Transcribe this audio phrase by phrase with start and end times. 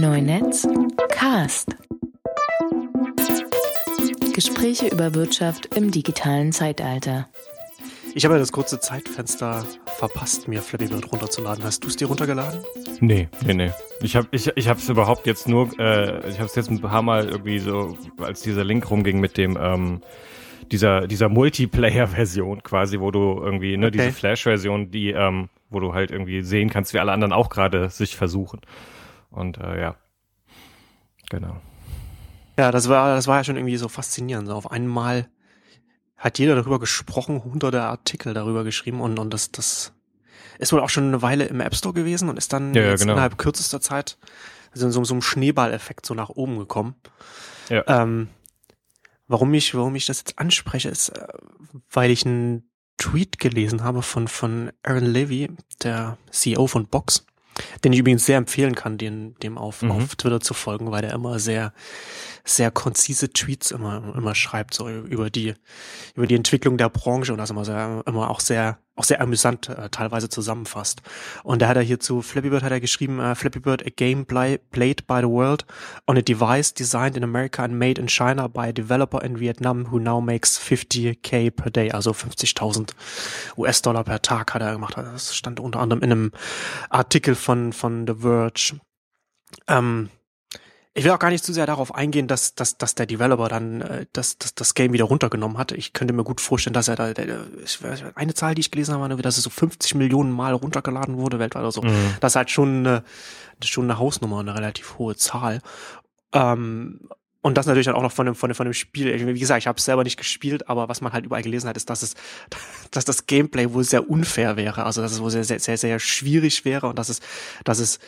[0.00, 0.64] Neunetz
[1.08, 1.74] Cast.
[4.32, 7.28] Gespräche über Wirtschaft im digitalen Zeitalter.
[8.14, 9.66] Ich habe ja das kurze Zeitfenster
[9.98, 11.64] verpasst, mir Flappy Bird runterzuladen.
[11.64, 12.60] Hast du es dir runtergeladen?
[13.00, 13.72] Nee, nee, nee.
[14.00, 17.02] Ich habe ich, ich es überhaupt jetzt nur, äh, ich habe es jetzt ein paar
[17.02, 20.00] Mal irgendwie so, als dieser Link rumging mit dem, ähm,
[20.70, 23.96] dieser, dieser Multiplayer-Version quasi, wo du irgendwie, ne, okay.
[23.98, 27.90] diese Flash-Version, die, ähm, wo du halt irgendwie sehen kannst, wie alle anderen auch gerade
[27.90, 28.60] sich versuchen.
[29.30, 29.96] Und äh, ja,
[31.30, 31.60] genau.
[32.58, 34.48] Ja, das war, das war ja schon irgendwie so faszinierend.
[34.48, 35.28] So auf einmal
[36.16, 39.92] hat jeder darüber gesprochen, hunderte Artikel darüber geschrieben und, und das, das
[40.58, 43.00] ist wohl auch schon eine Weile im App Store gewesen und ist dann ja, jetzt
[43.00, 43.12] genau.
[43.12, 44.18] innerhalb kürzester Zeit
[44.72, 46.94] also in so, so einem Schneeballeffekt so nach oben gekommen.
[47.68, 47.84] Ja.
[47.86, 48.28] Ähm,
[49.26, 51.28] warum ich, warum ich das jetzt anspreche, ist, äh,
[51.90, 55.50] weil ich einen Tweet gelesen habe von, von Aaron Levy,
[55.82, 57.26] der CEO von Box
[57.84, 59.90] den ich übrigens sehr empfehlen kann, den, dem auf, mhm.
[59.90, 61.72] auf Twitter zu folgen, weil der immer sehr,
[62.44, 65.54] sehr konzise Tweets immer, immer schreibt, so über die,
[66.14, 69.68] über die Entwicklung der Branche und das immer sehr, immer auch sehr, auch sehr amüsant
[69.68, 71.02] äh, teilweise zusammenfasst.
[71.44, 73.90] Und da hat er hier zu Flappy Bird hat er geschrieben, uh, Flappy Bird, a
[73.90, 75.64] game play, played by the world
[76.06, 79.90] on a device designed in America and made in China by a developer in Vietnam
[79.90, 82.90] who now makes 50k per day, also 50.000
[83.56, 84.96] US-Dollar per Tag hat er gemacht.
[84.96, 86.32] Das stand unter anderem in einem
[86.90, 88.80] Artikel von, von The Verge.
[89.68, 90.10] Ähm,
[90.98, 93.80] ich will auch gar nicht zu sehr darauf eingehen, dass, dass, dass der Developer dann
[93.82, 95.70] äh, das, das, das Game wieder runtergenommen hat.
[95.72, 97.44] Ich könnte mir gut vorstellen, dass er da, der,
[98.16, 101.38] eine Zahl, die ich gelesen habe, war, dass es so 50 Millionen Mal runtergeladen wurde
[101.38, 101.82] weltweit oder so.
[101.82, 102.16] Mhm.
[102.20, 103.04] Das ist halt schon eine,
[103.62, 105.62] schon eine Hausnummer, eine relativ hohe Zahl.
[106.32, 107.00] Ähm,
[107.40, 109.34] und das natürlich dann auch noch von dem, von dem, von dem Spiel.
[109.34, 111.76] Wie gesagt, ich habe es selber nicht gespielt, aber was man halt überall gelesen hat,
[111.76, 112.14] ist, dass es,
[112.90, 114.84] dass das Gameplay wohl sehr unfair wäre.
[114.84, 117.20] Also dass es wohl sehr, sehr, sehr, sehr schwierig wäre und dass es,
[117.62, 118.00] dass es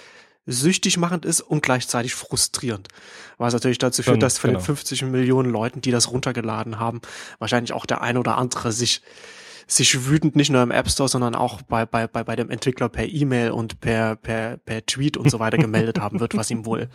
[0.50, 2.88] süchtig machend ist und gleichzeitig frustrierend.
[3.38, 4.60] Was natürlich dazu führt, dass von genau.
[4.60, 7.00] den 50 Millionen Leuten, die das runtergeladen haben,
[7.38, 9.02] wahrscheinlich auch der ein oder andere sich
[9.66, 12.88] sich wütend nicht nur im App Store, sondern auch bei, bei, bei, bei dem Entwickler
[12.88, 16.66] per E-Mail und per, per, per Tweet und so weiter gemeldet haben wird, was ihm
[16.66, 16.88] wohl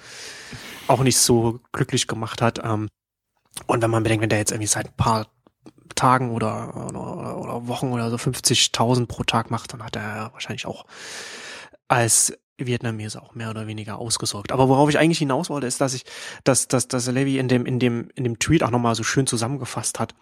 [0.88, 2.60] auch nicht so glücklich gemacht hat.
[2.64, 2.90] Ähm,
[3.68, 5.28] und wenn man bedenkt, wenn der jetzt irgendwie seit ein paar
[5.96, 10.66] Tagen oder, oder, oder Wochen oder so 50.000 pro Tag macht, dann hat er wahrscheinlich
[10.66, 10.86] auch
[11.88, 14.52] als Vietnamese auch mehr oder weniger ausgesorgt.
[14.52, 16.04] Aber worauf ich eigentlich hinaus wollte, ist, dass ich,
[16.44, 19.28] dass, dass, dass Levy in dem, in dem, in dem Tweet auch nochmal so schön
[19.28, 20.16] zusammengefasst hat,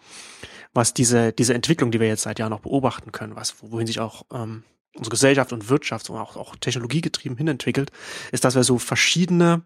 [0.72, 4.00] was diese, diese Entwicklung, die wir jetzt seit Jahren noch beobachten können, was, wohin sich
[4.00, 4.64] auch ähm,
[4.94, 7.90] unsere Gesellschaft und Wirtschaft und auch, auch technologiegetrieben hinentwickelt,
[8.32, 9.62] ist, dass wir so verschiedene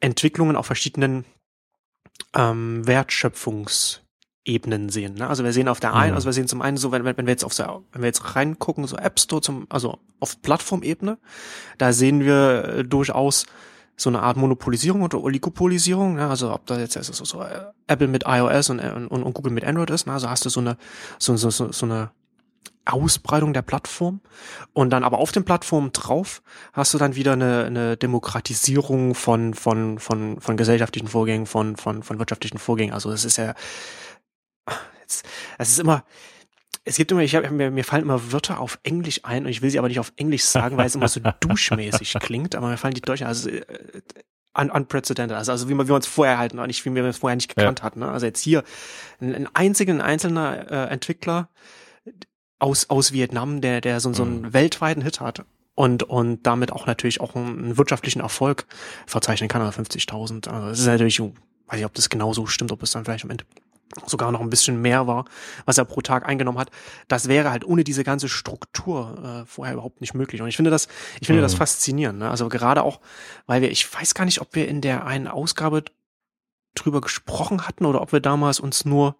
[0.00, 1.24] Entwicklungen auf verschiedenen
[2.34, 4.02] ähm, Wertschöpfungs
[4.46, 5.14] Ebenen sehen.
[5.14, 5.28] Ne?
[5.28, 7.32] Also wir sehen auf der einen, also wir sehen zum einen so, wenn, wenn wir
[7.32, 11.18] jetzt auf so, wenn wir jetzt reingucken, so App Store zum, also auf Plattformebene,
[11.78, 13.46] da sehen wir äh, durchaus
[13.96, 16.28] so eine Art Monopolisierung oder Oligopolisierung, ne?
[16.28, 19.52] also ob da jetzt also so, so äh, Apple mit iOS und, und, und Google
[19.52, 20.12] mit Android ist, ne?
[20.12, 20.76] also hast du so eine
[21.18, 22.10] so, so, so, so eine
[22.84, 24.20] Ausbreitung der Plattform
[24.72, 26.40] und dann aber auf den Plattformen drauf
[26.72, 32.04] hast du dann wieder eine, eine Demokratisierung von von von von gesellschaftlichen Vorgängen, von von
[32.04, 32.94] von wirtschaftlichen Vorgängen.
[32.94, 33.54] Also es ist ja
[35.58, 36.04] es ist immer,
[36.84, 39.60] es gibt immer, ich habe mir, mir fallen immer Wörter auf Englisch ein und ich
[39.60, 42.76] will sie aber nicht auf Englisch sagen, weil es immer so duschmäßig klingt, aber mir
[42.76, 43.62] fallen die Deutschen, also äh,
[44.56, 47.04] un unprecedented, also, also wie man, wie man es vorher halt noch nicht, wie man
[47.04, 47.84] es vorher nicht gekannt ja.
[47.84, 47.96] hat.
[47.96, 48.08] Ne?
[48.08, 48.62] Also jetzt hier
[49.20, 51.48] ein, ein einziger, ein einzelner äh, Entwickler
[52.58, 54.52] aus, aus Vietnam, der, der so, so einen mhm.
[54.52, 55.44] weltweiten Hit hat
[55.74, 58.66] und, und damit auch natürlich auch einen, einen wirtschaftlichen Erfolg
[59.06, 60.48] verzeichnen kann, also 50.000.
[60.48, 63.30] Also das ist natürlich, weiß ich, ob das genauso stimmt, ob es dann vielleicht am
[63.30, 63.44] Ende
[64.06, 65.24] sogar noch ein bisschen mehr war,
[65.64, 66.70] was er pro Tag eingenommen hat.
[67.08, 70.42] Das wäre halt ohne diese ganze Struktur äh, vorher überhaupt nicht möglich.
[70.42, 70.88] Und ich finde das,
[71.20, 71.44] ich finde mhm.
[71.44, 72.18] das faszinierend.
[72.18, 72.30] Ne?
[72.30, 73.00] Also gerade auch,
[73.46, 75.84] weil wir, ich weiß gar nicht, ob wir in der einen Ausgabe
[76.74, 79.16] drüber gesprochen hatten oder ob wir damals uns nur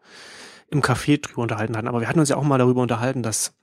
[0.69, 1.88] im Café drüber unterhalten hatten.
[1.88, 3.54] Aber wir hatten uns ja auch mal darüber unterhalten, dass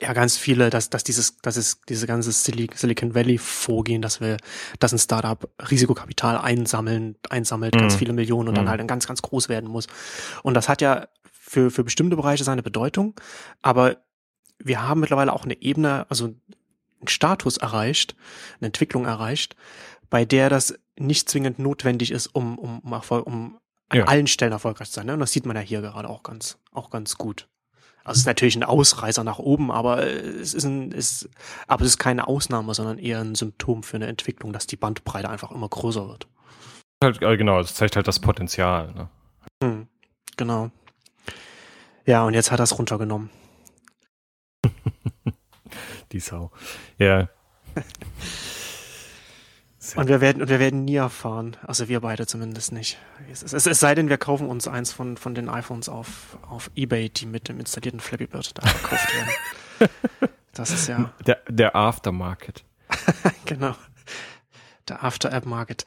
[0.00, 4.36] ja ganz viele, dass, dass dieses, dass es diese ganze Silicon Valley Vorgehen, dass wir,
[4.78, 7.80] dass ein Startup Risikokapital einsammeln, einsammelt, mhm.
[7.80, 8.66] ganz viele Millionen und mhm.
[8.66, 9.86] dann halt ganz, ganz groß werden muss.
[10.42, 13.18] Und das hat ja für, für bestimmte Bereiche seine Bedeutung.
[13.62, 13.96] Aber
[14.58, 18.16] wir haben mittlerweile auch eine Ebene, also einen Status erreicht,
[18.60, 19.56] eine Entwicklung erreicht,
[20.10, 23.58] bei der das nicht zwingend notwendig ist, um, um, um, Erfolg, um
[23.88, 24.04] an ja.
[24.04, 25.06] allen Stellen erfolgreich zu sein.
[25.06, 25.14] Ne?
[25.14, 27.48] Und das sieht man ja hier gerade auch ganz, auch ganz gut.
[28.06, 31.28] Also es ist natürlich ein Ausreißer nach oben, aber es ist ein, ist,
[31.66, 35.28] aber es ist keine Ausnahme, sondern eher ein Symptom für eine Entwicklung, dass die Bandbreite
[35.28, 36.28] einfach immer größer wird.
[37.02, 38.94] Halt, äh, genau, es zeigt halt das Potenzial.
[38.94, 39.08] Ne?
[39.60, 39.88] Hm,
[40.36, 40.70] genau.
[42.04, 43.28] Ja, und jetzt hat er es runtergenommen.
[46.12, 46.52] die Sau.
[46.98, 47.28] Ja.
[49.94, 51.56] Und wir werden, und wir werden nie erfahren.
[51.62, 52.98] Also wir beide zumindest nicht.
[53.30, 56.70] Es, es, es sei denn, wir kaufen uns eins von, von den iPhones auf, auf
[56.74, 59.90] Ebay, die mit dem installierten Flappy Bird da verkauft werden.
[60.56, 61.12] Das ist ja.
[61.26, 62.64] Der, der Aftermarket.
[63.44, 63.76] genau.
[64.88, 65.84] Der After-App-Market.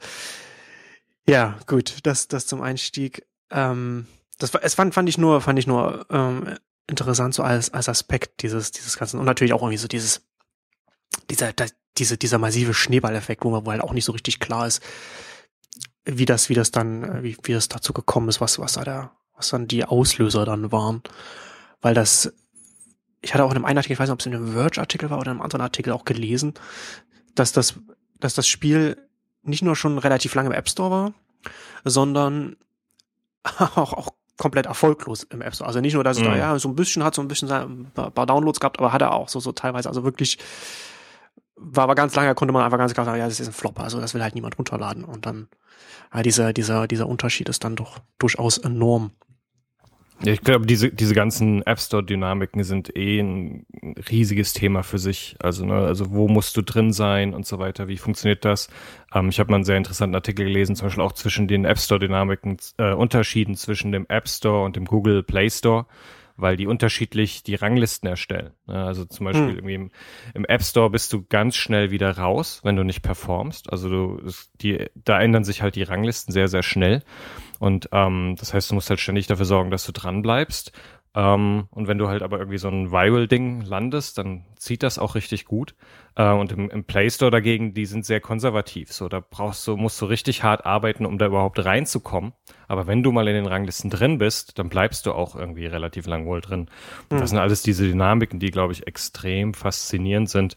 [1.28, 3.26] Ja, gut, das, das zum Einstieg.
[3.50, 4.06] Ähm,
[4.38, 6.56] das war, es fand, fand ich nur, fand ich nur ähm,
[6.86, 9.18] interessant so als, als Aspekt dieses, dieses Ganzen.
[9.18, 10.22] Und natürlich auch irgendwie so dieses,
[11.30, 11.66] dieser, da,
[11.98, 14.82] diese, dieser massive Schneeballeffekt, wo man wo halt auch nicht so richtig klar ist,
[16.04, 18.84] wie das, wie das dann, äh, wie, wie das dazu gekommen ist, was, was da
[18.84, 21.02] der, was dann die Auslöser dann waren.
[21.80, 22.32] Weil das,
[23.20, 25.10] ich hatte auch in einem einen Artikel, ich weiß nicht, ob es in einem Verge-Artikel
[25.10, 26.54] war oder in einem anderen Artikel auch gelesen,
[27.34, 27.74] dass das,
[28.18, 28.96] dass das Spiel
[29.42, 31.12] nicht nur schon relativ lange im App Store war,
[31.84, 32.56] sondern
[33.44, 35.68] auch, auch komplett erfolglos im App Store.
[35.68, 36.28] Also nicht nur, dass es mhm.
[36.28, 39.02] da ja so ein bisschen hat, so ein bisschen ein paar Downloads gehabt, aber hat
[39.02, 40.38] er auch so, so teilweise, also wirklich
[41.60, 43.78] war aber ganz lange, konnte man einfach ganz klar sagen, ja, das ist ein Flop,
[43.78, 45.04] also das will halt niemand runterladen.
[45.04, 45.48] Und dann,
[46.12, 49.12] ja, dieser, dieser, dieser Unterschied ist dann doch durchaus enorm.
[50.22, 53.66] Ja, ich glaube, diese, diese ganzen App Store-Dynamiken sind eh ein
[54.10, 55.36] riesiges Thema für sich.
[55.38, 58.68] Also, ne, also wo musst du drin sein und so weiter, wie funktioniert das?
[59.14, 61.78] Ähm, ich habe mal einen sehr interessanten Artikel gelesen, zum Beispiel auch zwischen den App
[61.78, 65.86] Store-Dynamiken, äh, Unterschieden zwischen dem App Store und dem Google Play Store
[66.40, 68.52] weil die unterschiedlich die Ranglisten erstellen.
[68.66, 69.56] Also zum Beispiel hm.
[69.56, 69.90] irgendwie im,
[70.34, 73.72] im, App Store bist du ganz schnell wieder raus, wenn du nicht performst.
[73.72, 77.02] Also du, die, da ändern sich halt die Ranglisten sehr, sehr schnell.
[77.58, 80.72] Und ähm, das heißt, du musst halt ständig dafür sorgen, dass du dran bleibst.
[81.12, 85.16] Ähm, und wenn du halt aber irgendwie so ein Viral-Ding landest, dann zieht das auch
[85.16, 85.74] richtig gut.
[86.14, 88.92] Äh, und im, im, Play Store dagegen, die sind sehr konservativ.
[88.92, 92.32] So, da brauchst du, musst du richtig hart arbeiten, um da überhaupt reinzukommen.
[92.68, 96.06] Aber wenn du mal in den Ranglisten drin bist, dann bleibst du auch irgendwie relativ
[96.06, 96.70] lang wohl drin.
[97.10, 97.18] Mhm.
[97.18, 100.54] Das sind alles diese Dynamiken, die, glaube ich, extrem faszinierend sind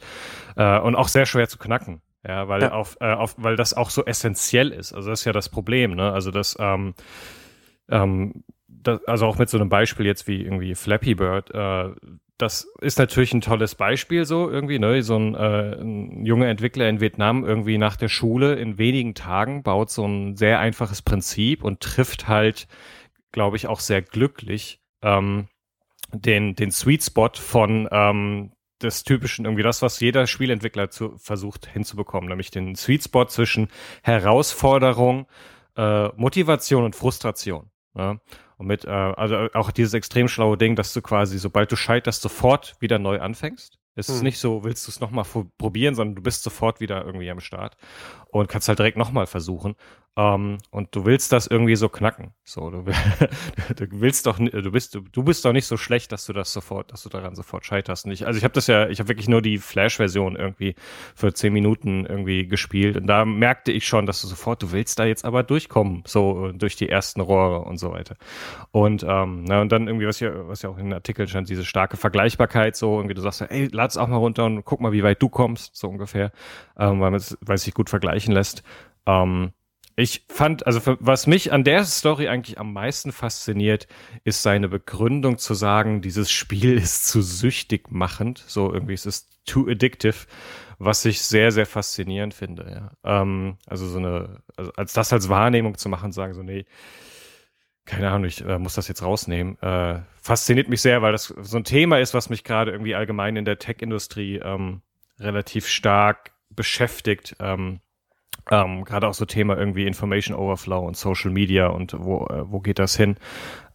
[0.56, 2.02] äh, und auch sehr schwer zu knacken.
[2.26, 2.72] Ja, weil ja.
[2.72, 4.94] auf, äh, auf, weil das auch so essentiell ist.
[4.94, 6.14] Also das ist ja das Problem, ne?
[6.14, 6.94] Also das, ähm,
[7.90, 8.44] ähm,
[8.84, 11.92] das, also auch mit so einem Beispiel jetzt wie irgendwie Flappy Bird, äh,
[12.38, 15.02] das ist natürlich ein tolles Beispiel so irgendwie, ne?
[15.04, 19.64] So ein, äh, ein junger Entwickler in Vietnam irgendwie nach der Schule in wenigen Tagen
[19.64, 22.68] baut so ein sehr einfaches Prinzip und trifft halt,
[23.32, 25.48] glaube ich, auch sehr glücklich ähm,
[26.12, 28.52] den, den Sweet Spot von ähm,
[28.82, 33.70] des typischen, irgendwie das, was jeder Spielentwickler zu, versucht hinzubekommen, nämlich den Sweet Spot zwischen
[34.02, 35.28] Herausforderung,
[35.78, 37.70] äh, Motivation und Frustration.
[37.96, 38.20] Ja?
[38.64, 42.22] Und mit, äh, also auch dieses extrem schlaue Ding, dass du quasi, sobald du scheiterst,
[42.22, 43.78] sofort wieder neu anfängst.
[43.96, 44.24] Es ist hm.
[44.24, 45.26] nicht so, willst du es nochmal
[45.58, 47.76] probieren, sondern du bist sofort wieder irgendwie am Start
[48.30, 49.76] und kannst halt direkt nochmal versuchen.
[50.16, 52.36] Um, ähm, und du willst das irgendwie so knacken.
[52.44, 52.84] So, du,
[53.76, 56.54] du willst doch, du bist, du, du, bist doch nicht so schlecht, dass du das
[56.54, 58.06] sofort, dass du daran sofort scheiterst.
[58.06, 60.76] Und ich, also ich habe das ja, ich habe wirklich nur die Flash-Version irgendwie
[61.16, 62.96] für zehn Minuten irgendwie gespielt.
[62.96, 66.52] Und da merkte ich schon, dass du sofort, du willst da jetzt aber durchkommen, so
[66.52, 68.16] durch die ersten Rohre und so weiter.
[68.70, 71.50] Und, ähm, na, und dann irgendwie, was ja, was ja auch in den Artikeln stand,
[71.50, 74.92] diese starke Vergleichbarkeit, so irgendwie, du sagst ey, lad's auch mal runter und guck mal,
[74.92, 76.32] wie weit du kommst, so ungefähr,
[76.78, 78.62] ähm, weil es sich gut vergleichen lässt.
[79.08, 79.54] Ähm,
[79.96, 83.88] ich fand, also was mich an der Story eigentlich am meisten fasziniert,
[84.24, 88.44] ist seine Begründung zu sagen, dieses Spiel ist zu süchtig machend.
[88.48, 90.26] So irgendwie, es ist too addictive,
[90.80, 92.92] was ich sehr, sehr faszinierend finde.
[93.04, 93.22] Ja.
[93.22, 96.66] Ähm, also so eine, also als das als Wahrnehmung zu machen, sagen so, nee,
[97.86, 99.60] keine Ahnung, ich äh, muss das jetzt rausnehmen.
[99.62, 103.36] Äh, fasziniert mich sehr, weil das so ein Thema ist, was mich gerade irgendwie allgemein
[103.36, 104.82] in der Tech-Industrie ähm,
[105.20, 107.36] relativ stark beschäftigt.
[107.40, 107.82] Ähm,
[108.52, 112.60] ähm, Gerade auch so Thema irgendwie Information Overflow und Social Media und wo, äh, wo
[112.60, 113.16] geht das hin?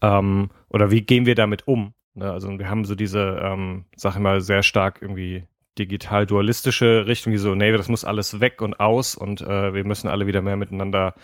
[0.03, 1.95] Ähm, oder wie gehen wir damit um?
[2.15, 2.31] Ne?
[2.31, 5.45] Also wir haben so diese, ähm, sag ich mal, sehr stark irgendwie
[5.79, 10.09] digital-dualistische Richtung, die so, nee, das muss alles weg und aus und äh, wir müssen
[10.09, 11.15] alle wieder mehr miteinander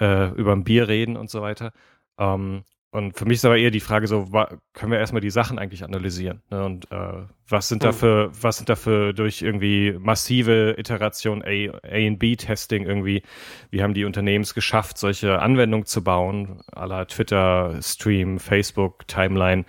[0.00, 1.72] äh, über ein Bier reden und so weiter.
[2.18, 2.64] Ähm,
[2.96, 4.24] und für mich ist aber eher die Frage so,
[4.72, 6.40] können wir erstmal die Sachen eigentlich analysieren?
[6.50, 6.64] Ne?
[6.64, 12.18] Und äh, was sind dafür, was sind dafür durch irgendwie massive Iteration A, A und
[12.18, 13.22] B-Testing irgendwie,
[13.70, 19.66] wie haben die Unternehmen es geschafft, solche Anwendungen zu bauen, aller Twitter, Stream, Facebook, Timeline,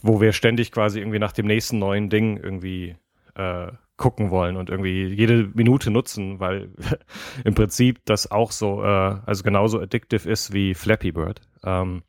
[0.00, 2.94] wo wir ständig quasi irgendwie nach dem nächsten neuen Ding irgendwie
[3.34, 6.70] äh, gucken wollen und irgendwie jede Minute nutzen, weil
[7.44, 8.86] im Prinzip das auch so, äh,
[9.26, 11.40] also genauso addictive ist wie Flappy Bird.
[11.64, 12.04] Ähm,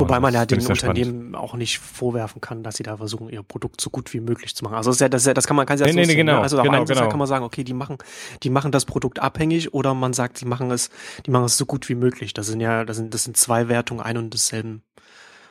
[0.00, 3.80] Wobei man ja den Unternehmen auch nicht vorwerfen kann, dass sie da versuchen, ihr Produkt
[3.80, 4.74] so gut wie möglich zu machen.
[4.74, 6.40] Also das, ja, das, ja, das kann man kann ja nee, so nee, nee, genau,
[6.40, 7.08] Also genau, auf genau.
[7.08, 7.96] kann man sagen, okay, die machen,
[8.42, 10.90] die machen das Produkt abhängig oder man sagt, die machen es,
[11.24, 12.34] die machen es so gut wie möglich.
[12.34, 14.82] Das sind ja, das sind, das sind zwei Wertungen ein und desselben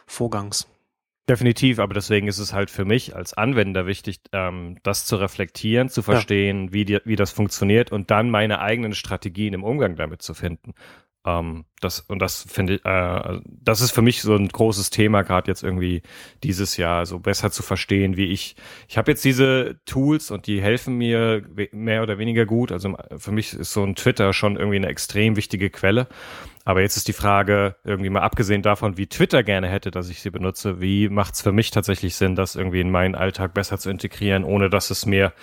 [0.05, 0.67] Vorgangs.
[1.27, 5.89] Definitiv, aber deswegen ist es halt für mich als Anwender wichtig, ähm, das zu reflektieren,
[5.89, 6.73] zu verstehen, ja.
[6.73, 10.75] wie, die, wie das funktioniert und dann meine eigenen Strategien im Umgang damit zu finden.
[11.25, 15.23] Ähm, das, und das finde ich, äh, das ist für mich so ein großes Thema,
[15.23, 16.03] gerade jetzt irgendwie
[16.43, 18.55] dieses Jahr, so besser zu verstehen, wie ich,
[18.87, 22.71] ich habe jetzt diese Tools und die helfen mir mehr oder weniger gut.
[22.71, 26.07] Also für mich ist so ein Twitter schon irgendwie eine extrem wichtige Quelle.
[26.63, 30.21] Aber jetzt ist die Frage, irgendwie mal abgesehen davon, wie Twitter gerne hätte, dass ich
[30.21, 33.77] sie benutze, wie macht es für mich tatsächlich Sinn, das irgendwie in meinen Alltag besser
[33.77, 35.33] zu integrieren, ohne dass es mir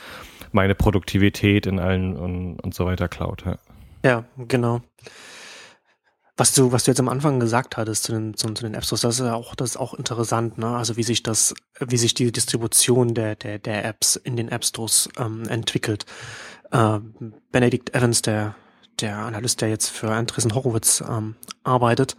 [0.50, 3.44] meine Produktivität in allen und, und so weiter klaut.
[3.44, 3.58] Ja,
[4.04, 4.82] ja genau.
[6.42, 8.84] Was du, was du jetzt am Anfang gesagt hattest zu den, zu, zu den App
[8.84, 10.66] Stores, das ist ja auch, das ist auch interessant, ne?
[10.76, 14.64] Also wie sich das, wie sich die Distribution der, der, der Apps in den App
[14.64, 16.04] Stores ähm, entwickelt.
[16.72, 16.98] Äh,
[17.52, 18.56] Benedict Evans, der
[19.00, 22.16] der Analyst, der jetzt für Andreessen Horowitz ähm, arbeitet,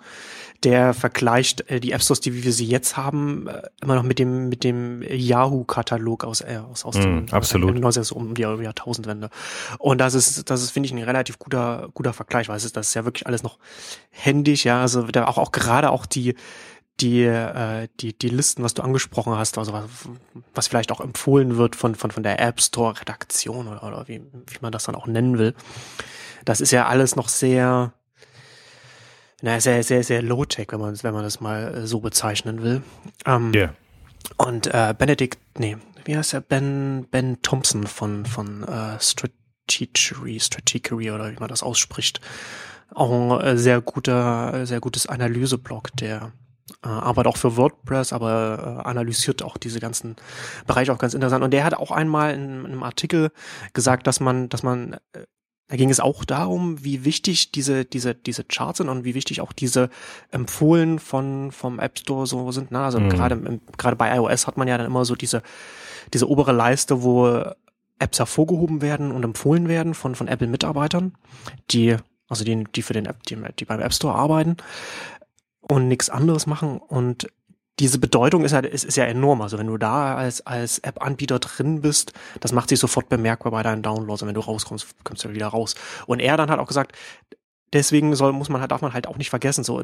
[0.63, 4.20] der vergleicht äh, die App Stores, die wir sie jetzt haben, äh, immer noch mit
[4.20, 7.84] dem mit dem Yahoo-Katalog aus äh, aus aus mm, dem absolut.
[7.84, 9.29] Aus, um die Jahrtausendwende.
[9.79, 12.77] Und das ist das ist finde ich ein relativ guter guter Vergleich, weil es ist
[12.77, 13.60] das ist ja wirklich alles noch
[14.10, 16.36] händisch, ja, also da auch auch gerade auch die
[17.00, 19.86] die, äh, die, die Listen, was du angesprochen hast, also was,
[20.53, 24.22] was vielleicht auch empfohlen wird von, von, von der App Store Redaktion oder, oder wie,
[24.22, 25.55] wie man das dann auch nennen will,
[26.46, 27.93] das ist ja alles noch sehr,
[29.43, 32.81] na, sehr, sehr, sehr low-tech, wenn man, wenn man das mal äh, so bezeichnen will.
[33.25, 33.73] Ähm, yeah.
[34.38, 36.39] Und äh, Benedict, nee, wie heißt er?
[36.39, 42.21] Ben, Ben Thompson von, von äh, Strategery, Strategery oder wie man das ausspricht.
[42.95, 46.31] Auch ein äh, sehr guter, sehr gutes Analyseblog, der
[46.81, 50.15] äh, arbeitet auch für WordPress, aber äh, analysiert auch diese ganzen
[50.67, 51.43] Bereiche auch ganz interessant.
[51.43, 53.29] Und der hat auch einmal in, in einem Artikel
[53.73, 55.25] gesagt, dass man, dass man äh,
[55.70, 59.41] da ging es auch darum, wie wichtig diese, diese, diese Charts sind und wie wichtig
[59.41, 59.89] auch diese
[60.29, 62.72] empfohlen von, vom App Store so sind.
[62.72, 62.79] Ne?
[62.79, 63.10] Also mhm.
[63.10, 65.41] gerade, gerade bei iOS hat man ja dann immer so diese,
[66.13, 67.43] diese obere Leiste, wo
[68.00, 71.13] Apps hervorgehoben werden und empfohlen werden von, von Apple-Mitarbeitern,
[71.72, 71.96] die,
[72.27, 74.58] also die, die für den App, die, die beim App Store arbeiten
[75.62, 76.77] und nichts anderes machen.
[76.77, 77.27] Und
[77.80, 79.42] diese Bedeutung ist ja, ist, ist ja enorm.
[79.42, 83.63] Also wenn du da als, als App-Anbieter drin bist, das macht sich sofort bemerkbar bei
[83.63, 84.22] deinen Downloads.
[84.22, 85.75] Und wenn du rauskommst, kommst du wieder raus.
[86.06, 86.96] Und er dann hat auch gesagt,
[87.74, 89.82] deswegen soll, muss man halt, darf man halt auch nicht vergessen, so,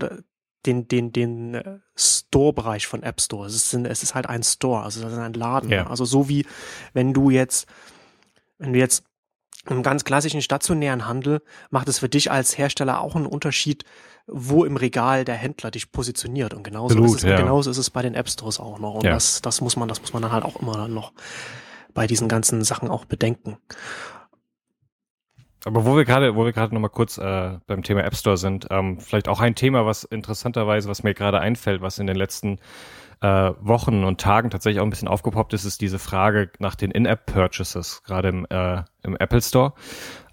[0.65, 3.47] den, den, den äh, Store-Bereich von App Store.
[3.47, 5.69] Es ist, es ist halt ein Store, also es ist ein Laden.
[5.69, 5.87] Ja.
[5.87, 6.45] Also so wie,
[6.93, 7.67] wenn du jetzt,
[8.57, 9.03] wenn du jetzt
[9.69, 13.83] im ganz klassischen stationären Handel macht es für dich als Hersteller auch einen Unterschied,
[14.27, 16.53] wo im Regal der Händler dich positioniert.
[16.53, 17.37] Und genauso, Blut, ist, es, ja.
[17.37, 18.95] genauso ist es bei den App Stores auch noch.
[18.95, 19.11] Und ja.
[19.11, 21.13] das, das muss man, das muss man dann halt auch immer noch
[21.93, 23.57] bei diesen ganzen Sachen auch bedenken.
[25.65, 28.37] Aber wo wir gerade, wo wir gerade noch mal kurz äh, beim Thema App Store
[28.37, 32.15] sind, ähm, vielleicht auch ein Thema, was interessanterweise, was mir gerade einfällt, was in den
[32.15, 32.59] letzten
[33.21, 36.91] äh, Wochen und Tagen tatsächlich auch ein bisschen aufgepoppt ist, ist diese Frage nach den
[36.91, 39.73] In-App-Purchases, gerade im, äh, im Apple Store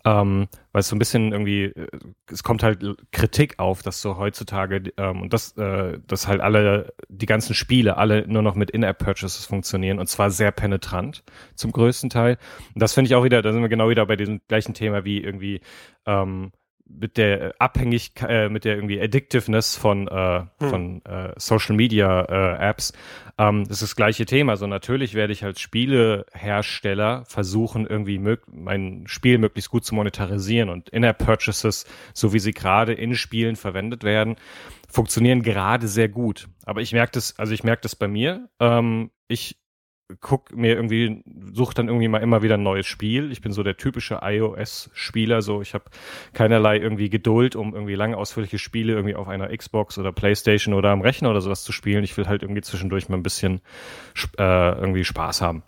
[0.07, 1.88] ähm, weil es so ein bisschen irgendwie, äh,
[2.31, 6.95] es kommt halt Kritik auf, dass so heutzutage ähm, und das, äh, dass halt alle,
[7.09, 11.25] die ganzen Spiele alle nur noch mit In-App-Purchases funktionieren und zwar sehr penetrant
[11.57, 12.38] zum größten Teil.
[12.73, 15.05] Und das finde ich auch wieder, da sind wir genau wieder bei diesem gleichen Thema
[15.05, 15.61] wie irgendwie
[16.07, 16.52] ähm,
[16.88, 20.71] mit der Abhängigkeit, äh, mit der irgendwie Addictiveness von, äh, hm.
[20.71, 22.93] von äh, Social Media äh, Apps.
[23.38, 24.52] Ähm, das ist das gleiche Thema.
[24.52, 30.88] Also natürlich werde ich als Spielehersteller versuchen, irgendwie mein Spiel möglichst gut zu monetarisieren und
[30.88, 34.37] In-App-Purchases, so wie sie gerade in Spielen verwendet werden,
[34.88, 36.49] funktionieren gerade sehr gut.
[36.64, 38.49] Aber ich merke das, also ich merke das bei mir.
[38.61, 39.59] Ähm, ich
[40.21, 41.23] guck mir irgendwie,
[41.53, 43.33] such dann irgendwie mal immer wieder ein neues Spiel.
[43.33, 45.85] Ich bin so der typische iOS-Spieler, so ich habe
[46.33, 50.91] keinerlei irgendwie Geduld, um irgendwie lange ausführliche Spiele irgendwie auf einer Xbox oder Playstation oder
[50.91, 52.05] am Rechner oder sowas zu spielen.
[52.05, 53.61] Ich will halt irgendwie zwischendurch mal ein bisschen
[54.39, 55.63] äh, irgendwie Spaß haben.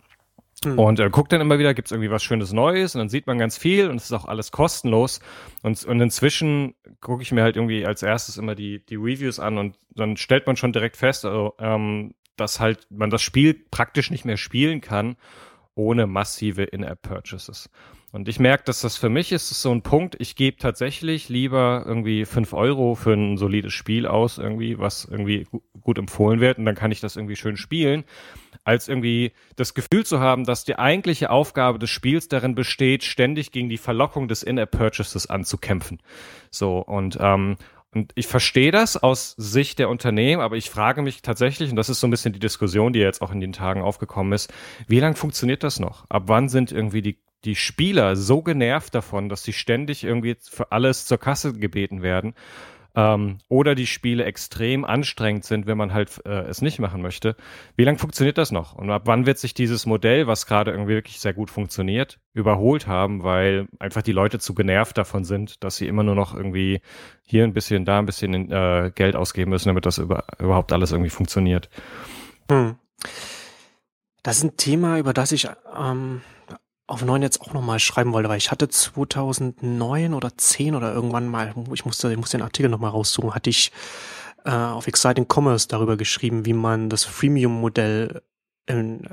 [0.65, 0.79] Mhm.
[0.79, 3.37] Und äh, guckt dann immer wieder, gibt's irgendwie was Schönes Neues und dann sieht man
[3.37, 5.19] ganz viel und es ist auch alles kostenlos.
[5.63, 9.57] Und, und inzwischen gucke ich mir halt irgendwie als erstes immer die, die Reviews an
[9.57, 14.11] und dann stellt man schon direkt fest, also, ähm, dass halt man das Spiel praktisch
[14.11, 15.15] nicht mehr spielen kann
[15.79, 17.69] ohne massive In-App-Purchases.
[18.11, 21.29] Und ich merke, dass das für mich ist, ist so ein Punkt, ich gebe tatsächlich
[21.29, 25.47] lieber irgendwie fünf Euro für ein solides Spiel aus, irgendwie, was irgendwie
[25.79, 28.03] gut empfohlen wird und dann kann ich das irgendwie schön spielen,
[28.63, 33.51] als irgendwie das Gefühl zu haben, dass die eigentliche Aufgabe des Spiels darin besteht, ständig
[33.51, 36.01] gegen die Verlockung des In-App-Purchases anzukämpfen.
[36.49, 37.57] So, und, ähm,
[37.93, 41.89] und ich verstehe das aus Sicht der Unternehmen, aber ich frage mich tatsächlich, und das
[41.89, 44.53] ist so ein bisschen die Diskussion, die jetzt auch in den Tagen aufgekommen ist,
[44.87, 46.05] wie lange funktioniert das noch?
[46.09, 50.71] Ab wann sind irgendwie die, die Spieler so genervt davon, dass sie ständig irgendwie für
[50.71, 52.35] alles zur Kasse gebeten werden?
[52.95, 57.35] Ähm, oder die Spiele extrem anstrengend sind, wenn man halt äh, es nicht machen möchte.
[57.75, 58.73] Wie lange funktioniert das noch?
[58.73, 62.87] Und ab wann wird sich dieses Modell, was gerade irgendwie wirklich sehr gut funktioniert, überholt
[62.87, 66.81] haben, weil einfach die Leute zu genervt davon sind, dass sie immer nur noch irgendwie
[67.23, 70.91] hier ein bisschen, da ein bisschen äh, Geld ausgeben müssen, damit das über, überhaupt alles
[70.91, 71.69] irgendwie funktioniert.
[72.49, 72.75] Hm.
[74.23, 76.21] Das ist ein Thema, über das ich ähm,
[76.89, 81.27] auf neun jetzt auch nochmal schreiben wollte, weil ich hatte 2009 oder 10 oder irgendwann
[81.27, 83.71] mal, ich musste, ich musste den Artikel nochmal raussuchen, hatte ich
[84.43, 88.23] äh, auf Exciting Commerce darüber geschrieben, wie man das Freemium-Modell
[88.65, 89.07] in,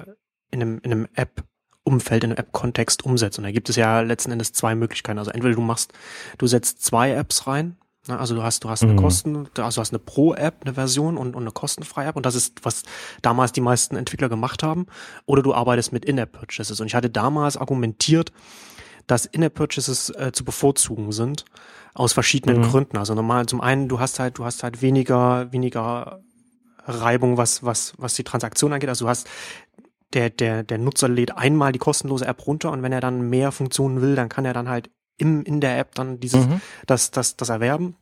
[0.50, 3.38] in einem, in einem App-Umfeld, in einem App-Kontext umsetzt.
[3.38, 5.18] Und da gibt es ja letzten Endes zwei Möglichkeiten.
[5.18, 5.92] Also entweder du machst,
[6.38, 7.76] du setzt zwei Apps rein?
[8.08, 8.96] Also du hast, du hast eine mhm.
[8.96, 12.34] Kosten, also du hast eine Pro-App, eine Version und, und eine kostenfreie App und das
[12.34, 12.82] ist, was
[13.22, 14.86] damals die meisten Entwickler gemacht haben.
[15.24, 16.80] Oder du arbeitest mit In-App-Purchases.
[16.80, 18.32] Und ich hatte damals argumentiert,
[19.06, 21.44] dass In-App-Purchases äh, zu bevorzugen sind
[21.94, 22.64] aus verschiedenen mhm.
[22.64, 22.96] Gründen.
[22.98, 26.20] Also normal, zum einen, du hast halt, du hast halt weniger, weniger
[26.84, 28.88] Reibung, was, was, was die Transaktion angeht.
[28.88, 29.28] Also du hast
[30.12, 33.52] der, der, der Nutzer lädt einmal die kostenlose App runter und wenn er dann mehr
[33.52, 36.60] Funktionen will, dann kann er dann halt im, in der App dann dieses, mhm.
[36.86, 37.96] das, das, das erwerben.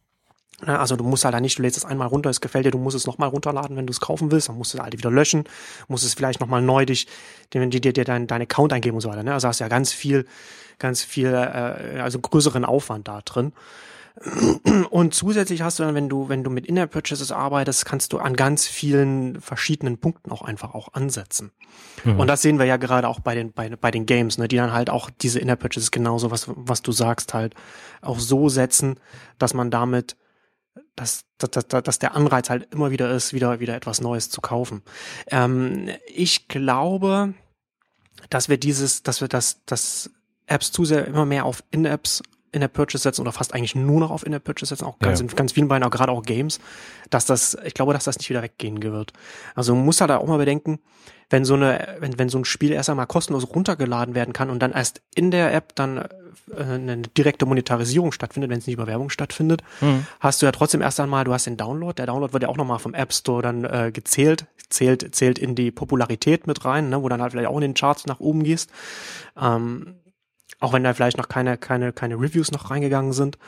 [0.65, 2.97] Also du musst halt nicht, du lädst es einmal runter, es gefällt dir, du musst
[2.97, 5.45] es nochmal runterladen, wenn du es kaufen willst, dann musst du es halt wieder löschen,
[5.89, 7.09] musst es vielleicht nochmal neu dich,
[7.53, 9.25] dir, dir, dir dein, dein Account eingeben und so weiter.
[9.25, 9.33] Ne?
[9.35, 10.27] Also hast ja ganz viel,
[10.79, 13.53] ganz viel, äh, also größeren Aufwand da drin.
[14.91, 18.19] Und zusätzlich hast du dann, wenn du, wenn du mit Inner Purchases arbeitest, kannst du
[18.19, 21.51] an ganz vielen verschiedenen Punkten auch einfach auch ansetzen.
[22.05, 22.21] Mhm.
[22.21, 24.57] Und das sehen wir ja gerade auch bei den, bei, bei den Games, ne, die
[24.57, 27.55] dann halt auch diese Inner Purchases genauso, was, was du sagst, halt
[28.03, 29.01] auch so setzen,
[29.39, 30.17] dass man damit
[30.97, 34.41] dass, dass, dass, dass der Anreiz halt immer wieder ist, wieder, wieder etwas Neues zu
[34.41, 34.83] kaufen.
[35.29, 37.35] Ähm, ich glaube,
[38.31, 40.11] dass wir dieses, dass wir das, dass
[40.47, 42.23] Apps zu sehr immer mehr auf In-Apps
[42.55, 45.27] in-App-Purchase setzen oder fast eigentlich nur noch auf In-App-Purchase setzen, auch ganz, ja.
[45.27, 46.61] in ganz vielen Beinen, auch gerade auch Games,
[47.11, 49.13] dass das, ich glaube, dass das nicht wieder weggehen wird.
[49.55, 50.79] Also man muss halt auch mal bedenken,
[51.31, 54.61] wenn so eine, wenn, wenn so ein Spiel erst einmal kostenlos runtergeladen werden kann und
[54.61, 58.87] dann erst in der App dann äh, eine direkte Monetarisierung stattfindet, wenn es nicht über
[58.87, 60.07] Werbung stattfindet, mhm.
[60.21, 62.57] hast du ja trotzdem erst einmal, du hast den Download, der Download wird ja auch
[62.57, 67.03] nochmal vom App Store dann äh, gezählt, zählt, zählt in die Popularität mit rein, ne,
[67.03, 68.71] wo dann halt vielleicht auch in den Charts nach oben gehst.
[69.41, 69.97] Ähm,
[70.65, 73.39] auch wenn da vielleicht noch keine, keine, keine Reviews noch reingegangen sind.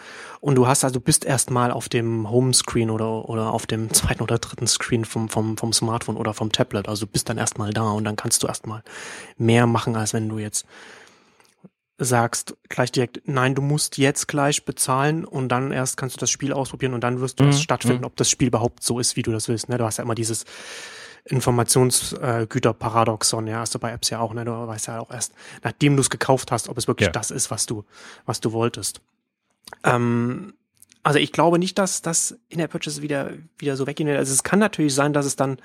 [0.41, 4.39] Und du hast also, bist erstmal auf dem Homescreen oder, oder auf dem zweiten oder
[4.39, 6.89] dritten Screen vom, vom, vom Smartphone oder vom Tablet.
[6.89, 8.83] Also bist dann erstmal da und dann kannst du erstmal
[9.39, 10.67] mehr machen, als wenn du jetzt
[11.99, 16.31] sagst gleich direkt, nein, du musst jetzt gleich bezahlen und dann erst kannst du das
[16.31, 17.53] Spiel ausprobieren und dann wirst du mhm.
[17.53, 18.07] stattfinden, mhm.
[18.07, 19.71] ob das Spiel überhaupt so ist, wie du das willst.
[19.71, 19.79] Ne?
[19.79, 20.45] Du hast ja immer dieses,
[21.27, 24.45] Informationsgüterparadoxon, ja, hast du bei Apps ja auch, ne?
[24.45, 27.13] Du weißt ja auch erst, nachdem du es gekauft hast, ob es wirklich ja.
[27.13, 27.85] das ist, was du,
[28.25, 29.01] was du wolltest.
[29.83, 30.55] Ähm,
[31.03, 34.19] also ich glaube nicht, dass das in der Purchase wieder, wieder so weggehen wird.
[34.19, 35.59] Also es kann natürlich sein, dass es dann,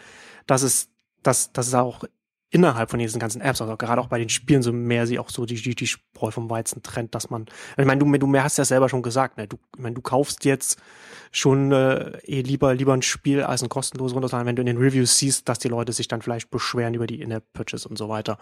[0.47, 0.89] dass es,
[1.23, 2.03] dass, dass es auch
[2.51, 5.29] innerhalb von diesen ganzen Apps, also gerade auch bei den Spielen, so mehr sie auch
[5.29, 7.45] so die, die, die Spreu vom Weizen trennt, dass man,
[7.77, 10.43] ich meine, du, du hast ja selber schon gesagt, ne, du, ich meine, du kaufst
[10.43, 10.77] jetzt
[11.31, 14.77] schon äh, eh lieber, lieber ein Spiel als ein kostenloses runterladen, wenn du in den
[14.77, 18.37] Reviews siehst, dass die Leute sich dann vielleicht beschweren über die In-App-Purchase und so weiter.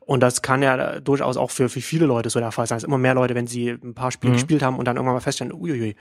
[0.00, 2.76] Und das kann ja durchaus auch für, für viele Leute so der Fall sein.
[2.76, 4.36] Es ist immer mehr Leute, wenn sie ein paar Spiele mhm.
[4.36, 5.96] gespielt haben und dann irgendwann mal feststellen, uiuiui,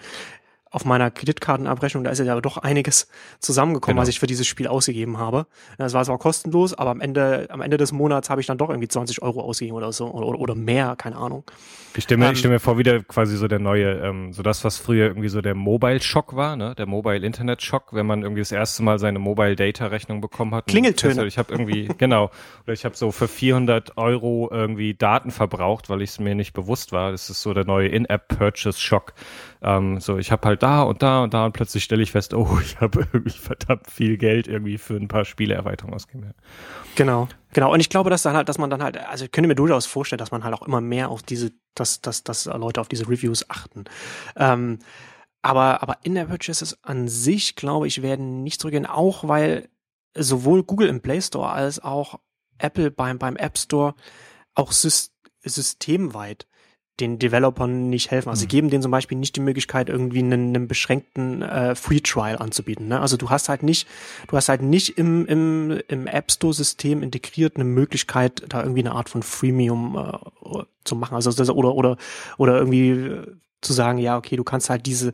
[0.71, 3.07] auf meiner Kreditkartenabrechnung, da ist ja doch einiges
[3.39, 4.01] zusammengekommen, genau.
[4.01, 5.47] was ich für dieses Spiel ausgegeben habe.
[5.77, 8.69] Das war zwar kostenlos, aber am Ende, am Ende des Monats habe ich dann doch
[8.69, 11.43] irgendwie 20 Euro ausgegeben oder so oder, oder mehr, keine Ahnung.
[11.97, 14.77] Ich stelle mir, ähm, ich vor, wieder quasi so der neue, ähm, so das, was
[14.77, 16.75] früher irgendwie so der Mobile-Schock war, ne?
[16.75, 20.67] Der Mobile-Internet-Schock, wenn man irgendwie das erste Mal seine Mobile-Data-Rechnung bekommen hat.
[20.67, 21.25] Klingeltöne.
[21.25, 22.31] Ich habe irgendwie, genau,
[22.63, 26.53] oder ich habe so für 400 Euro irgendwie Daten verbraucht, weil ich es mir nicht
[26.53, 27.11] bewusst war.
[27.11, 29.13] Das ist so der neue In-App-Purchase-Schock.
[29.61, 32.33] Ähm, so, ich habe halt da und da und da und plötzlich stelle ich fest,
[32.33, 36.33] oh, ich habe irgendwie verdammt viel Geld irgendwie für ein paar Spieleerweiterungen ausgegeben.
[36.95, 37.73] Genau, genau.
[37.73, 39.85] Und ich glaube, dass dann halt, dass man dann halt, also ich könnte mir durchaus
[39.85, 43.07] vorstellen, dass man halt auch immer mehr auf diese, dass, dass, dass Leute auf diese
[43.07, 43.85] Reviews achten.
[44.35, 44.79] Ähm,
[45.41, 49.69] aber, aber in der Purchases an sich, glaube ich, werden nicht zurückgehen, auch weil
[50.17, 52.19] sowohl Google im Play Store als auch
[52.57, 53.95] Apple beim, beim App Store
[54.55, 56.47] auch systemweit
[56.99, 58.29] den Developern nicht helfen.
[58.29, 58.49] Also sie mhm.
[58.49, 62.87] geben denen zum Beispiel nicht die Möglichkeit, irgendwie einen, einen beschränkten äh, Free Trial anzubieten.
[62.87, 62.99] Ne?
[62.99, 63.87] Also du hast halt nicht,
[64.27, 68.93] du hast halt nicht im, im, im App Store-System integriert eine Möglichkeit, da irgendwie eine
[68.93, 71.15] Art von Freemium äh, zu machen.
[71.15, 71.97] Also das, oder oder
[72.37, 73.27] oder irgendwie äh,
[73.61, 75.11] zu sagen, ja, okay, du kannst halt diese,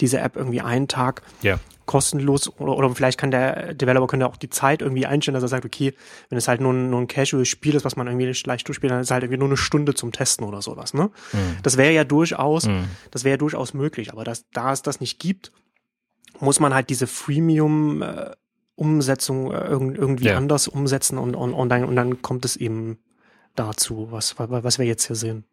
[0.00, 4.36] diese App irgendwie einen Tag ja kostenlos oder, oder vielleicht kann der Developer könnte auch
[4.36, 5.94] die Zeit irgendwie einstellen, dass er sagt, okay,
[6.28, 9.00] wenn es halt nur ein, nur ein Casual-Spiel ist, was man irgendwie leicht durchspielt, dann
[9.00, 10.94] ist es halt irgendwie nur eine Stunde zum Testen oder sowas.
[10.94, 11.10] Ne?
[11.32, 11.56] Mhm.
[11.62, 12.84] Das wäre ja durchaus, mhm.
[13.10, 15.52] das wäre ja durchaus möglich, aber dass, da es das nicht gibt,
[16.40, 18.30] muss man halt diese Freemium äh,
[18.74, 20.36] Umsetzung äh, irgendwie ja.
[20.36, 22.98] anders umsetzen und, und, und, dann, und dann kommt es eben
[23.54, 25.44] dazu, was, was wir jetzt hier sehen.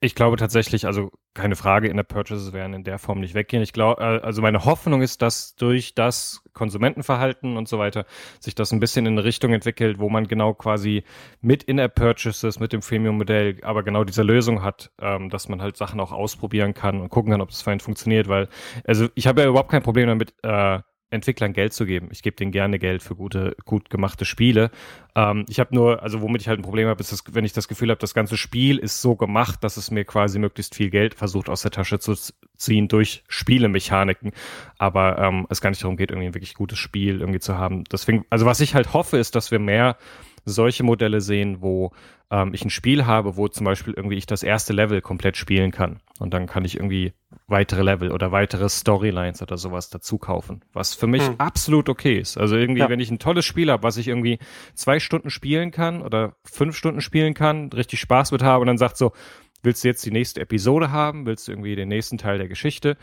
[0.00, 3.62] Ich glaube tatsächlich, also keine Frage, in der Purchases werden in der Form nicht weggehen.
[3.62, 8.06] Ich glaube, äh, also meine Hoffnung ist, dass durch das Konsumentenverhalten und so weiter
[8.40, 11.04] sich das ein bisschen in eine Richtung entwickelt, wo man genau quasi
[11.42, 16.00] mit In-App-Purchases, mit dem Freemium-Modell, aber genau diese Lösung hat, ähm, dass man halt Sachen
[16.00, 18.48] auch ausprobieren kann und gucken kann, ob das für einen funktioniert, weil,
[18.86, 20.80] also ich habe ja überhaupt kein Problem damit, äh,
[21.14, 22.08] Entwicklern Geld zu geben.
[22.10, 24.70] Ich gebe denen gerne Geld für gute, gut gemachte Spiele.
[25.14, 27.52] Ähm, ich habe nur, also womit ich halt ein Problem habe, ist, dass, wenn ich
[27.52, 30.90] das Gefühl habe, das ganze Spiel ist so gemacht, dass es mir quasi möglichst viel
[30.90, 32.14] Geld versucht aus der Tasche zu
[32.56, 34.32] ziehen durch Spielemechaniken.
[34.78, 37.84] Aber ähm, es gar nicht darum geht, irgendwie ein wirklich gutes Spiel irgendwie zu haben.
[37.84, 39.96] Deswegen, also was ich halt hoffe, ist, dass wir mehr
[40.44, 41.92] solche Modelle sehen, wo
[42.30, 45.70] ähm, ich ein Spiel habe, wo zum Beispiel irgendwie ich das erste Level komplett spielen
[45.70, 46.00] kann.
[46.18, 47.12] Und dann kann ich irgendwie
[47.46, 50.62] weitere Level oder weitere Storylines oder sowas dazu kaufen.
[50.72, 51.36] Was für mich hm.
[51.38, 52.38] absolut okay ist.
[52.38, 52.88] Also irgendwie, ja.
[52.88, 54.38] wenn ich ein tolles Spiel habe, was ich irgendwie
[54.74, 58.78] zwei Stunden spielen kann oder fünf Stunden spielen kann, richtig Spaß mit habe und dann
[58.78, 59.12] sagt so,
[59.62, 61.26] willst du jetzt die nächste Episode haben?
[61.26, 62.96] Willst du irgendwie den nächsten Teil der Geschichte?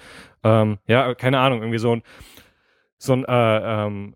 [0.43, 2.04] Ähm, ja, keine Ahnung, irgendwie so ein
[2.97, 4.13] so ein äh, ähm,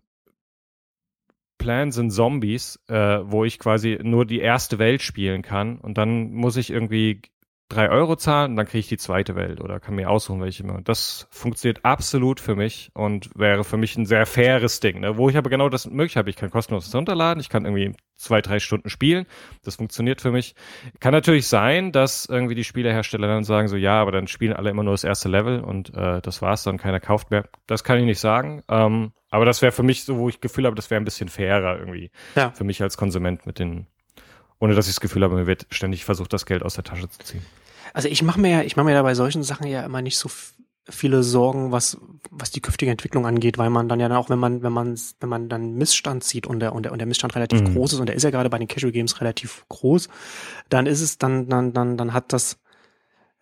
[1.58, 6.32] Plants and Zombies, äh, wo ich quasi nur die erste Welt spielen kann und dann
[6.32, 7.22] muss ich irgendwie
[7.68, 10.62] drei Euro zahlen und dann kriege ich die zweite Welt oder kann mir aussuchen, welche
[10.62, 10.80] immer.
[10.82, 15.16] Das funktioniert absolut für mich und wäre für mich ein sehr faires Ding, ne?
[15.16, 16.30] wo ich aber genau das möglich habe.
[16.30, 19.26] Ich kann kostenlos runterladen, ich kann irgendwie zwei, drei Stunden spielen.
[19.64, 20.54] Das funktioniert für mich.
[21.00, 24.70] Kann natürlich sein, dass irgendwie die Spielehersteller dann sagen so, ja, aber dann spielen alle
[24.70, 27.48] immer nur das erste Level und äh, das war's dann, keiner kauft mehr.
[27.66, 28.62] Das kann ich nicht sagen.
[28.68, 31.28] Ähm, aber das wäre für mich so, wo ich Gefühl habe, das wäre ein bisschen
[31.28, 32.10] fairer irgendwie.
[32.36, 32.52] Ja.
[32.52, 33.86] Für mich als Konsument mit den
[34.58, 37.08] ohne dass ich das Gefühl habe, mir wird ständig versucht, das Geld aus der Tasche
[37.08, 37.42] zu ziehen.
[37.92, 40.18] Also ich mache mir ja, ich mache mir da bei solchen Sachen ja immer nicht
[40.18, 40.30] so
[40.88, 41.98] viele Sorgen, was
[42.30, 45.28] was die künftige Entwicklung angeht, weil man dann ja auch, wenn man wenn man wenn
[45.28, 47.74] man dann Missstand sieht und der und der, und der Missstand relativ mhm.
[47.74, 50.08] groß ist und der ist ja gerade bei den Casual Games relativ groß,
[50.68, 52.58] dann ist es dann dann dann dann hat das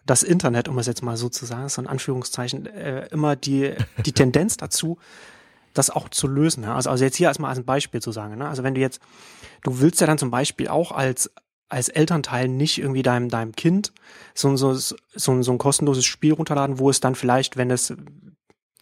[0.07, 3.75] das Internet, um es jetzt mal so zu sagen, so in Anführungszeichen, äh, immer die
[4.05, 4.99] die Tendenz dazu,
[5.75, 6.65] das auch zu lösen.
[6.65, 8.39] Also, also jetzt hier erstmal als ein Beispiel zu sagen.
[8.39, 8.49] Ne?
[8.49, 9.01] Also wenn du jetzt,
[9.63, 11.31] du willst ja dann zum Beispiel auch als
[11.69, 13.93] als Elternteil nicht irgendwie deinem deinem Kind
[14.35, 17.93] so, so, so, so ein kostenloses Spiel runterladen, wo es dann vielleicht, wenn es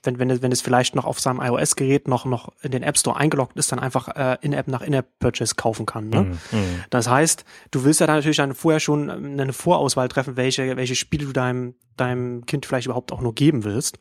[0.04, 2.98] wenn, wenn, es, wenn es vielleicht noch auf seinem iOS-Gerät noch, noch in den App
[2.98, 6.08] Store eingeloggt ist, dann einfach äh, In-App nach In-App-Purchase kaufen kann.
[6.08, 6.22] Ne?
[6.22, 6.84] Mhm, mhm.
[6.90, 10.96] Das heißt, du willst ja dann natürlich dann vorher schon eine Vorauswahl treffen, welche, welche
[10.96, 13.98] Spiele du deinem, deinem Kind vielleicht überhaupt auch nur geben willst.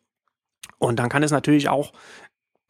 [0.79, 1.93] Und dann kann es natürlich auch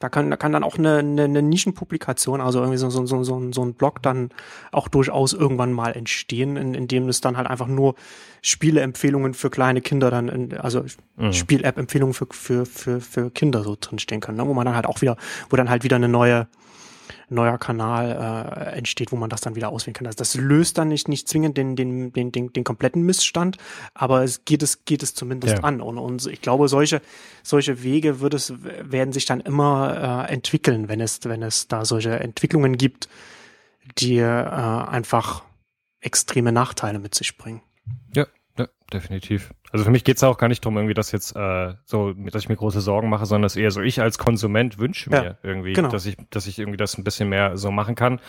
[0.02, 3.24] da kann, da kann dann auch eine, eine, eine Nischenpublikation, also irgendwie so, so, so,
[3.24, 4.30] so, so ein Blog dann
[4.72, 7.96] auch durchaus irgendwann mal entstehen, in, in dem es dann halt einfach nur
[8.42, 10.84] Spieleempfehlungen für kleine Kinder dann, in, also
[11.18, 11.34] mhm.
[11.34, 14.48] Spiel-App-Empfehlungen für, für, für, für Kinder so drinstehen können, ne?
[14.48, 15.18] wo man dann halt auch wieder,
[15.50, 16.48] wo dann halt wieder eine neue,
[17.32, 20.06] neuer Kanal äh, entsteht, wo man das dann wieder auswählen kann.
[20.06, 23.58] Also das löst dann nicht, nicht zwingend den, den, den, den, den kompletten Missstand,
[23.94, 25.64] aber es geht es, geht es zumindest ja.
[25.64, 25.82] an.
[25.82, 27.02] Und, und ich glaube, solche,
[27.44, 31.86] solche Wege wird es, werden sich dann immer äh, entwickeln, wenn es, wenn es da
[31.86, 33.10] solche Entwicklungen gibt,
[33.98, 35.44] die äh, einfach
[36.00, 37.62] extreme Nachteile mit sich bringen.
[38.14, 38.28] Ja,
[38.94, 39.54] definitiv.
[39.72, 42.50] Also für mich geht's auch gar nicht darum, irgendwie das jetzt äh, so, dass ich
[42.50, 45.74] mir große Sorgen mache, sondern dass eher so ich als Konsument wünsche mir ja, irgendwie,
[45.74, 45.90] genau.
[45.90, 48.20] dass ich, dass ich irgendwie das ein bisschen mehr so machen kann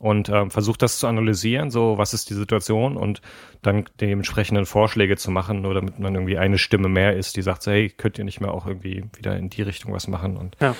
[0.00, 3.20] und ähm, versuche das zu analysieren, so was ist die Situation und
[3.62, 7.62] dann dementsprechenden Vorschläge zu machen, nur damit man irgendwie eine Stimme mehr ist, die sagt,
[7.62, 10.56] so, hey, könnt ihr nicht mehr auch irgendwie wieder in die Richtung was machen und
[10.60, 10.74] ja.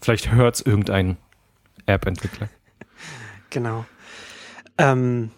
[0.00, 1.16] vielleicht hört's irgendein
[1.86, 2.48] App-Entwickler.
[3.48, 3.86] Genau.
[4.76, 5.30] Ähm,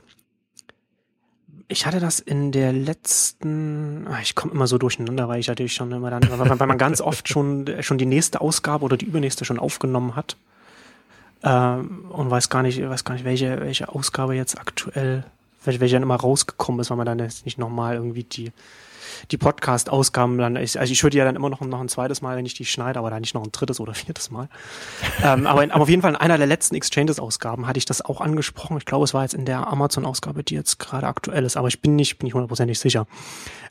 [1.68, 5.74] ich hatte das in der letzten, ah, ich komme immer so durcheinander, weil ich natürlich
[5.74, 9.44] schon immer dann, weil man ganz oft schon, schon die nächste Ausgabe oder die übernächste
[9.44, 10.36] schon aufgenommen hat.
[11.44, 15.24] Ähm, und weiß gar nicht, weiß gar nicht, welche, welche Ausgabe jetzt aktuell,
[15.62, 18.50] welche, welche dann immer rausgekommen ist, weil man dann jetzt nicht nochmal irgendwie die,
[19.30, 22.22] die Podcast-Ausgaben dann, ich, also ich höre die ja dann immer noch, noch ein zweites
[22.22, 24.48] Mal, wenn ich die schneide, aber dann nicht noch ein drittes oder viertes Mal.
[25.22, 28.04] ähm, aber, in, aber auf jeden Fall in einer der letzten Exchanges-Ausgaben hatte ich das
[28.04, 28.76] auch angesprochen.
[28.78, 31.80] Ich glaube, es war jetzt in der Amazon-Ausgabe, die jetzt gerade aktuell ist, aber ich
[31.80, 33.06] bin nicht, bin nicht hundertprozentig sicher.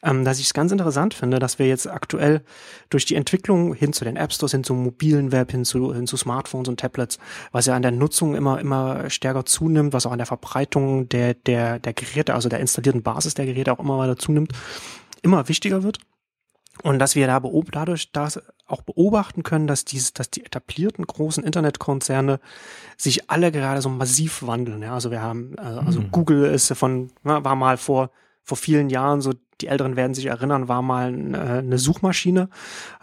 [0.04, 2.42] Ähm, dass ich es ganz interessant finde, dass wir jetzt aktuell
[2.90, 6.08] durch die Entwicklung hin zu den App Stores, hin zum mobilen Web, hin zu, hin
[6.08, 7.18] zu Smartphones und Tablets,
[7.52, 11.34] was ja an der Nutzung immer, immer stärker zunimmt, was auch an der Verbreitung der,
[11.34, 14.52] der, der Geräte, also der installierten Basis der Geräte auch immer weiter zunimmt,
[15.28, 16.00] immer wichtiger wird.
[16.84, 21.06] Und dass wir da beob dadurch das auch beobachten können, dass dies, dass die etablierten
[21.06, 22.40] großen Internetkonzerne
[22.98, 24.84] sich alle gerade so massiv wandeln.
[24.84, 26.12] Ja, also wir haben, also, also mhm.
[26.12, 28.12] Google ist von, war mal vor
[28.48, 32.50] vor vielen Jahren, so die Älteren werden sich erinnern, war mal eine, eine Suchmaschine,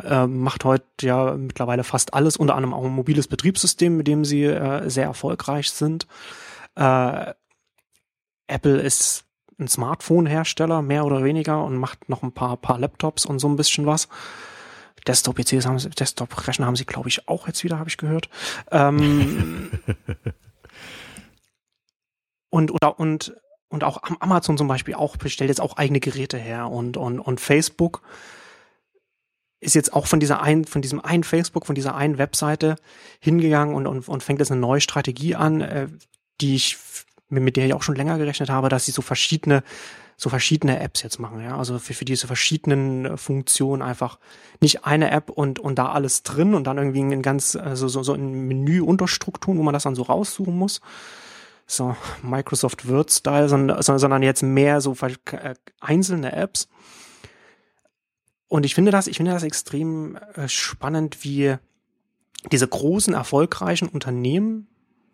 [0.03, 4.25] äh, macht heute ja mittlerweile fast alles, unter anderem auch ein mobiles Betriebssystem, mit dem
[4.25, 6.07] sie äh, sehr erfolgreich sind.
[6.77, 7.35] Äh,
[8.47, 9.24] Apple ist
[9.59, 13.57] ein Smartphone-Hersteller, mehr oder weniger, und macht noch ein paar, paar Laptops und so ein
[13.57, 14.09] bisschen was.
[15.07, 18.29] Desktop-PCs haben sie, Desktop-Rechner haben sie, glaube ich, auch jetzt wieder, habe ich gehört.
[18.71, 19.71] Ähm,
[22.51, 23.37] und, oder, und,
[23.69, 27.41] und auch Amazon zum Beispiel auch bestellt jetzt auch eigene Geräte her und, und, und
[27.41, 28.03] Facebook
[29.61, 32.77] ist jetzt auch von dieser ein, von diesem einen Facebook, von dieser einen Webseite
[33.19, 35.89] hingegangen und, und, und fängt jetzt eine neue Strategie an, äh,
[36.41, 36.79] die ich,
[37.43, 39.63] mit der ich auch schon länger gerechnet habe, dass sie so verschiedene
[40.17, 41.59] so verschiedene Apps jetzt machen, ja.
[41.59, 44.19] Also für, für diese verschiedenen äh, Funktionen einfach
[44.61, 48.03] nicht eine App und, und da alles drin und dann irgendwie ein ganz, also so,
[48.03, 50.81] so ein Menü Unterstrukturen, wo man das dann so raussuchen muss.
[51.67, 56.69] So Microsoft Word-Style, sondern, sondern jetzt mehr so äh, einzelne Apps.
[58.47, 61.57] Und ich finde das, ich finde das extrem spannend, wie
[62.53, 64.69] diese großen, erfolgreichen Unternehmen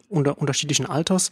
[0.09, 1.31] unter unterschiedlichen Alters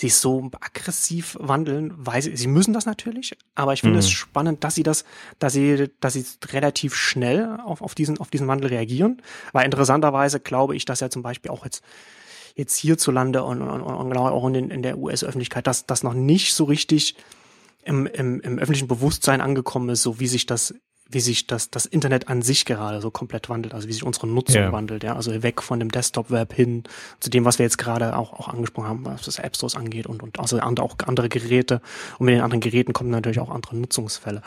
[0.00, 4.00] sich so aggressiv wandeln, weil sie, sie müssen das natürlich, aber ich finde mhm.
[4.00, 5.04] es spannend, dass sie das,
[5.38, 9.20] dass sie, dass sie relativ schnell auf, auf diesen, auf diesen Wandel reagieren,
[9.52, 11.82] weil interessanterweise glaube ich, dass ja zum Beispiel auch jetzt
[12.56, 16.52] jetzt hierzulande und, und, und genau auch in, in der US-Öffentlichkeit, dass das noch nicht
[16.52, 17.14] so richtig
[17.84, 20.74] im, im, im öffentlichen Bewusstsein angekommen ist, so wie sich das
[21.10, 24.26] wie sich das, das Internet an sich gerade so komplett wandelt, also wie sich unsere
[24.26, 24.72] Nutzung ja.
[24.72, 26.84] wandelt, ja, also weg von dem Desktop-Web hin
[27.18, 30.06] zu dem, was wir jetzt gerade auch, auch angesprochen haben, was das App Stores angeht
[30.06, 31.80] und, und also auch andere Geräte.
[32.18, 34.42] Und mit den anderen Geräten kommen natürlich auch andere Nutzungsfälle.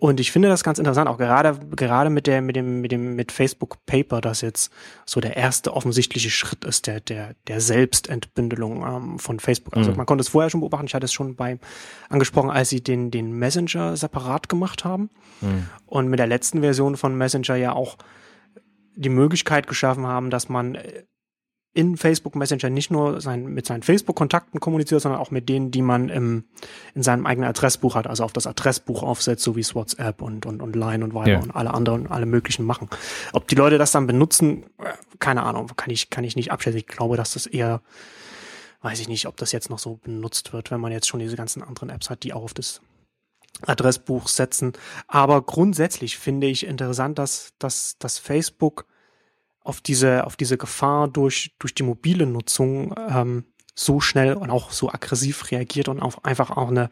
[0.00, 3.16] Und ich finde das ganz interessant, auch gerade, gerade mit der, mit dem, mit dem,
[3.16, 4.72] mit Facebook Paper, das jetzt
[5.04, 9.76] so der erste offensichtliche Schritt ist, der, der, der Selbstentbündelung ähm, von Facebook.
[9.76, 9.98] Also mhm.
[9.98, 10.86] man konnte es vorher schon beobachten.
[10.86, 11.58] Ich hatte es schon bei
[12.08, 15.10] angesprochen, als sie den, den Messenger separat gemacht haben.
[15.42, 15.66] Mhm.
[15.84, 17.98] Und mit der letzten Version von Messenger ja auch
[18.96, 21.04] die Möglichkeit geschaffen haben, dass man äh,
[21.72, 25.82] in Facebook Messenger nicht nur sein, mit seinen Facebook-Kontakten kommuniziert, sondern auch mit denen, die
[25.82, 26.44] man im,
[26.94, 30.46] in seinem eigenen Adressbuch hat, also auf das Adressbuch aufsetzt, so wie es WhatsApp und,
[30.46, 31.38] und, und Line und Viber ja.
[31.38, 32.88] und alle anderen, alle möglichen machen.
[33.32, 34.64] Ob die Leute das dann benutzen,
[35.20, 36.78] keine Ahnung, kann ich, kann ich nicht abschätzen.
[36.78, 37.82] Ich glaube, dass das eher,
[38.82, 41.36] weiß ich nicht, ob das jetzt noch so benutzt wird, wenn man jetzt schon diese
[41.36, 42.80] ganzen anderen Apps hat, die auch auf das
[43.64, 44.72] Adressbuch setzen.
[45.06, 48.86] Aber grundsätzlich finde ich interessant, dass, dass, dass Facebook
[49.62, 53.44] auf diese, auf diese Gefahr durch, durch die mobile Nutzung ähm,
[53.74, 56.90] so schnell und auch so aggressiv reagiert und auch einfach auch eine,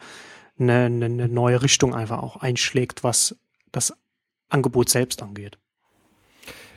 [0.58, 3.36] eine, eine neue Richtung einfach auch einschlägt, was
[3.72, 3.92] das
[4.48, 5.58] Angebot selbst angeht.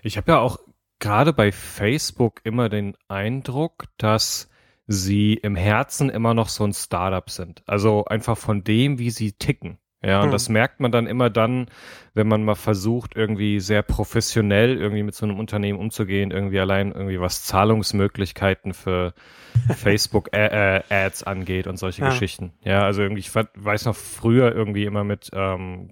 [0.03, 0.59] Ich habe ja auch
[0.99, 4.49] gerade bei Facebook immer den Eindruck, dass
[4.87, 7.63] sie im Herzen immer noch so ein Startup sind.
[7.67, 9.77] Also einfach von dem, wie sie ticken.
[10.03, 10.31] Ja, und hm.
[10.31, 11.67] das merkt man dann immer dann,
[12.13, 16.91] wenn man mal versucht, irgendwie sehr professionell irgendwie mit so einem Unternehmen umzugehen, irgendwie allein
[16.91, 19.13] irgendwie was Zahlungsmöglichkeiten für
[19.75, 22.09] Facebook-Ads angeht und solche ja.
[22.09, 22.53] Geschichten.
[22.63, 25.91] Ja, also irgendwie, ich weiß noch früher irgendwie immer mit, ähm,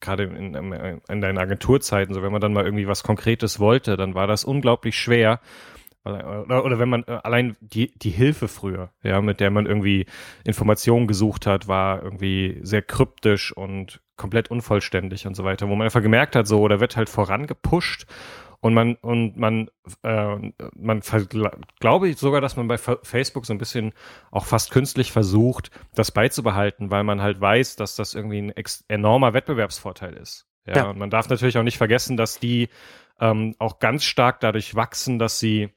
[0.00, 0.54] gerade in,
[1.08, 4.44] in deinen Agenturzeiten, so wenn man dann mal irgendwie was Konkretes wollte, dann war das
[4.44, 5.40] unglaublich schwer,
[6.04, 10.06] oder, oder wenn man äh, allein die, die Hilfe früher, ja, mit der man irgendwie
[10.44, 15.86] Informationen gesucht hat, war irgendwie sehr kryptisch und komplett unvollständig und so weiter, wo man
[15.86, 18.06] einfach gemerkt hat, so, da wird halt vorangepusht
[18.60, 19.70] und man, und man,
[20.02, 21.00] äh, man
[21.80, 23.92] glaube ich sogar, dass man bei Facebook so ein bisschen
[24.30, 28.54] auch fast künstlich versucht, das beizubehalten, weil man halt weiß, dass das irgendwie ein
[28.88, 30.46] enormer Wettbewerbsvorteil ist.
[30.66, 32.68] Ja, ja, und man darf natürlich auch nicht vergessen, dass die
[33.18, 35.70] ähm, auch ganz stark dadurch wachsen, dass sie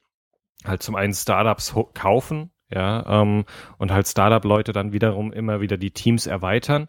[0.64, 3.44] halt zum einen Startups kaufen, ja, ähm,
[3.78, 6.88] und halt Startup-Leute dann wiederum immer wieder die Teams erweitern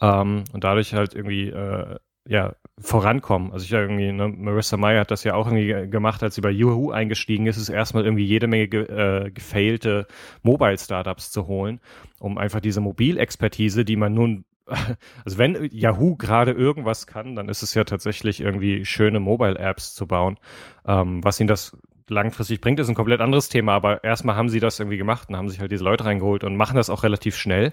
[0.00, 3.52] ähm, und dadurch halt irgendwie äh, ja vorankommen.
[3.52, 6.40] Also ich ja irgendwie, ne, Marissa Meyer hat das ja auch irgendwie gemacht, als sie
[6.40, 10.06] bei Yahoo eingestiegen ist, ist erstmal irgendwie jede Menge ge äh, gefailte
[10.42, 11.80] Mobile-Startups zu holen,
[12.20, 14.44] um einfach diese Mobilexpertise, die man nun
[15.24, 20.06] also wenn Yahoo gerade irgendwas kann, dann ist es ja tatsächlich irgendwie schöne Mobile-Apps zu
[20.06, 20.38] bauen.
[20.86, 21.76] Ähm, was ihnen das
[22.10, 25.36] langfristig bringt, ist ein komplett anderes Thema, aber erstmal haben sie das irgendwie gemacht und
[25.36, 27.72] haben sich halt diese Leute reingeholt und machen das auch relativ schnell.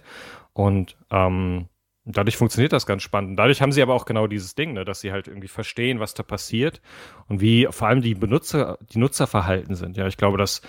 [0.54, 1.68] Und ähm,
[2.06, 3.38] dadurch funktioniert das ganz spannend.
[3.38, 6.14] Dadurch haben sie aber auch genau dieses Ding, ne, dass sie halt irgendwie verstehen, was
[6.14, 6.82] da passiert
[7.28, 9.98] und wie vor allem die Benutzer, die Nutzerverhalten sind.
[9.98, 10.62] Ja, ich glaube, dass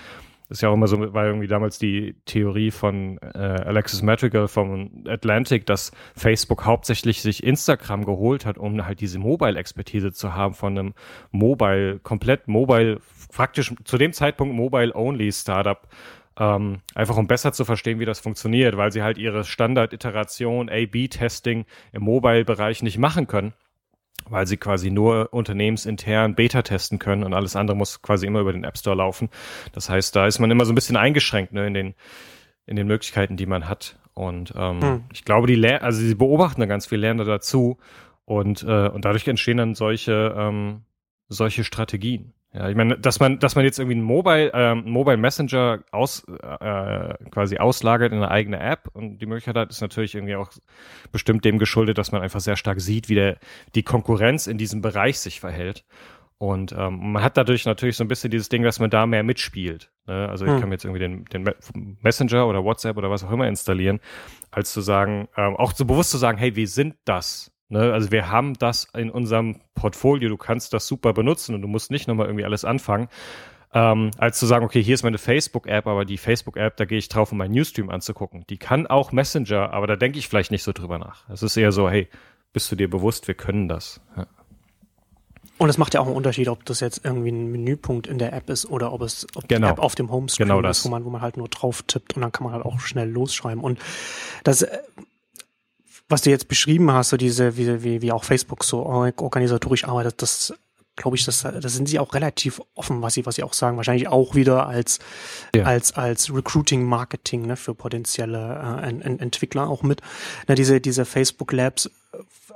[0.48, 5.04] ist ja auch immer so, war irgendwie damals die Theorie von äh, Alexis Madrigal vom
[5.06, 10.78] Atlantic, dass Facebook hauptsächlich sich Instagram geholt hat, um halt diese Mobile-Expertise zu haben von
[10.78, 10.94] einem
[11.30, 13.00] Mobile, komplett Mobile,
[13.32, 15.88] praktisch zu dem Zeitpunkt Mobile-Only Startup
[16.38, 21.64] ähm, einfach um besser zu verstehen, wie das funktioniert, weil sie halt ihre Standard-Iteration A-B-Testing
[21.92, 23.54] im Mobile-Bereich nicht machen können,
[24.28, 28.52] weil sie quasi nur unternehmensintern Beta testen können und alles andere muss quasi immer über
[28.52, 29.28] den App Store laufen.
[29.72, 31.94] Das heißt, da ist man immer so ein bisschen eingeschränkt ne, in den
[32.66, 33.96] in den Möglichkeiten, die man hat.
[34.12, 35.04] Und ähm, hm.
[35.12, 37.78] ich glaube, die Lehr also sie beobachten da ganz viel Lerner dazu
[38.24, 40.82] und äh, und dadurch entstehen dann solche ähm,
[41.28, 42.32] solche Strategien.
[42.56, 46.24] Ja, ich meine, dass man, dass man jetzt irgendwie einen Mobile, ähm, Mobile Messenger aus,
[46.26, 50.50] äh, quasi auslagert in eine eigene App und die Möglichkeit hat, ist natürlich irgendwie auch
[51.12, 53.36] bestimmt dem geschuldet, dass man einfach sehr stark sieht, wie der,
[53.74, 55.84] die Konkurrenz in diesem Bereich sich verhält.
[56.38, 59.22] Und ähm, man hat dadurch natürlich so ein bisschen dieses Ding, dass man da mehr
[59.22, 59.90] mitspielt.
[60.06, 60.26] Ne?
[60.26, 60.60] Also ich hm.
[60.60, 61.50] kann mir jetzt irgendwie den, den
[62.00, 64.00] Messenger oder WhatsApp oder was auch immer installieren,
[64.50, 67.52] als zu sagen, ähm, auch so bewusst zu sagen, hey, wir sind das.
[67.68, 71.68] Ne, also wir haben das in unserem Portfolio, du kannst das super benutzen und du
[71.68, 73.08] musst nicht nochmal irgendwie alles anfangen,
[73.74, 77.08] ähm, als zu sagen, okay, hier ist meine Facebook-App, aber die Facebook-App, da gehe ich
[77.08, 78.44] drauf, um meinen Newsstream anzugucken.
[78.48, 81.28] Die kann auch Messenger, aber da denke ich vielleicht nicht so drüber nach.
[81.28, 82.08] Es ist eher so, hey,
[82.52, 84.00] bist du dir bewusst, wir können das.
[84.16, 84.26] Ja.
[85.58, 88.32] Und es macht ja auch einen Unterschied, ob das jetzt irgendwie ein Menüpunkt in der
[88.32, 89.66] App ist oder ob es ob genau.
[89.66, 92.14] die App auf dem Homescreen genau ist, wo man, wo man halt nur drauf tippt
[92.14, 93.64] und dann kann man halt auch schnell losschreiben.
[93.64, 93.78] Und
[94.44, 94.78] das äh,
[96.08, 100.22] was du jetzt beschrieben hast, so diese, wie, wie, wie auch Facebook so organisatorisch arbeitet,
[100.22, 100.54] das
[100.96, 103.76] glaube ich, das, das sind sie auch relativ offen, was sie, was sie auch sagen.
[103.76, 104.98] Wahrscheinlich auch wieder als,
[105.54, 105.64] ja.
[105.64, 110.00] als, als Recruiting Marketing, ne, für potenzielle äh, Ent Entwickler auch mit.
[110.48, 111.90] Na, diese, diese Facebook Labs,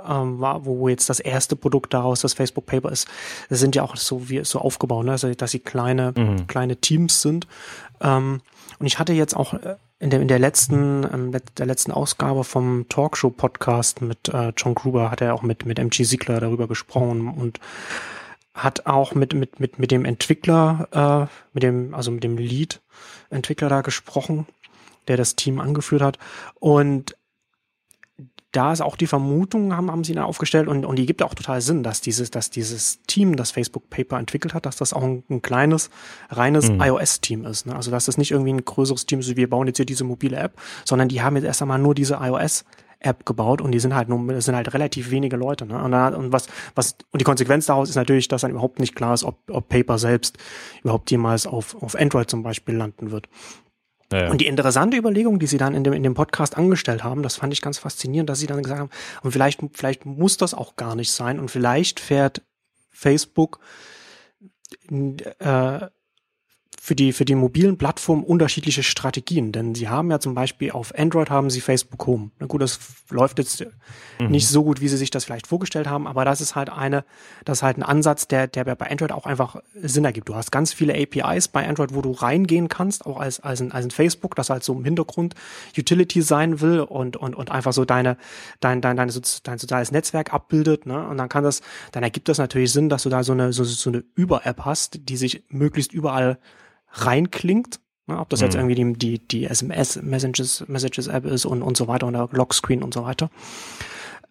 [0.08, 3.06] ähm, war, wo jetzt das erste Produkt daraus das Facebook Paper ist,
[3.50, 6.46] das sind ja auch so wie so aufgebaut, ne, also, dass sie kleine, mhm.
[6.46, 7.46] kleine Teams sind.
[8.00, 8.40] Ähm,
[8.78, 12.42] und ich hatte jetzt auch äh, in der, in der letzten, ähm, der letzten Ausgabe
[12.42, 17.28] vom Talkshow-Podcast mit äh, John Gruber hat er auch mit, mit MG Siegler darüber gesprochen
[17.28, 17.60] und
[18.54, 20.88] hat auch mit, mit, mit, mit dem Entwickler,
[21.28, 24.46] äh, mit dem, also mit dem Lead-Entwickler da gesprochen,
[25.06, 26.18] der das Team angeführt hat.
[26.58, 27.14] Und
[28.52, 31.34] da ist auch die Vermutung, haben, haben sie da aufgestellt und, und die gibt auch
[31.34, 35.02] total Sinn, dass dieses, dass dieses Team, das Facebook Paper entwickelt hat, dass das auch
[35.02, 35.90] ein, ein kleines,
[36.30, 36.80] reines mhm.
[36.80, 37.66] iOS-Team ist.
[37.66, 37.76] Ne?
[37.76, 40.04] Also dass das nicht irgendwie ein größeres Team ist, wie wir bauen jetzt hier diese
[40.04, 42.64] mobile App, sondern die haben jetzt erst einmal nur diese iOS
[42.98, 45.64] App gebaut und die sind halt nur, sind halt relativ wenige Leute.
[45.64, 45.82] Ne?
[45.82, 48.94] Und, da, und was, was, und die Konsequenz daraus ist natürlich, dass dann überhaupt nicht
[48.94, 50.38] klar ist, ob, ob Paper selbst
[50.82, 53.28] überhaupt jemals auf, auf Android zum Beispiel landen wird.
[54.31, 57.37] Und die interessante Überlegung, die sie dann in dem, in dem Podcast angestellt haben, das
[57.37, 58.90] fand ich ganz faszinierend, dass sie dann gesagt haben,
[59.23, 62.42] und vielleicht, vielleicht muss das auch gar nicht sein und vielleicht fährt
[62.90, 63.61] Facebook
[64.90, 65.87] äh,
[66.82, 70.98] für die, für die mobilen Plattformen unterschiedliche Strategien, denn sie haben ja zum Beispiel auf
[70.98, 72.30] Android haben sie Facebook Home.
[72.38, 73.66] Na gut, das läuft jetzt
[74.18, 74.30] mhm.
[74.30, 77.04] nicht so gut, wie sie sich das vielleicht vorgestellt haben, aber das ist halt eine,
[77.44, 80.30] das ist halt ein Ansatz, der, der bei Android auch einfach Sinn ergibt.
[80.30, 83.72] Du hast ganz viele APIs bei Android, wo du reingehen kannst, auch als, als ein,
[83.72, 85.34] als ein Facebook, das halt so im Hintergrund
[85.76, 88.16] Utility sein will und, und, und einfach so deine,
[88.60, 89.12] dein, dein, dein,
[89.42, 91.06] dein soziales Netzwerk abbildet, ne?
[91.06, 91.60] Und dann kann das,
[91.92, 95.10] dann ergibt das natürlich Sinn, dass du da so eine, so, so eine Über-App hast,
[95.10, 96.38] die sich möglichst überall
[96.92, 97.81] reinklingt.
[98.07, 98.44] Ne, ob das mhm.
[98.44, 102.14] jetzt irgendwie die, die, die SMS Messages, Messages App ist und, und so weiter und
[102.14, 103.31] der Lockscreen und so weiter.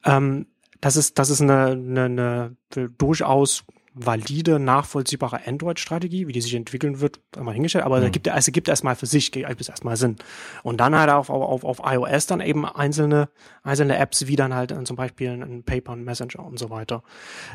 [0.05, 0.47] Ähm,
[0.81, 6.99] das ist, das ist eine, eine, eine durchaus valide, nachvollziehbare Android-Strategie, wie die sich entwickeln
[6.99, 8.05] wird, einmal hingestellt, aber mhm.
[8.05, 10.17] es gibt, also gibt erstmal für sich, gibt es erstmal Sinn.
[10.63, 13.29] Und dann halt auf, auf, auf iOS dann eben einzelne,
[13.63, 17.03] einzelne Apps, wie dann halt zum Beispiel ein Paper, ein Messenger und so weiter.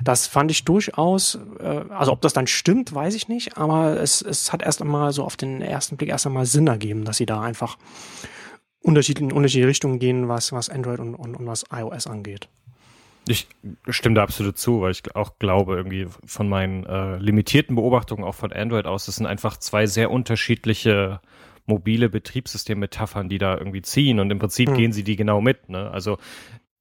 [0.03, 4.21] Das fand ich durchaus, äh, also ob das dann stimmt, weiß ich nicht, aber es,
[4.23, 7.27] es hat erst einmal so auf den ersten Blick erst einmal Sinn ergeben, dass sie
[7.27, 7.79] da einfach
[8.81, 12.49] unterschiedliche, unterschiedliche Richtungen gehen, was, was Android und, und, und was iOS angeht.
[13.27, 13.49] Ich
[13.89, 18.35] stimme da absolut zu, weil ich auch glaube, irgendwie von meinen äh, limitierten Beobachtungen auch
[18.35, 21.21] von Android aus, das sind einfach zwei sehr unterschiedliche
[21.67, 24.75] mobile Betriebssystemmetaphern, die da irgendwie ziehen und im Prinzip mhm.
[24.75, 25.69] gehen sie die genau mit.
[25.71, 25.91] Ne?
[25.91, 26.19] Also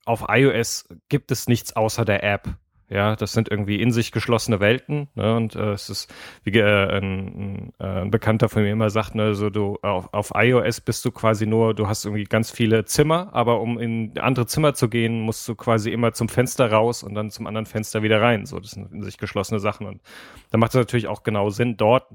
[0.06, 2.50] auf iOS gibt es nichts außer der App.
[2.94, 5.08] Ja, das sind irgendwie in sich geschlossene Welten.
[5.16, 5.36] Ne?
[5.36, 9.34] Und äh, es ist, wie äh, ein, ein, ein Bekannter von mir immer sagt, ne,
[9.34, 13.30] so du auf, auf iOS bist du quasi nur, du hast irgendwie ganz viele Zimmer,
[13.34, 17.16] aber um in andere Zimmer zu gehen, musst du quasi immer zum Fenster raus und
[17.16, 18.46] dann zum anderen Fenster wieder rein.
[18.46, 19.88] So, das sind in sich geschlossene Sachen.
[19.88, 20.04] Und
[20.52, 22.06] da macht es natürlich auch genau Sinn, dort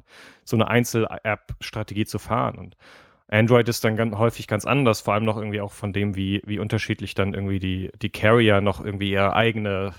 [0.44, 2.56] so eine Einzel-App-Strategie zu fahren.
[2.56, 2.76] Und
[3.26, 6.40] Android ist dann ganz häufig ganz anders, vor allem noch irgendwie auch von dem, wie,
[6.46, 9.92] wie unterschiedlich dann irgendwie die, die Carrier noch irgendwie ihre eigene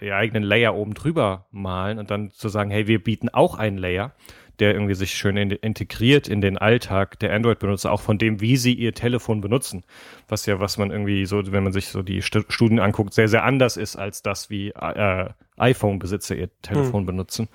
[0.00, 4.14] eigenen Layer oben drüber malen und dann zu sagen, hey, wir bieten auch einen Layer,
[4.58, 8.56] der irgendwie sich schön in, integriert in den Alltag der Android-Benutzer, auch von dem, wie
[8.56, 9.84] sie ihr Telefon benutzen.
[10.28, 13.44] Was ja, was man irgendwie so, wenn man sich so die Studien anguckt, sehr, sehr
[13.44, 17.06] anders ist als das, wie äh, iPhone-Besitzer ihr Telefon mhm.
[17.06, 17.48] benutzen.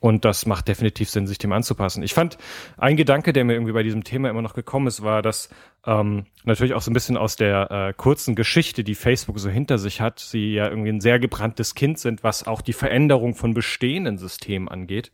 [0.00, 2.02] Und das macht definitiv Sinn, sich dem anzupassen.
[2.02, 2.36] Ich fand,
[2.76, 5.48] ein Gedanke, der mir irgendwie bei diesem Thema immer noch gekommen ist, war, dass
[5.86, 9.78] ähm, natürlich auch so ein bisschen aus der äh, kurzen Geschichte, die Facebook so hinter
[9.78, 13.54] sich hat, sie ja irgendwie ein sehr gebranntes Kind sind, was auch die Veränderung von
[13.54, 15.12] bestehenden Systemen angeht.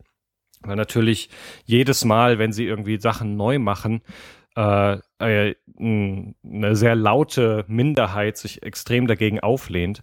[0.63, 1.31] Weil natürlich
[1.65, 4.03] jedes Mal, wenn sie irgendwie Sachen neu machen,
[4.57, 10.03] äh, äh, eine sehr laute Minderheit sich extrem dagegen auflehnt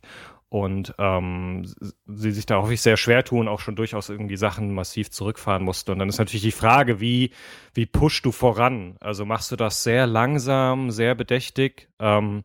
[0.50, 1.66] und ähm,
[2.06, 5.92] sie sich da häufig sehr schwer tun, auch schon durchaus irgendwie Sachen massiv zurückfahren mussten.
[5.92, 7.32] Und dann ist natürlich die Frage, wie,
[7.74, 8.96] wie pushst du voran?
[9.02, 11.90] Also machst du das sehr langsam, sehr bedächtig?
[12.00, 12.44] Ähm,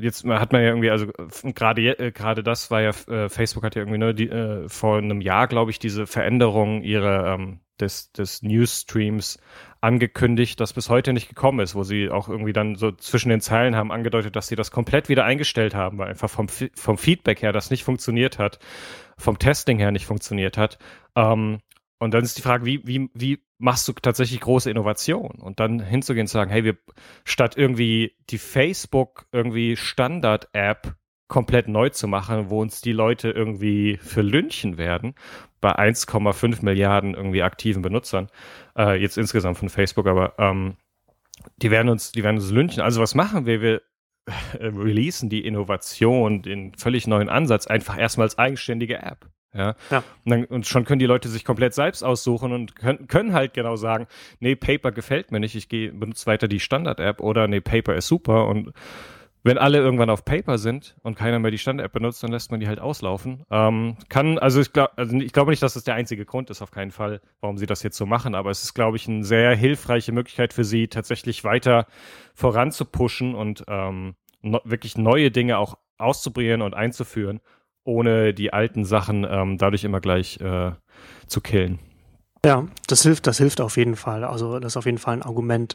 [0.00, 1.06] jetzt hat man ja irgendwie, also
[1.54, 5.20] gerade äh, das war ja, äh, Facebook hat ja irgendwie nur die, äh, vor einem
[5.20, 9.38] Jahr, glaube ich, diese Veränderung ihrer ähm, des, des Newsstreams
[9.80, 13.40] angekündigt, das bis heute nicht gekommen ist, wo sie auch irgendwie dann so zwischen den
[13.40, 17.42] Zeilen haben angedeutet, dass sie das komplett wieder eingestellt haben, weil einfach vom, vom Feedback
[17.42, 18.58] her das nicht funktioniert hat,
[19.16, 20.78] vom Testing her nicht funktioniert hat.
[21.16, 21.60] Ähm,
[21.98, 25.32] und dann ist die Frage, wie, wie, wie machst du tatsächlich große Innovation?
[25.40, 26.78] Und dann hinzugehen und sagen, hey, wir
[27.24, 30.96] statt irgendwie die Facebook irgendwie Standard-App
[31.28, 35.14] komplett neu zu machen, wo uns die Leute irgendwie für lünchen werden,
[35.60, 38.28] bei 1,5 Milliarden irgendwie aktiven Benutzern,
[38.76, 40.76] äh, jetzt insgesamt von Facebook, aber ähm,
[41.62, 42.82] die werden uns, die werden uns lünchen.
[42.82, 43.60] Also was machen wir?
[43.60, 43.82] Wir
[44.58, 49.30] äh, releasen die Innovation, den völlig neuen Ansatz einfach erstmal als eigenständige App.
[49.52, 49.74] Ja.
[49.90, 50.04] ja.
[50.24, 53.54] Und, dann, und schon können die Leute sich komplett selbst aussuchen und können, können halt
[53.54, 54.06] genau sagen,
[54.38, 58.06] nee, Paper gefällt mir nicht, ich gehe, benutze weiter die Standard-App oder nee, Paper ist
[58.06, 58.72] super und
[59.42, 62.60] wenn alle irgendwann auf Paper sind und keiner mehr die Standard-App benutzt, dann lässt man
[62.60, 63.44] die halt auslaufen.
[63.50, 66.60] Ähm, kann, also ich, glaub, also ich glaube nicht, dass das der einzige Grund ist,
[66.60, 69.24] auf keinen Fall, warum sie das jetzt so machen, aber es ist, glaube ich, eine
[69.24, 71.86] sehr hilfreiche Möglichkeit für sie, tatsächlich weiter
[72.34, 77.40] voranzupushen und ähm, no, wirklich neue Dinge auch auszuprobieren und einzuführen,
[77.84, 80.72] ohne die alten Sachen ähm, dadurch immer gleich äh,
[81.26, 81.78] zu killen.
[82.44, 84.24] Ja, das hilft, das hilft auf jeden Fall.
[84.24, 85.74] Also das ist auf jeden Fall ein Argument,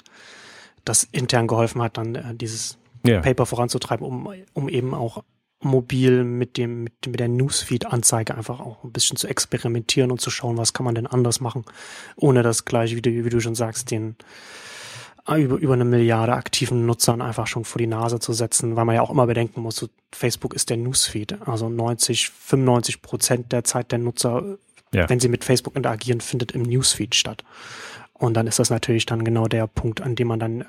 [0.83, 3.21] das intern geholfen hat, dann äh, dieses ja.
[3.21, 5.23] Paper voranzutreiben, um, um eben auch
[5.61, 10.29] mobil mit dem, mit, mit der Newsfeed-Anzeige einfach auch ein bisschen zu experimentieren und zu
[10.29, 11.65] schauen, was kann man denn anders machen,
[12.15, 14.15] ohne das gleich, wie du, wie du schon sagst, den
[15.27, 18.95] über, über eine Milliarde aktiven Nutzern einfach schon vor die Nase zu setzen, weil man
[18.95, 21.39] ja auch immer bedenken muss, so Facebook ist der Newsfeed.
[21.47, 24.57] Also 90, 95 Prozent der Zeit der Nutzer,
[24.93, 25.09] ja.
[25.09, 27.43] wenn sie mit Facebook interagieren, findet im Newsfeed statt.
[28.13, 30.65] Und dann ist das natürlich dann genau der Punkt, an dem man dann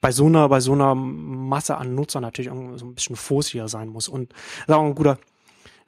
[0.00, 3.88] bei so einer, bei so einer Masse an Nutzern natürlich so ein bisschen vorsichtiger sein
[3.88, 4.08] muss.
[4.08, 5.18] Und das ist auch ein guter,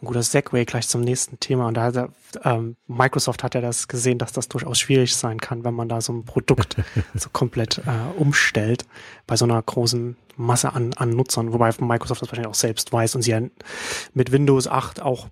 [0.03, 1.67] ein guter Segway gleich zum nächsten Thema.
[1.69, 2.09] Und da hat er,
[2.45, 6.01] ähm, Microsoft hat ja das gesehen, dass das durchaus schwierig sein kann, wenn man da
[6.01, 6.77] so ein Produkt
[7.15, 8.85] so komplett äh, umstellt
[9.27, 13.15] bei so einer großen Masse an, an Nutzern, wobei Microsoft das wahrscheinlich auch selbst weiß
[13.15, 13.41] und sie ja
[14.15, 15.29] mit Windows 8 auch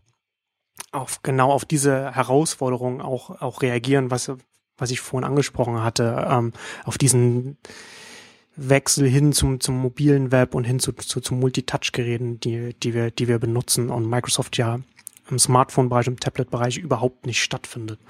[0.93, 4.31] auf genau auf diese Herausforderungen auch auch reagieren, was
[4.77, 6.53] was ich vorhin angesprochen hatte, ähm,
[6.85, 7.59] auf diesen
[8.69, 13.11] Wechsel hin zum, zum mobilen Web und hin zu, zu, zu Multitouch-Geräten, die, die, wir,
[13.11, 14.81] die wir benutzen und Microsoft ja
[15.31, 18.01] im Smartphone-Bereich, im Tablet-Bereich überhaupt nicht stattfindet.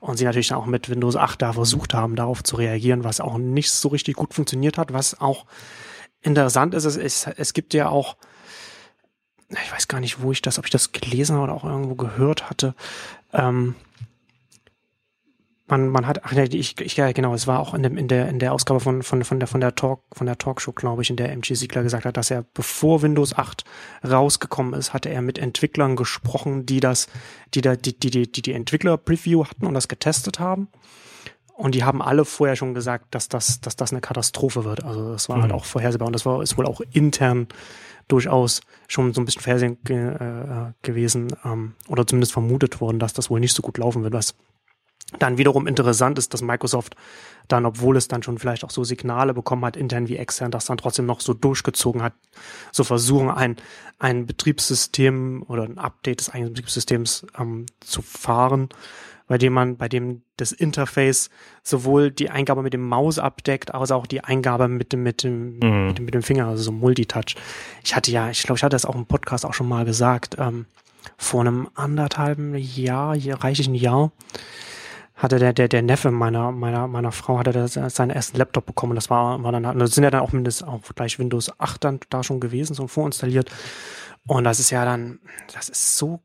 [0.00, 3.38] Und sie natürlich auch mit Windows 8 da versucht haben, darauf zu reagieren, was auch
[3.38, 4.92] nicht so richtig gut funktioniert hat.
[4.92, 5.46] Was auch
[6.22, 8.16] interessant ist, es, es, es gibt ja auch,
[9.48, 12.50] ich weiß gar nicht, wo ich das, ob ich das gelesen oder auch irgendwo gehört
[12.50, 12.74] hatte,
[13.32, 13.74] ähm,
[15.68, 18.08] man, man hat, ach ja, ich, ich, ja, genau, es war auch in, dem, in
[18.08, 21.02] der, in der Ausgabe von, von, von der, von der Talk, von der Talkshow, glaube
[21.02, 23.64] ich, in der MG Siegler gesagt hat, dass er, bevor Windows 8
[24.08, 27.08] rausgekommen ist, hatte er mit Entwicklern gesprochen, die das,
[27.54, 30.68] die da, die, die, die, die, die Entwickler-Preview hatten und das getestet haben.
[31.54, 34.84] Und die haben alle vorher schon gesagt, dass das, dass das eine Katastrophe wird.
[34.84, 35.52] Also das war halt mhm.
[35.52, 37.48] halt auch vorhersehbar und das war, ist wohl auch intern
[38.06, 43.12] durchaus schon so ein bisschen vorhersehen ge, äh, gewesen ähm, oder zumindest vermutet worden, dass
[43.12, 44.34] das wohl nicht so gut laufen wird, was
[45.18, 46.94] dann wiederum interessant ist, dass Microsoft
[47.48, 50.66] dann, obwohl es dann schon vielleicht auch so Signale bekommen hat, intern wie extern, das
[50.66, 52.12] dann trotzdem noch so durchgezogen hat,
[52.72, 53.56] so versuchen, ein,
[53.98, 58.68] ein Betriebssystem oder ein Update des eigenen Betriebssystems ähm, zu fahren,
[59.26, 61.30] bei dem man, bei dem das Interface
[61.62, 65.58] sowohl die Eingabe mit dem Maus abdeckt, als auch die Eingabe mit dem, mit dem,
[65.58, 65.86] mhm.
[65.86, 67.34] mit dem, mit dem Finger, also so Multitouch.
[67.82, 70.36] Ich hatte ja, ich glaube, ich hatte das auch im Podcast auch schon mal gesagt,
[70.38, 70.66] ähm,
[71.16, 74.12] vor einem anderthalben Jahr, hier reichlich ein Jahr,
[75.18, 78.94] hatte der, der, der Neffe meiner, meiner, meiner Frau hatte das, seinen ersten Laptop bekommen.
[78.94, 82.00] Das war, war dann, das sind ja dann auch mindestens auch gleich Windows 8 dann
[82.08, 83.50] da schon gewesen, so vorinstalliert.
[84.26, 85.18] Und das ist ja dann,
[85.52, 86.20] das ist so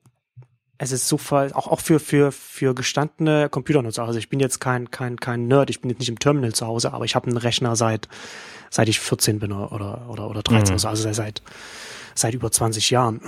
[0.83, 4.03] es ist so voll, auch, auch für, für, für gestandene Computernutzer.
[4.03, 6.67] Also ich bin jetzt kein, kein, kein Nerd, ich bin jetzt nicht im Terminal zu
[6.67, 8.09] Hause, aber ich habe einen Rechner seit,
[8.69, 10.85] seit ich 14 bin oder, oder, oder 13, mhm.
[10.85, 11.41] also seit,
[12.15, 13.21] seit über 20 Jahren.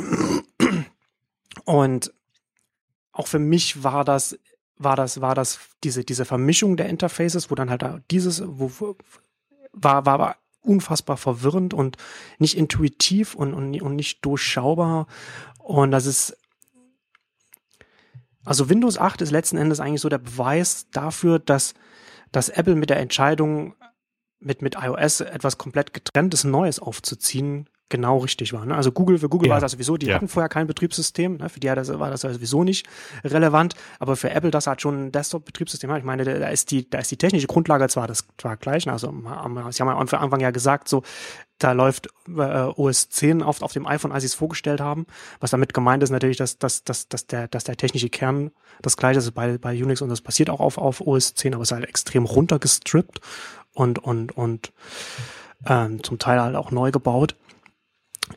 [1.66, 2.13] Und
[3.11, 4.38] auch für mich war das,
[4.78, 8.95] war das, war das diese, diese Vermischung der Interfaces, wo dann halt dieses, wo,
[9.71, 11.97] war, war, war unfassbar verwirrend und
[12.39, 15.07] nicht intuitiv und, und, und nicht durchschaubar.
[15.59, 16.38] Und das ist,
[18.43, 21.73] also Windows 8 ist letzten Endes eigentlich so der Beweis dafür, dass,
[22.32, 23.76] dass Apple mit der Entscheidung,
[24.39, 28.65] mit, mit iOS etwas komplett getrenntes Neues aufzuziehen, genau richtig war.
[28.65, 28.75] Ne?
[28.75, 29.53] Also Google, für Google ja.
[29.53, 30.15] war das sowieso, die ja.
[30.15, 31.49] hatten vorher kein Betriebssystem, ne?
[31.49, 32.88] für die war das sowieso nicht
[33.23, 35.93] relevant, aber für Apple, das hat schon ein Desktop-Betriebssystem.
[35.95, 38.93] Ich meine, da ist die, da ist die technische Grundlage zwar das zwar gleich, ne?
[38.93, 41.03] also sie haben ja am Anfang ja gesagt, so
[41.57, 45.05] da läuft äh, OS 10 auf, auf dem iPhone, als sie es vorgestellt haben.
[45.39, 48.97] Was damit gemeint ist natürlich, dass, dass, dass, dass, der, dass der technische Kern das
[48.97, 51.71] gleiche ist bei, bei Unix und das passiert auch auf, auf OS 10, aber es
[51.71, 53.21] ist halt extrem runtergestrippt
[53.73, 54.73] und, und, und
[55.65, 57.36] ähm, zum Teil halt auch neu gebaut.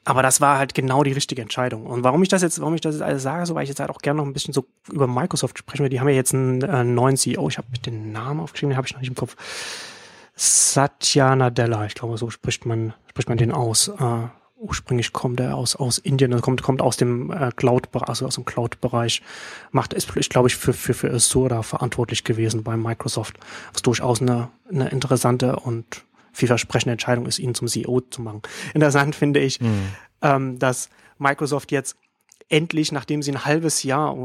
[0.04, 1.86] Aber das war halt genau die richtige Entscheidung.
[1.86, 3.80] Und warum ich das jetzt, warum ich das jetzt alles sage, so, weil ich jetzt
[3.80, 5.90] halt auch gerne noch ein bisschen so über Microsoft sprechen will.
[5.90, 7.48] Die haben ja jetzt einen äh, neuen CEO.
[7.48, 9.36] Ich habe den Namen aufgeschrieben, den habe ich noch nicht im Kopf.
[10.34, 13.88] Satya Nadella, ich glaube, so spricht man, spricht man den aus.
[13.88, 14.28] Äh,
[14.58, 18.34] ursprünglich kommt er aus, aus Indien, also kommt, kommt aus dem äh, Cloud, also aus
[18.34, 19.22] dem Cloud-Bereich,
[19.70, 23.38] macht, ist, ich glaube ich, für, für, für Azure da verantwortlich gewesen bei Microsoft,
[23.72, 26.04] was durchaus eine, eine interessante und
[26.38, 28.42] vielversprechende Entscheidung ist, ihn zum CEO zu machen.
[28.72, 29.88] Interessant finde ich, mhm.
[30.22, 31.96] ähm, dass Microsoft jetzt
[32.48, 34.16] endlich, nachdem sie ein halbes Jahr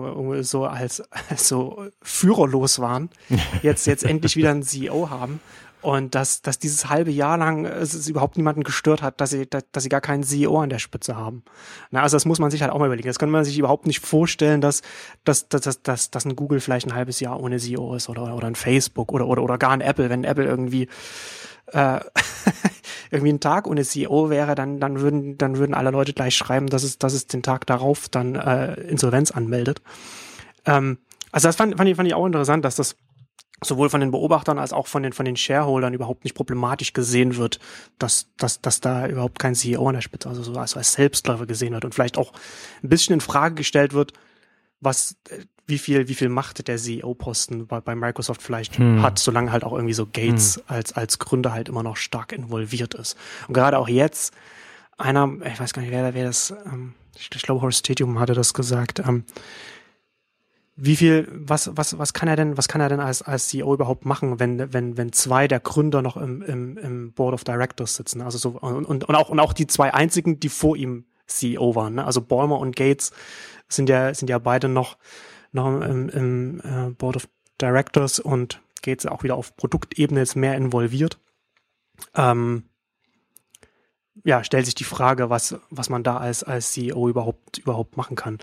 [0.42, 1.04] so als
[1.36, 3.10] so führerlos waren,
[3.64, 5.40] jetzt jetzt endlich wieder einen CEO haben
[5.82, 9.64] und dass, dass dieses halbe Jahr lang es überhaupt niemanden gestört hat, dass sie, dass,
[9.74, 11.44] dass sie gar keinen CEO an der Spitze haben.
[11.92, 13.10] Na, also das muss man sich halt auch mal überlegen.
[13.10, 14.82] Das kann man sich überhaupt nicht vorstellen, dass,
[15.26, 18.34] dass, dass, dass, dass, dass ein Google vielleicht ein halbes Jahr ohne CEO ist oder,
[18.34, 20.10] oder ein Facebook oder, oder, oder gar ein Apple.
[20.10, 20.88] Wenn Apple irgendwie
[21.68, 22.00] äh,
[23.12, 26.68] irgendwie ein Tag ohne CEO wäre, dann, dann würden, dann würden alle Leute gleich schreiben,
[26.68, 29.82] dass es, dass es den Tag darauf dann äh, Insolvenz anmeldet.
[30.66, 30.98] Ähm,
[31.32, 32.96] also das fand, fand, ich, fand ich auch interessant, dass das
[33.64, 37.38] sowohl von den Beobachtern als auch von den, von den Shareholdern überhaupt nicht problematisch gesehen
[37.38, 37.60] wird,
[37.98, 41.46] dass, dass, dass da überhaupt kein CEO an der Spitze, also so als, als Selbstläufer
[41.46, 42.34] gesehen wird und vielleicht auch
[42.84, 44.14] ein bisschen in Frage gestellt wird,
[44.80, 49.02] was äh, wie viel, wie viel Macht der CEO-Posten bei, bei Microsoft vielleicht hm.
[49.02, 50.64] hat, solange halt auch irgendwie so Gates hm.
[50.68, 53.18] als, als Gründer halt immer noch stark involviert ist.
[53.48, 54.34] Und gerade auch jetzt,
[54.98, 58.34] einer, ich weiß gar nicht, wer, wer das, ähm, ich, ich glaube, Horst Stadium hatte
[58.34, 59.24] das gesagt, ähm,
[60.76, 63.76] wie viel, was, was, was kann er denn, was kann er denn als, als CEO
[63.76, 67.96] überhaupt machen, wenn, wenn, wenn zwei der Gründer noch im, im, im Board of Directors
[67.96, 68.22] sitzen?
[68.22, 71.76] Also so, und, und, und auch, und auch die zwei einzigen, die vor ihm CEO
[71.76, 72.06] waren, ne?
[72.06, 73.12] Also Ballmer und Gates
[73.70, 74.98] sind ja, sind ja beide noch,
[75.54, 77.30] noch im, im äh, Board of
[77.62, 81.20] Directors und geht auch wieder auf Produktebene jetzt mehr involviert.
[82.16, 82.64] Ähm,
[84.24, 88.16] ja, stellt sich die Frage, was, was man da als, als CEO überhaupt, überhaupt machen
[88.16, 88.40] kann.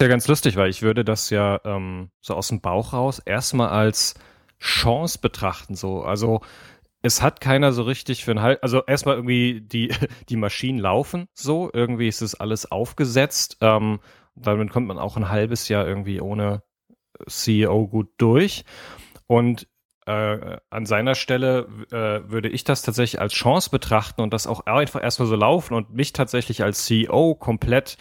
[0.00, 3.68] Ja, ganz lustig, weil ich würde das ja ähm, so aus dem Bauch raus erstmal
[3.68, 4.14] als
[4.58, 5.74] Chance betrachten.
[5.74, 6.40] So, also
[7.02, 9.94] es hat keiner so richtig für ein Halt, also erstmal irgendwie die,
[10.28, 13.58] die Maschinen laufen so, irgendwie ist es alles aufgesetzt.
[13.60, 14.00] Ähm,
[14.34, 16.62] damit kommt man auch ein halbes Jahr irgendwie ohne
[17.26, 18.64] CEO gut durch.
[19.26, 19.68] Und
[20.06, 24.66] äh, an seiner Stelle äh, würde ich das tatsächlich als Chance betrachten und das auch
[24.66, 27.98] einfach erstmal so laufen und mich tatsächlich als CEO komplett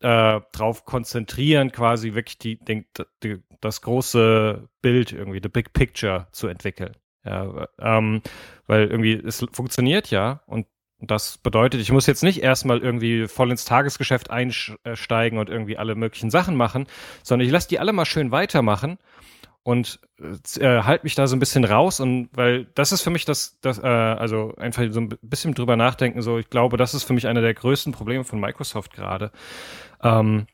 [0.00, 2.84] äh, drauf konzentrieren, quasi wirklich die, den,
[3.22, 6.92] die, das große Bild irgendwie, the big picture zu entwickeln.
[7.24, 8.22] Ja, ähm,
[8.66, 10.66] weil irgendwie es funktioniert ja und
[10.98, 15.94] das bedeutet, ich muss jetzt nicht erstmal irgendwie voll ins Tagesgeschäft einsteigen und irgendwie alle
[15.94, 16.86] möglichen Sachen machen,
[17.22, 18.98] sondern ich lasse die alle mal schön weitermachen
[19.62, 20.00] und
[20.58, 23.58] äh, halt mich da so ein bisschen raus und weil das ist für mich das,
[23.60, 27.12] das äh, also einfach so ein bisschen drüber nachdenken, so ich glaube, das ist für
[27.12, 29.32] mich einer der größten Probleme von Microsoft gerade.
[30.02, 30.46] Ähm,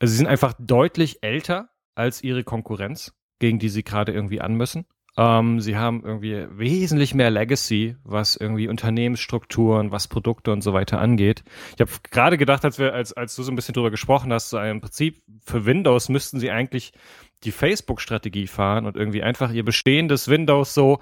[0.00, 4.86] sie sind einfach deutlich älter als ihre Konkurrenz, gegen die sie gerade irgendwie an müssen.
[5.18, 11.00] Ähm, sie haben irgendwie wesentlich mehr Legacy, was irgendwie Unternehmensstrukturen, was Produkte und so weiter
[11.00, 11.42] angeht.
[11.74, 14.50] Ich habe gerade gedacht, als wir, als, als du so ein bisschen drüber gesprochen hast,
[14.50, 16.92] so im Prinzip für Windows müssten sie eigentlich
[17.42, 21.00] die Facebook-Strategie fahren und irgendwie einfach ihr bestehendes Windows so,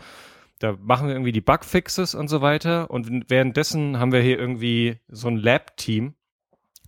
[0.61, 2.91] da machen wir irgendwie die Bugfixes und so weiter.
[2.91, 6.15] Und währenddessen haben wir hier irgendwie so ein Lab-Team,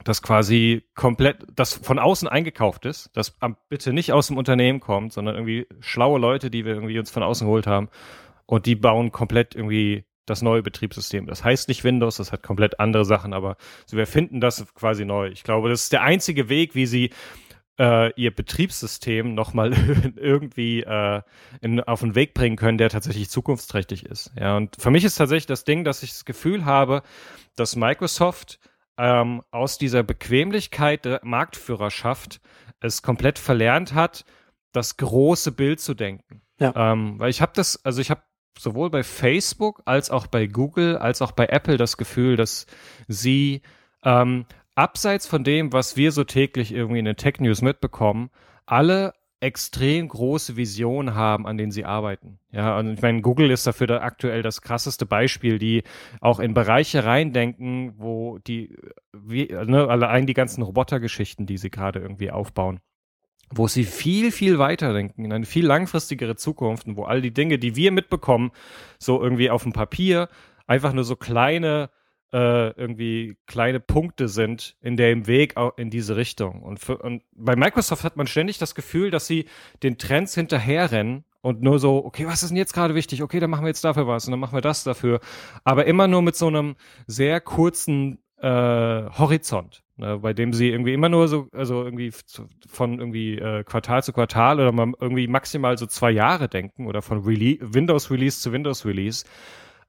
[0.04, 3.36] das quasi komplett, das von außen eingekauft ist, das
[3.68, 7.22] bitte nicht aus dem Unternehmen kommt, sondern irgendwie schlaue Leute, die wir irgendwie uns von
[7.22, 7.88] außen geholt haben
[8.46, 11.26] und die bauen komplett irgendwie das neue Betriebssystem.
[11.26, 15.04] Das heißt nicht Windows, das hat komplett andere Sachen, aber so wir finden das quasi
[15.04, 15.28] neu.
[15.28, 17.10] Ich glaube, das ist der einzige Weg, wie sie
[17.78, 19.72] äh, ihr Betriebssystem nochmal
[20.16, 21.22] irgendwie äh,
[21.60, 24.32] in, auf den Weg bringen können, der tatsächlich zukunftsträchtig ist.
[24.38, 27.02] Ja, und für mich ist tatsächlich das Ding, dass ich das Gefühl habe,
[27.56, 28.58] dass Microsoft
[28.98, 32.40] ähm, aus dieser Bequemlichkeit der Marktführerschaft
[32.80, 34.24] es komplett verlernt hat,
[34.72, 36.42] das große Bild zu denken.
[36.58, 36.92] Ja.
[36.92, 38.22] Ähm, weil ich habe das, also ich habe
[38.58, 42.66] sowohl bei Facebook als auch bei Google als auch bei Apple das Gefühl, dass
[43.06, 43.62] sie
[44.02, 48.30] ähm, abseits von dem, was wir so täglich irgendwie in den Tech News mitbekommen,
[48.66, 52.40] alle extrem große Visionen haben, an denen sie arbeiten.
[52.50, 55.84] Ja, und ich meine, Google ist dafür da aktuell das krasseste Beispiel, die
[56.20, 58.76] auch in Bereiche reindenken, wo die,
[59.12, 62.80] wie, ne, allein die ganzen Robotergeschichten, die sie gerade irgendwie aufbauen,
[63.50, 67.32] wo sie viel, viel weiter denken, in eine viel langfristigere Zukunft und wo all die
[67.32, 68.50] Dinge, die wir mitbekommen,
[68.98, 70.28] so irgendwie auf dem Papier,
[70.66, 71.90] einfach nur so kleine
[72.32, 76.62] äh, irgendwie kleine Punkte sind in dem Weg in diese Richtung.
[76.62, 79.46] Und, für, und bei Microsoft hat man ständig das Gefühl, dass sie
[79.82, 83.22] den Trends hinterherrennen und nur so, okay, was ist denn jetzt gerade wichtig?
[83.22, 85.20] Okay, dann machen wir jetzt dafür was und dann machen wir das dafür.
[85.64, 86.76] Aber immer nur mit so einem
[87.06, 92.12] sehr kurzen äh, Horizont, ne, bei dem sie irgendwie immer nur so, also irgendwie
[92.68, 97.02] von irgendwie äh, Quartal zu Quartal oder mal irgendwie maximal so zwei Jahre denken oder
[97.02, 99.24] von Rele Windows Release zu Windows Release.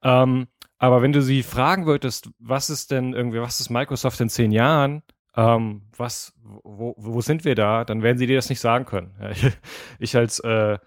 [0.02, 0.46] Ähm,
[0.80, 4.50] aber wenn du sie fragen würdest, was ist denn irgendwie, was ist Microsoft in zehn
[4.50, 5.02] Jahren?
[5.36, 7.84] Ähm, was, wo, wo sind wir da?
[7.84, 9.12] Dann werden sie dir das nicht sagen können.
[9.98, 10.78] ich als äh,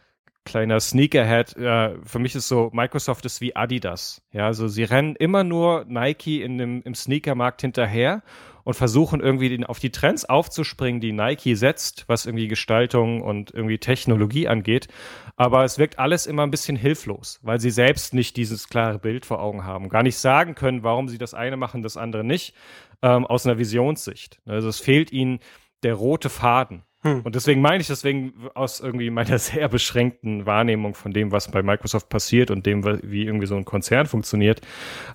[0.45, 4.23] kleiner Sneakerhead, äh, für mich ist so, Microsoft ist wie Adidas.
[4.31, 8.23] Ja, also sie rennen immer nur Nike in dem, im Sneakermarkt hinterher
[8.63, 13.77] und versuchen irgendwie auf die Trends aufzuspringen, die Nike setzt, was irgendwie Gestaltung und irgendwie
[13.77, 14.87] Technologie angeht.
[15.35, 19.25] Aber es wirkt alles immer ein bisschen hilflos, weil sie selbst nicht dieses klare Bild
[19.25, 22.53] vor Augen haben, gar nicht sagen können, warum sie das eine machen, das andere nicht,
[23.01, 24.41] ähm, aus einer Visionssicht.
[24.45, 25.39] Also es fehlt ihnen
[25.83, 26.83] der rote Faden.
[27.03, 27.21] Hm.
[27.21, 31.61] Und deswegen meine ich, deswegen aus irgendwie meiner sehr beschränkten Wahrnehmung von dem, was bei
[31.61, 34.61] Microsoft passiert und dem, wie irgendwie so ein Konzern funktioniert,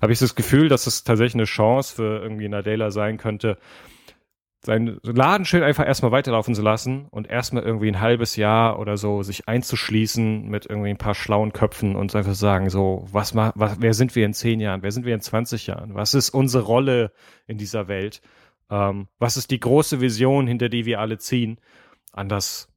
[0.01, 3.57] habe ich das Gefühl, dass es tatsächlich eine Chance für irgendwie Nadella sein könnte,
[4.61, 9.23] sein Ladenschild einfach erstmal weiterlaufen zu lassen und erstmal irgendwie ein halbes Jahr oder so
[9.23, 13.93] sich einzuschließen mit irgendwie ein paar schlauen Köpfen und einfach sagen, so, was, was, wer
[13.93, 14.83] sind wir in zehn Jahren?
[14.83, 15.95] Wer sind wir in 20 Jahren?
[15.95, 17.13] Was ist unsere Rolle
[17.47, 18.21] in dieser Welt?
[18.69, 21.59] Ähm, was ist die große Vision, hinter die wir alle ziehen?
[22.11, 22.67] Anders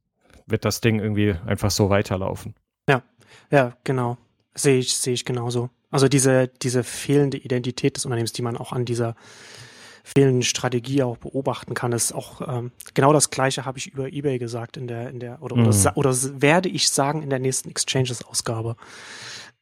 [0.45, 2.55] wird das Ding irgendwie einfach so weiterlaufen.
[2.87, 3.03] Ja,
[3.51, 4.17] ja, genau.
[4.55, 5.69] Sehe ich, sehe ich genauso.
[5.89, 9.15] Also diese, diese fehlende Identität des Unternehmens, die man auch an dieser
[10.03, 14.37] fehlenden Strategie auch beobachten kann, ist auch ähm, genau das Gleiche habe ich über eBay
[14.37, 15.67] gesagt in der in der oder mhm.
[15.67, 18.75] oder, oder, werde ich sagen in der nächsten Exchanges Ausgabe.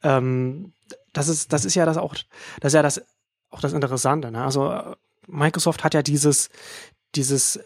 [0.01, 0.73] Ähm,
[1.13, 2.15] das ist das ist ja das auch
[2.59, 3.03] das ist ja das
[3.51, 4.31] auch das Interessante.
[4.31, 4.43] Ne?
[4.43, 4.95] Also
[5.31, 6.49] Microsoft hat ja dieses,
[7.15, 7.59] dieses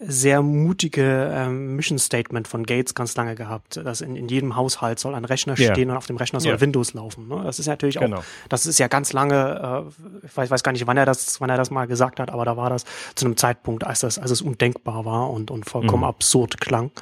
[0.00, 5.00] sehr mutige ähm, Mission Statement von Gates ganz lange gehabt, dass in, in jedem Haushalt
[5.00, 5.74] soll ein Rechner yeah.
[5.74, 6.60] stehen und auf dem Rechner soll yeah.
[6.60, 7.26] Windows laufen.
[7.26, 7.40] Ne?
[7.42, 8.18] Das ist natürlich genau.
[8.18, 9.88] auch, das ist ja ganz lange,
[10.22, 12.30] äh, ich weiß, weiß gar nicht, wann er das, wann er das mal gesagt hat,
[12.30, 12.84] aber da war das
[13.16, 16.08] zu einem Zeitpunkt, als das, als es undenkbar war und und vollkommen mhm.
[16.08, 16.92] absurd klang.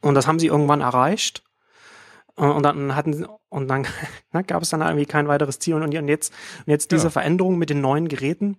[0.00, 1.44] Und das haben sie irgendwann erreicht.
[2.36, 3.86] Äh, und dann hatten und dann
[4.48, 6.32] gab es dann irgendwie kein weiteres Ziel und jetzt
[6.66, 7.10] und jetzt diese ja.
[7.10, 8.56] Veränderung mit den neuen Geräten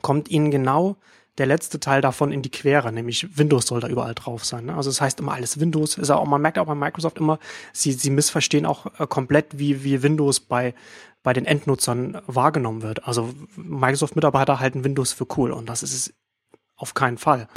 [0.00, 0.96] kommt ihnen genau
[1.38, 4.66] der letzte Teil davon in die Quere, nämlich Windows soll da überall drauf sein.
[4.66, 4.74] Ne?
[4.74, 5.96] Also das heißt immer alles Windows.
[5.96, 7.38] Ist auch, man merkt auch bei Microsoft immer,
[7.72, 10.74] sie, sie missverstehen auch äh, komplett, wie, wie Windows bei,
[11.22, 13.06] bei den Endnutzern wahrgenommen wird.
[13.06, 16.14] Also Microsoft-Mitarbeiter halten Windows für cool und das ist es
[16.76, 17.48] auf keinen Fall.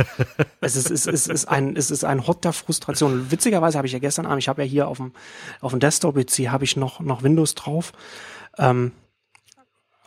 [0.61, 3.31] es, ist, es, ist, es, ist ein, es ist ein Hot der Frustration.
[3.31, 5.13] Witzigerweise habe ich ja gestern Abend, ich habe ja hier auf dem,
[5.61, 7.91] auf dem Desktop-PC habe ich noch, noch Windows drauf.
[8.57, 8.91] Ähm,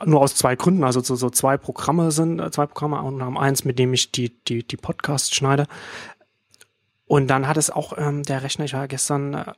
[0.05, 3.38] nur aus zwei Gründen, also so, so zwei Programme sind, äh, zwei Programme und haben
[3.38, 5.66] eins, mit dem ich die, die, die Podcasts schneide.
[7.07, 9.53] Und dann hat es auch ähm, der Rechner, ich war gestern äh,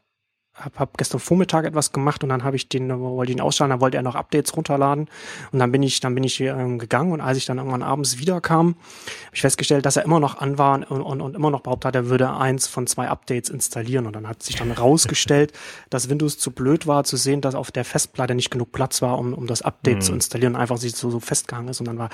[0.61, 3.81] habe hab gestern Vormittag etwas gemacht und dann habe ich den, wollte ihn ausschalten, dann
[3.81, 5.09] wollte er noch Updates runterladen
[5.53, 8.19] und dann bin ich, dann bin ich ähm, gegangen und als ich dann irgendwann abends
[8.19, 11.61] wiederkam, habe ich festgestellt, dass er immer noch an war und, und, und immer noch
[11.61, 15.53] behauptet hat, er würde eins von zwei Updates installieren und dann hat sich dann rausgestellt,
[15.91, 19.19] dass Windows zu blöd war zu sehen, dass auf der Festplatte nicht genug Platz war,
[19.19, 20.03] um, um das Update mhm.
[20.03, 22.11] zu installieren und einfach sich so, so festgehangen ist und dann war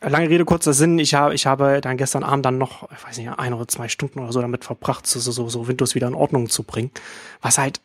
[0.00, 3.18] lange Rede, kurzer Sinn, ich habe, ich habe dann gestern Abend dann noch, ich weiß
[3.18, 6.14] nicht, ein oder zwei Stunden oder so damit verbracht, so, so, so Windows wieder in
[6.14, 6.90] Ordnung zu bringen.
[7.40, 7.80] Was halt,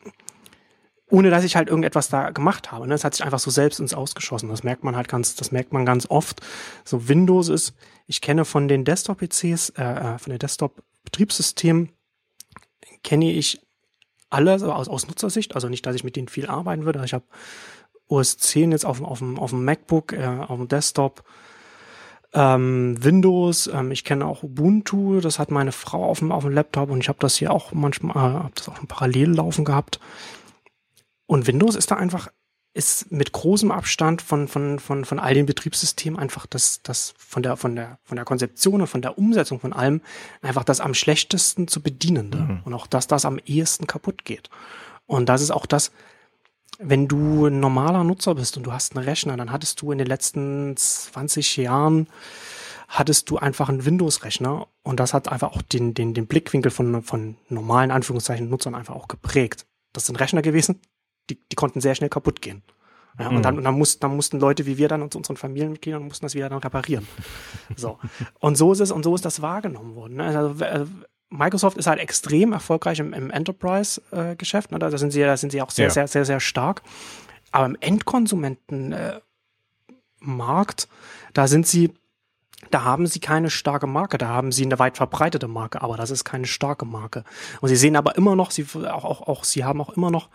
[1.09, 2.87] ohne dass ich halt irgendetwas da gemacht habe.
[2.87, 2.97] Ne?
[2.97, 4.49] Hat sich einfach so selbst ins Ausgeschossen.
[4.49, 6.41] Das merkt man halt ganz, das merkt man ganz oft.
[6.83, 7.73] So Windows ist,
[8.07, 11.89] ich kenne von den Desktop-PCs, äh, äh, von den Desktop-Betriebssystemen,
[13.03, 13.61] kenne ich
[14.29, 17.03] alle also aus, aus Nutzersicht, also nicht, dass ich mit denen viel arbeiten würde.
[17.05, 17.25] Ich habe
[18.07, 21.23] OS 10 jetzt auf, auf, dem, auf dem MacBook, äh, auf dem Desktop,
[22.35, 26.53] ähm, Windows, ähm, ich kenne auch Ubuntu, das hat meine Frau auf dem, auf dem
[26.53, 29.63] Laptop und ich habe das hier auch manchmal, äh, habe das auch im Parallel laufen
[29.63, 29.99] gehabt.
[31.27, 32.27] Und Windows ist da einfach,
[32.73, 37.41] ist mit großem Abstand von, von, von, von all den Betriebssystemen einfach das, das von
[37.41, 40.01] der, von der, von der Konzeption und von der Umsetzung von allem
[40.41, 42.59] einfach das am schlechtesten zu bedienende mhm.
[42.65, 44.49] und auch das, das am ehesten kaputt geht.
[45.05, 45.91] Und das ist auch das,
[46.79, 49.97] wenn du ein normaler Nutzer bist und du hast einen Rechner, dann hattest du in
[49.97, 52.07] den letzten 20 Jahren
[52.87, 57.01] hattest du einfach einen Windows-Rechner und das hat einfach auch den, den, den Blickwinkel von,
[57.01, 59.65] von normalen Anführungszeichen Nutzern einfach auch geprägt.
[59.93, 60.81] Das sind Rechner gewesen,
[61.29, 62.63] die, die konnten sehr schnell kaputt gehen.
[63.17, 63.37] Ja, mhm.
[63.37, 66.25] Und dann, und dann, mussten, dann mussten Leute wie wir dann und unseren Familienmitgliedern mussten
[66.25, 67.07] das wieder dann reparieren.
[67.75, 67.97] So.
[68.39, 70.15] Und so ist es, und so ist das wahrgenommen worden.
[70.17, 70.25] Ne?
[70.25, 70.85] Also, äh,
[71.29, 74.71] Microsoft ist halt extrem erfolgreich im, im Enterprise-Geschäft.
[74.71, 74.79] Äh, ne?
[74.79, 75.91] Da sind sie, da sind sie auch sehr, ja.
[75.91, 76.81] sehr, sehr, sehr stark.
[77.51, 79.23] Aber im Endkonsumentenmarkt,
[80.83, 80.87] äh,
[81.33, 81.93] da sind sie,
[82.71, 86.11] da haben sie keine starke Marke, da haben sie eine weit verbreitete Marke, aber das
[86.11, 87.23] ist keine starke Marke.
[87.61, 90.29] Und sie sehen aber immer noch, sie auch, auch, auch sie haben auch immer noch,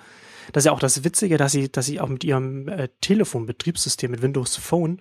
[0.52, 4.10] das ist ja auch das Witzige, dass sie, dass sie auch mit ihrem äh, Telefon-Betriebssystem,
[4.10, 4.98] mit Windows Phone,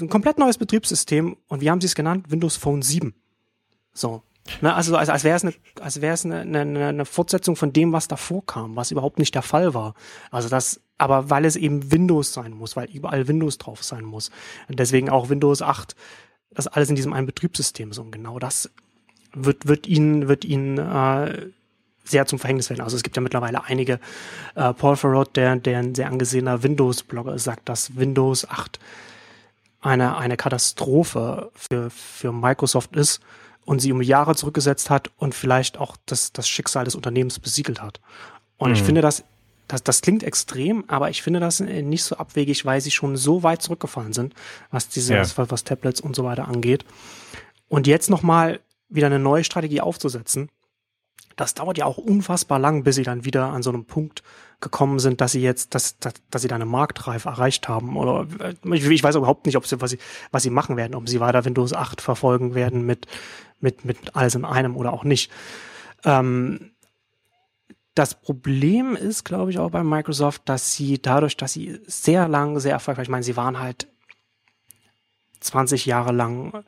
[0.00, 2.30] ein komplett neues Betriebssystem und wie haben sie es genannt?
[2.30, 3.14] Windows Phone 7.
[3.92, 4.22] So,
[4.60, 7.72] Ne, also, also als wäre es eine, als wäre es eine, eine, eine Fortsetzung von
[7.72, 9.94] dem, was davor kam, was überhaupt nicht der Fall war.
[10.30, 14.30] Also das, aber weil es eben Windows sein muss, weil überall Windows drauf sein muss.
[14.68, 15.94] Und deswegen auch Windows 8,
[16.50, 18.02] das alles in diesem einen Betriebssystem so.
[18.02, 18.70] Und genau das
[19.32, 21.48] wird, wird ihnen, wird ihnen äh,
[22.04, 22.80] sehr zum Verhängnis werden.
[22.80, 24.00] Also es gibt ja mittlerweile einige,
[24.54, 28.78] äh, Paul Farrod, der, der ein sehr angesehener Windows-Blogger ist, sagt, dass Windows 8
[29.80, 33.20] eine, eine Katastrophe für, für Microsoft ist
[33.68, 37.82] und sie um Jahre zurückgesetzt hat und vielleicht auch das, das Schicksal des Unternehmens besiegelt
[37.82, 38.00] hat.
[38.56, 38.76] Und mhm.
[38.76, 39.24] ich finde das,
[39.66, 43.42] das, das klingt extrem, aber ich finde das nicht so abwegig, weil sie schon so
[43.42, 44.32] weit zurückgefallen sind,
[44.70, 45.20] was diese, ja.
[45.20, 46.86] was, was Tablets und so weiter angeht.
[47.68, 50.48] Und jetzt nochmal wieder eine neue Strategie aufzusetzen,
[51.38, 54.24] das dauert ja auch unfassbar lang, bis sie dann wieder an so einem Punkt
[54.60, 57.96] gekommen sind, dass sie jetzt, dass, dass, dass sie da eine Marktreife erreicht haben.
[57.96, 58.26] Oder
[58.72, 59.98] ich, ich weiß überhaupt nicht, ob sie, was sie,
[60.32, 63.06] was sie machen werden, ob sie weiter Windows 8 verfolgen werden mit,
[63.60, 65.30] mit, mit alles in einem oder auch nicht.
[66.04, 66.72] Ähm,
[67.94, 72.58] das Problem ist, glaube ich, auch bei Microsoft, dass sie dadurch, dass sie sehr lang,
[72.58, 73.86] sehr erfolgreich, ich meine, sie waren halt
[75.38, 76.64] 20 Jahre lang,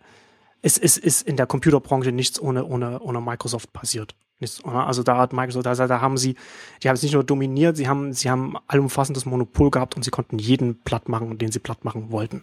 [0.62, 4.14] es ist, ist in der Computerbranche nichts ohne, ohne, ohne Microsoft passiert.
[4.41, 6.34] Nichts, also da hat Microsoft, da, da haben sie,
[6.82, 10.11] die haben es nicht nur dominiert, sie haben, sie haben allumfassendes Monopol gehabt und sie
[10.11, 12.43] konnten jeden platt machen, den sie platt machen wollten.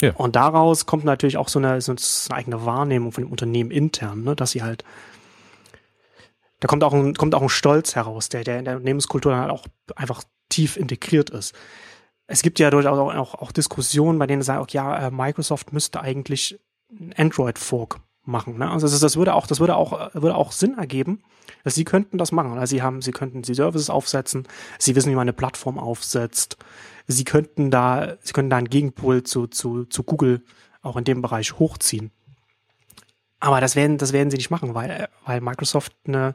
[0.00, 0.12] Ja.
[0.14, 4.24] Und daraus kommt natürlich auch so eine, so eine eigene Wahrnehmung von dem Unternehmen intern,
[4.24, 4.84] ne, dass sie halt,
[6.60, 9.42] da kommt auch ein, kommt auch ein Stolz heraus, der, der in der Unternehmenskultur dann
[9.42, 9.66] halt auch
[9.96, 11.54] einfach tief integriert ist.
[12.26, 15.72] Es gibt ja durchaus auch, auch, auch Diskussionen, bei denen sagen, okay, ja, äh, Microsoft
[15.74, 16.58] müsste eigentlich
[16.90, 18.58] ein Android-Fork machen.
[18.58, 18.70] Ne?
[18.70, 21.22] Also das, das, würde auch, das würde auch, würde auch Sinn ergeben,
[21.64, 22.52] dass sie könnten das machen.
[22.52, 24.46] Also sie haben, sie könnten die Services aufsetzen,
[24.78, 26.56] sie wissen, wie man eine Plattform aufsetzt,
[27.06, 30.42] sie könnten da, sie könnten da einen Gegenpol zu, zu, zu Google
[30.82, 32.12] auch in dem Bereich hochziehen.
[33.40, 36.34] Aber das werden, das werden sie nicht machen, weil, weil Microsoft eine,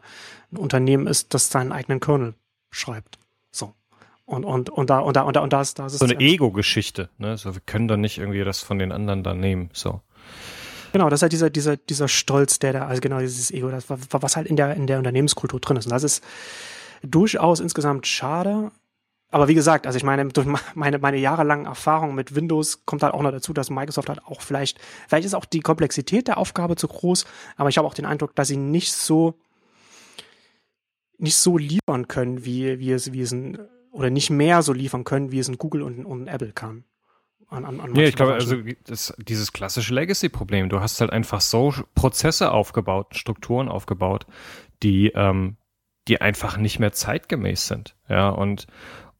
[0.51, 2.33] ein Unternehmen ist, das seinen eigenen Kernel
[2.71, 3.19] schreibt.
[3.51, 3.73] So.
[4.25, 5.99] Und, und, und da, und da, und da, und das, das ist.
[5.99, 7.37] So eine Ego-Geschichte, ne?
[7.37, 10.01] So, wir können da nicht irgendwie das von den anderen da nehmen, so.
[10.93, 13.85] Genau, das ist halt dieser, dieser, dieser Stolz, der da, also genau dieses Ego, das,
[13.87, 15.87] was halt in der, in der Unternehmenskultur drin ist.
[15.87, 16.23] Und das ist
[17.01, 18.71] durchaus insgesamt schade,
[19.31, 23.15] aber wie gesagt, also ich meine, durch meine, meine jahrelangen Erfahrung mit Windows kommt halt
[23.15, 26.75] auch noch dazu, dass Microsoft halt auch vielleicht, vielleicht ist auch die Komplexität der Aufgabe
[26.75, 27.25] zu groß,
[27.57, 29.33] aber ich habe auch den Eindruck, dass sie nicht so,
[31.17, 33.57] nicht so liefern können, wie, wie es, wie es ein,
[33.91, 36.83] oder nicht mehr so liefern können, wie es ein Google und, und Apple kann.
[37.53, 41.39] An, an, an ja, ich glaube, also das, dieses klassische Legacy-Problem, du hast halt einfach
[41.39, 44.25] so Prozesse aufgebaut, Strukturen aufgebaut,
[44.81, 45.57] die, ähm,
[46.07, 47.95] die einfach nicht mehr zeitgemäß sind.
[48.09, 48.65] Ja, und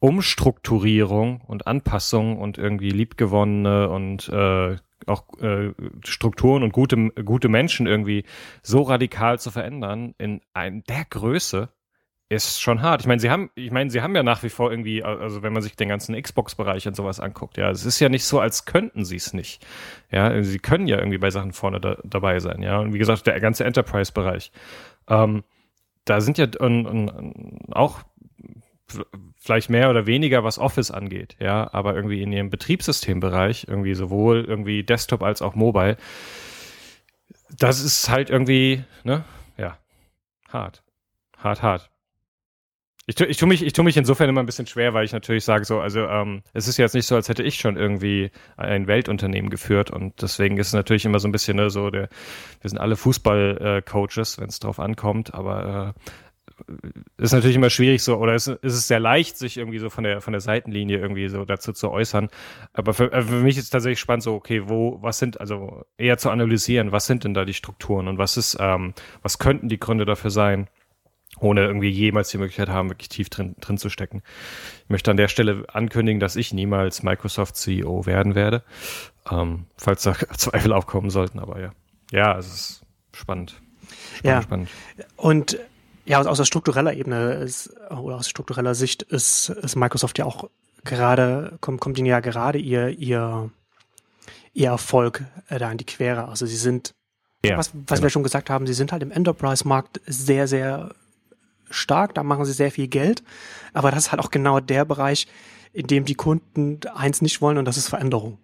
[0.00, 4.76] Umstrukturierung und Anpassung und irgendwie liebgewonnene und äh,
[5.06, 5.72] auch äh,
[6.04, 8.24] Strukturen und gute, gute Menschen irgendwie
[8.62, 11.68] so radikal zu verändern in ein, der Größe
[12.28, 13.02] ist schon hart.
[13.02, 15.52] Ich meine, sie haben, ich meine, sie haben ja nach wie vor irgendwie, also wenn
[15.52, 18.64] man sich den ganzen Xbox-Bereich und sowas anguckt, ja, es ist ja nicht so, als
[18.64, 19.64] könnten sie es nicht.
[20.10, 22.78] Ja, sie können ja irgendwie bei Sachen vorne da, dabei sein, ja.
[22.78, 24.52] Und wie gesagt, der ganze Enterprise-Bereich.
[25.08, 25.44] Ähm,
[26.04, 28.00] da sind ja und, und, auch
[29.36, 34.44] vielleicht mehr oder weniger, was Office angeht, ja, aber irgendwie in ihrem Betriebssystembereich, irgendwie sowohl
[34.44, 35.96] irgendwie Desktop als auch Mobile,
[37.58, 39.24] das ist halt irgendwie, ne,
[39.56, 39.78] ja,
[40.48, 40.82] hart.
[41.36, 41.90] Hart, hart.
[43.06, 45.12] Ich, tu, ich tue mich, ich tu mich insofern immer ein bisschen schwer, weil ich
[45.12, 48.30] natürlich sage so, also ähm, es ist jetzt nicht so, als hätte ich schon irgendwie
[48.56, 52.08] ein Weltunternehmen geführt und deswegen ist es natürlich immer so ein bisschen ne, so, der,
[52.62, 58.16] wir sind alle Fußball-Coaches, wenn es drauf ankommt, aber äh, ist natürlich immer schwierig so,
[58.16, 61.28] oder ist, ist es sehr leicht, sich irgendwie so von der von der Seitenlinie irgendwie
[61.28, 62.28] so dazu zu äußern.
[62.72, 65.84] Aber für, äh, für mich ist es tatsächlich spannend, so, okay, wo, was sind, also
[65.98, 69.68] eher zu analysieren, was sind denn da die Strukturen und was ist, ähm, was könnten
[69.68, 70.68] die Gründe dafür sein?
[71.40, 74.22] Ohne irgendwie jemals die Möglichkeit haben, wirklich tief drin, drin zu stecken.
[74.84, 78.62] Ich möchte an der Stelle ankündigen, dass ich niemals Microsoft CEO werden werde,
[79.30, 81.72] ähm, falls da Zweifel aufkommen sollten, aber ja.
[82.10, 82.82] Ja, es ist
[83.12, 83.60] spannend.
[84.16, 84.42] spannend ja.
[84.42, 84.68] Spannend.
[85.16, 85.58] Und
[86.04, 90.48] ja, aus, aus struktureller Ebene ist, oder aus struktureller Sicht ist, ist Microsoft ja auch
[90.84, 93.50] gerade, kommt, kommt ihnen ja gerade ihr, ihr,
[94.52, 96.28] ihr Erfolg äh, da in die Quere.
[96.28, 96.94] Also sie sind,
[97.44, 98.02] ja, was, was genau.
[98.02, 100.94] wir schon gesagt haben, sie sind halt im Enterprise-Markt sehr, sehr
[101.74, 103.22] stark, da machen sie sehr viel Geld,
[103.72, 105.26] aber das ist halt auch genau der Bereich,
[105.72, 108.38] in dem die Kunden eins nicht wollen und das ist Veränderung.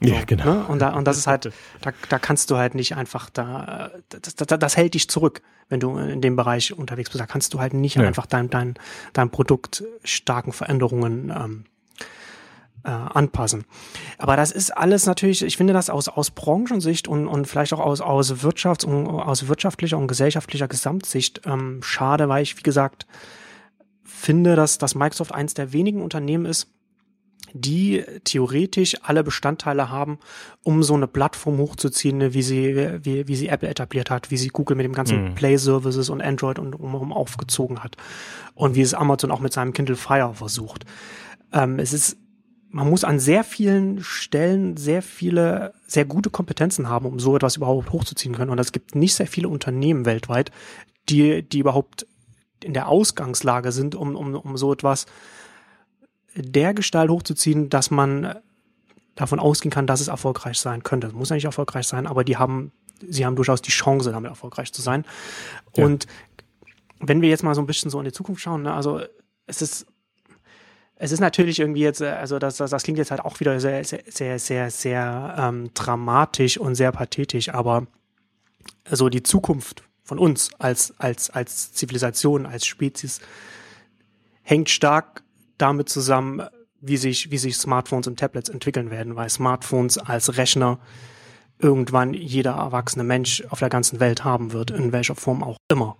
[0.00, 0.44] So, ja, genau.
[0.44, 0.64] Ne?
[0.66, 1.50] Und, da, und das ist halt,
[1.80, 5.80] da, da kannst du halt nicht einfach da, das, das, das hält dich zurück, wenn
[5.80, 7.20] du in dem Bereich unterwegs bist.
[7.20, 8.02] Da kannst du halt nicht ja.
[8.02, 8.74] einfach dein, dein,
[9.14, 11.64] dein Produkt starken Veränderungen ähm,
[12.86, 13.64] äh, anpassen.
[14.16, 17.80] Aber das ist alles natürlich, ich finde das aus, aus Branchensicht und, und vielleicht auch
[17.80, 23.06] aus, aus, Wirtschafts- und, aus wirtschaftlicher und gesellschaftlicher Gesamtsicht ähm, schade, weil ich, wie gesagt,
[24.04, 26.68] finde, dass, dass Microsoft eins der wenigen Unternehmen ist,
[27.52, 30.18] die theoretisch alle Bestandteile haben,
[30.62, 34.48] um so eine Plattform hochzuziehen, wie sie, wie, wie sie Apple etabliert hat, wie sie
[34.48, 35.34] Google mit dem ganzen mhm.
[35.34, 37.96] Play Services und Android und umherum aufgezogen hat
[38.54, 40.84] und wie es Amazon auch mit seinem Kindle Fire versucht.
[41.52, 42.18] Ähm, es ist
[42.76, 47.56] man muss an sehr vielen Stellen sehr viele, sehr gute Kompetenzen haben, um so etwas
[47.56, 48.50] überhaupt hochzuziehen können.
[48.50, 50.52] Und es gibt nicht sehr viele Unternehmen weltweit,
[51.08, 52.06] die, die überhaupt
[52.62, 55.06] in der Ausgangslage sind, um, um, um so etwas
[56.34, 58.34] der Gestalt hochzuziehen, dass man
[59.14, 61.06] davon ausgehen kann, dass es erfolgreich sein könnte.
[61.06, 62.72] Es muss ja nicht erfolgreich sein, aber die haben,
[63.08, 65.06] sie haben durchaus die Chance, damit erfolgreich zu sein.
[65.76, 65.86] Ja.
[65.86, 66.06] Und
[67.00, 69.00] wenn wir jetzt mal so ein bisschen so in die Zukunft schauen, ne, also
[69.46, 69.86] es ist
[70.96, 73.60] es ist natürlich irgendwie jetzt, äh, also das, das, das klingt jetzt halt auch wieder
[73.60, 77.86] sehr, sehr, sehr, sehr, sehr ähm, dramatisch und sehr pathetisch, aber
[78.90, 83.20] so die Zukunft von uns als, als, als Zivilisation, als Spezies
[84.42, 85.22] hängt stark
[85.58, 86.42] damit zusammen,
[86.80, 90.78] wie sich, wie sich Smartphones und Tablets entwickeln werden, weil Smartphones als Rechner
[91.58, 95.96] irgendwann jeder erwachsene Mensch auf der ganzen Welt haben wird, in welcher Form auch immer.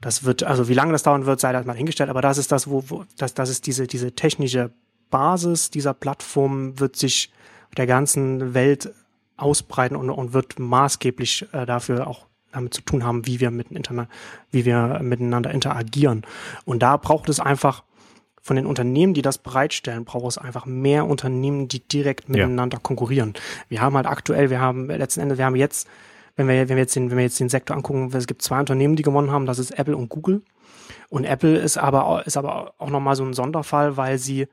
[0.00, 2.52] Das wird, also wie lange das dauern wird, sei das mal hingestellt, aber das ist
[2.52, 4.70] das, wo, wo das, das ist diese, diese technische
[5.10, 7.30] Basis dieser Plattform wird sich
[7.76, 8.92] der ganzen Welt
[9.36, 13.70] ausbreiten und, und wird maßgeblich äh, dafür auch damit zu tun haben, wie wir mit
[13.70, 14.08] Internet,
[14.50, 16.22] wie wir miteinander interagieren.
[16.64, 17.84] Und da braucht es einfach
[18.42, 22.82] von den Unternehmen, die das bereitstellen, braucht es einfach mehr Unternehmen, die direkt miteinander ja.
[22.82, 23.34] konkurrieren.
[23.68, 25.86] Wir haben halt aktuell, wir haben letzten Endes, wir haben jetzt
[26.40, 28.58] wenn wir, wenn wir jetzt den, wenn wir jetzt den Sektor angucken, es gibt zwei
[28.60, 30.42] Unternehmen, die gewonnen haben, das ist Apple und Google.
[31.08, 34.48] Und Apple ist aber, ist aber auch nochmal so ein Sonderfall, weil sie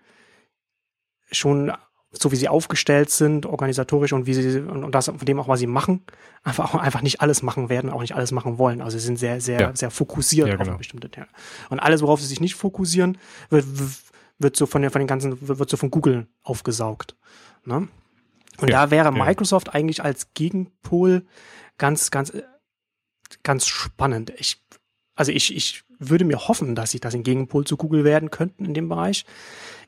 [1.31, 1.71] schon
[2.11, 5.59] so wie sie aufgestellt sind, organisatorisch und wie sie und das von dem auch was
[5.59, 6.03] sie machen,
[6.43, 8.81] einfach auch einfach nicht alles machen werden, auch nicht alles machen wollen.
[8.81, 9.75] Also sie sind sehr sehr ja.
[9.75, 10.71] sehr fokussiert ja, genau.
[10.71, 11.27] auf bestimmte Themen.
[11.69, 13.17] Und alles, worauf sie sich nicht fokussieren,
[13.49, 13.65] wird
[14.39, 17.15] wird so von den von den ganzen wird so von Google aufgesaugt.
[17.65, 17.87] Ne?
[18.59, 21.25] Und ja, da wäre Microsoft eigentlich als Gegenpol
[21.77, 22.33] ganz, ganz,
[23.43, 24.33] ganz spannend.
[24.37, 24.61] Ich,
[25.15, 28.65] also ich, ich würde mir hoffen, dass sie das in Gegenpol zu Google werden könnten
[28.65, 29.25] in dem Bereich.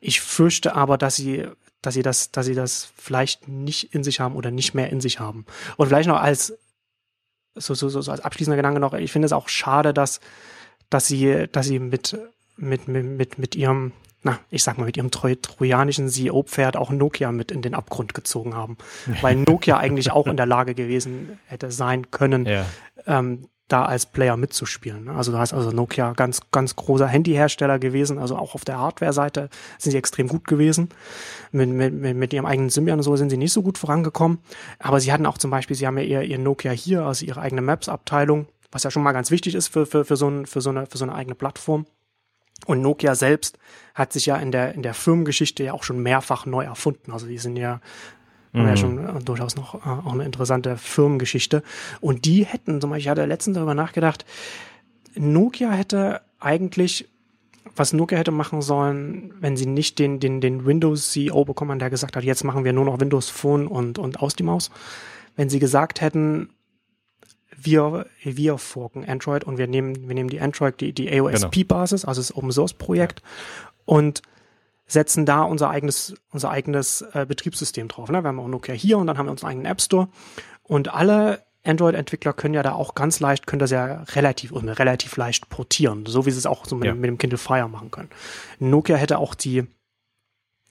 [0.01, 1.47] Ich fürchte aber, dass sie,
[1.81, 5.01] dass sie das, dass sie das vielleicht nicht in sich haben oder nicht mehr in
[5.01, 5.45] sich haben.
[5.77, 6.57] Und vielleicht noch als,
[7.55, 10.19] so, so, so als abschließender Gedanke noch, ich finde es auch schade, dass,
[10.89, 12.17] dass sie, dass sie mit,
[12.57, 17.31] mit, mit, mit ihrem na, ich sag mal, mit ihrem troj trojanischen CEO-Pferd auch Nokia
[17.31, 18.77] mit in den Abgrund gezogen haben.
[19.21, 22.65] Weil Nokia eigentlich auch in der Lage gewesen hätte sein können, ja.
[23.07, 25.05] ähm, da als Player mitzuspielen.
[25.05, 25.13] Ne?
[25.13, 28.17] Also da ist also Nokia ganz, ganz großer Handyhersteller gewesen.
[28.17, 30.89] Also auch auf der Hardware-Seite sind sie extrem gut gewesen.
[31.51, 34.39] Mit, mit, mit ihrem eigenen Symbian und so sind sie nicht so gut vorangekommen.
[34.79, 37.41] Aber sie hatten auch zum Beispiel, sie haben ja ihr, ihr Nokia hier, also ihre
[37.41, 40.61] eigene Maps-Abteilung, was ja schon mal ganz wichtig ist für, für, für, so, ein, für,
[40.61, 41.85] so, eine, für so eine eigene Plattform.
[42.65, 43.57] Und Nokia selbst
[43.95, 47.11] hat sich ja in der, in der Firmengeschichte ja auch schon mehrfach neu erfunden.
[47.11, 47.81] Also die sind ja,
[48.53, 48.67] mhm.
[48.67, 51.63] ja schon äh, durchaus noch äh, auch eine interessante Firmengeschichte.
[51.99, 54.25] Und die hätten, zum Beispiel, ich hatte letztens darüber nachgedacht,
[55.15, 57.09] Nokia hätte eigentlich,
[57.75, 62.15] was Nokia hätte machen sollen, wenn sie nicht den, den, den Windows-CEO bekommen, der gesagt
[62.15, 64.71] hat, jetzt machen wir nur noch Windows Phone und, und aus die Maus.
[65.35, 66.49] Wenn sie gesagt hätten,
[67.61, 72.09] wir, wir forken Android und wir nehmen, wir nehmen die Android, die, die AOSP-Basis, genau.
[72.09, 73.71] also das Open Source Projekt ja.
[73.85, 74.21] und
[74.87, 78.09] setzen da unser eigenes, unser eigenes äh, Betriebssystem drauf.
[78.09, 78.23] Ne?
[78.23, 80.09] Wir haben auch Nokia hier und dann haben wir unseren eigenen App Store
[80.63, 85.49] und alle Android-Entwickler können ja da auch ganz leicht, können das ja relativ, relativ leicht
[85.49, 86.95] portieren, so wie sie es auch so mit, ja.
[86.95, 88.09] mit dem Kindle Fire machen können.
[88.59, 89.65] Nokia hätte auch die,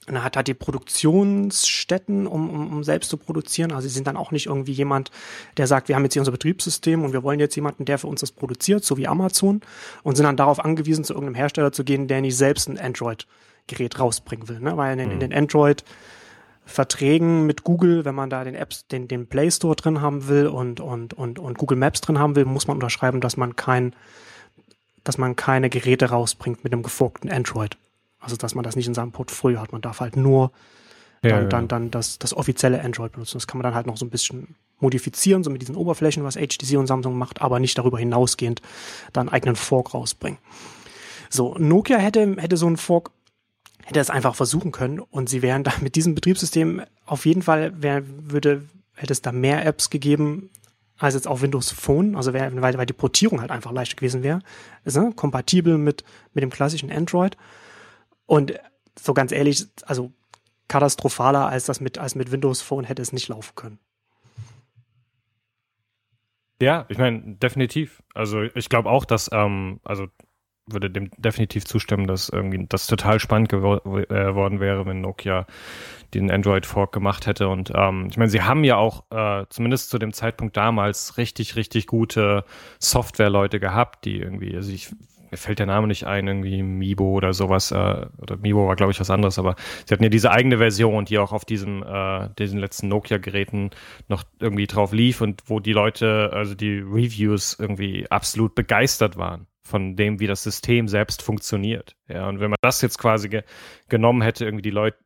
[0.07, 3.71] hat hat die Produktionsstätten, um, um, um selbst zu produzieren.
[3.71, 5.11] Also sie sind dann auch nicht irgendwie jemand,
[5.57, 8.07] der sagt, wir haben jetzt hier unser Betriebssystem und wir wollen jetzt jemanden, der für
[8.07, 9.61] uns das produziert, so wie Amazon,
[10.03, 13.99] und sind dann darauf angewiesen, zu irgendeinem Hersteller zu gehen, der nicht selbst ein Android-Gerät
[13.99, 14.59] rausbringen will.
[14.59, 14.75] Ne?
[14.77, 15.19] Weil in, in mhm.
[15.19, 15.83] den Android-
[16.69, 20.47] Verträgen mit Google, wenn man da den Apps, den, den Play Store drin haben will
[20.47, 23.95] und, und, und, und Google Maps drin haben will, muss man unterschreiben, dass man kein,
[25.03, 27.75] dass man keine Geräte rausbringt mit einem geforkten Android.
[28.19, 29.71] Also, dass man das nicht in seinem Portfolio hat.
[29.71, 30.51] Man darf halt nur
[31.21, 31.43] dann, ja.
[31.43, 33.37] dann, dann das, das offizielle Android benutzen.
[33.37, 36.35] Das kann man dann halt noch so ein bisschen modifizieren, so mit diesen Oberflächen, was
[36.35, 38.61] HTC und Samsung macht, aber nicht darüber hinausgehend
[39.11, 40.39] dann einen eigenen Fork rausbringen.
[41.29, 43.11] So, Nokia hätte, hätte so einen Fork
[43.83, 47.73] hätte es einfach versuchen können und sie wären da mit diesem Betriebssystem auf jeden Fall
[47.81, 48.63] wär, würde,
[48.93, 50.49] hätte es da mehr Apps gegeben
[50.97, 54.21] als jetzt auf Windows Phone, also wär, weil, weil die Portierung halt einfach leichter gewesen
[54.21, 54.41] wäre,
[54.83, 56.03] also, kompatibel mit,
[56.33, 57.37] mit dem klassischen Android
[58.29, 58.53] und
[58.97, 60.11] so ganz ehrlich, also
[60.67, 63.79] katastrophaler als das mit, als mit Windows Phone hätte es nicht laufen können.
[66.61, 68.03] Ja, ich meine, definitiv.
[68.13, 70.07] Also ich glaube auch, dass, ähm, also
[70.67, 75.47] würde dem definitiv zustimmen, dass irgendwie das total spannend geworden äh, wäre, wenn Nokia
[76.13, 77.47] den Android Fork gemacht hätte.
[77.47, 81.55] Und ähm, ich meine, sie haben ja auch äh, zumindest zu dem Zeitpunkt damals richtig,
[81.55, 82.45] richtig gute
[82.77, 84.93] Software-Leute gehabt, die irgendwie, also ich
[85.31, 88.91] mir fällt der Name nicht ein, irgendwie Mibo oder sowas, äh, oder Mibo war glaube
[88.91, 89.55] ich was anderes, aber
[89.85, 93.71] sie hatten ja diese eigene Version, die auch auf diesem, äh, diesen letzten Nokia-Geräten
[94.07, 99.47] noch irgendwie drauf lief und wo die Leute, also die Reviews irgendwie absolut begeistert waren
[99.69, 101.95] von dem, wie das System selbst funktioniert.
[102.07, 103.43] Ja, und wenn man das jetzt quasi ge
[103.87, 104.97] genommen hätte, irgendwie die Leute,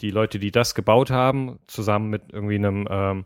[0.00, 3.24] die Leute, die das gebaut haben, zusammen mit irgendwie einem, ähm,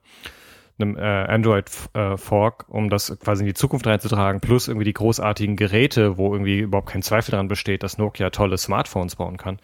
[0.79, 4.93] einem äh, Android äh, Fork, um das quasi in die Zukunft reinzutragen, plus irgendwie die
[4.93, 9.59] großartigen Geräte, wo irgendwie überhaupt kein Zweifel daran besteht, dass Nokia tolle Smartphones bauen kann,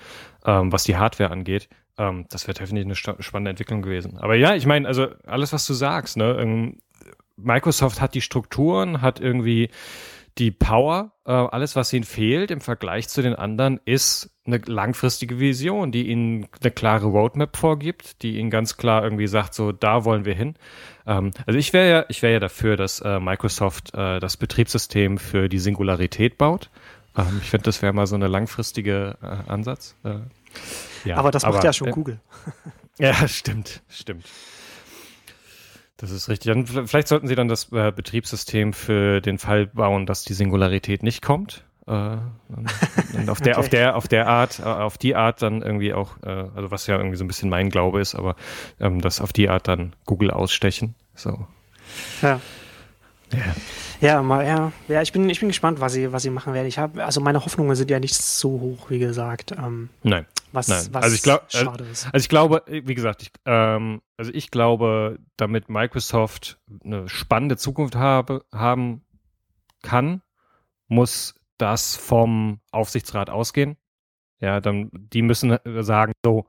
[0.44, 1.68] ähm, was die Hardware angeht.
[1.98, 4.18] Ähm, das wäre definitiv eine spannende Entwicklung gewesen.
[4.18, 6.78] Aber ja, ich meine, also alles, was du sagst, ne, ähm,
[7.36, 9.70] Microsoft hat die Strukturen, hat irgendwie
[10.40, 15.38] die Power, äh, alles, was ihnen fehlt im Vergleich zu den anderen, ist eine langfristige
[15.38, 20.06] Vision, die ihnen eine klare Roadmap vorgibt, die ihnen ganz klar irgendwie sagt, so da
[20.06, 20.56] wollen wir hin.
[21.06, 25.18] Ähm, also ich wäre ja, ich wäre ja dafür, dass äh, Microsoft äh, das Betriebssystem
[25.18, 26.70] für die Singularität baut.
[27.18, 29.94] Ähm, ich finde, das wäre mal so eine langfristige äh, Ansatz.
[30.04, 30.20] Äh,
[31.04, 32.20] ja, aber das macht aber, ja schon äh, Google.
[32.98, 34.24] ja, stimmt, stimmt.
[36.00, 36.50] Das ist richtig.
[36.50, 41.02] Dann, vielleicht sollten Sie dann das äh, Betriebssystem für den Fall bauen, dass die Singularität
[41.02, 41.64] nicht kommt.
[41.86, 42.16] Äh,
[43.12, 43.60] und auf der, okay.
[43.60, 46.86] auf der, auf der Art, äh, auf die Art dann irgendwie auch, äh, also was
[46.86, 48.36] ja irgendwie so ein bisschen mein Glaube ist, aber
[48.80, 50.94] ähm, das auf die Art dann Google ausstechen.
[51.14, 51.46] So.
[52.22, 52.40] Ja.
[53.32, 53.54] Ja.
[54.00, 56.66] Ja, mal, ja, ja, ich bin, ich bin gespannt, was sie, was sie machen werden.
[56.66, 59.52] Ich habe, also meine Hoffnungen sind ja nicht so hoch, wie gesagt.
[59.52, 60.26] Ähm, Nein.
[60.52, 60.88] Was, Nein.
[60.92, 62.06] was also ich glaube, schade ist.
[62.06, 67.94] Also ich glaube, wie gesagt, ich, ähm, also ich glaube, damit Microsoft eine spannende Zukunft
[67.94, 69.02] habe, haben
[69.82, 70.22] kann,
[70.88, 73.76] muss das vom Aufsichtsrat ausgehen.
[74.40, 76.46] Ja, dann, die müssen sagen, so,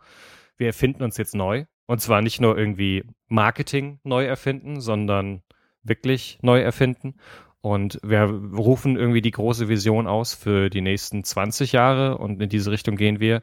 [0.57, 1.65] wir erfinden uns jetzt neu.
[1.86, 5.41] Und zwar nicht nur irgendwie Marketing neu erfinden, sondern
[5.84, 7.15] wirklich neu erfinden.
[7.61, 12.49] Und wir rufen irgendwie die große Vision aus für die nächsten 20 Jahre und in
[12.49, 13.41] diese Richtung gehen wir.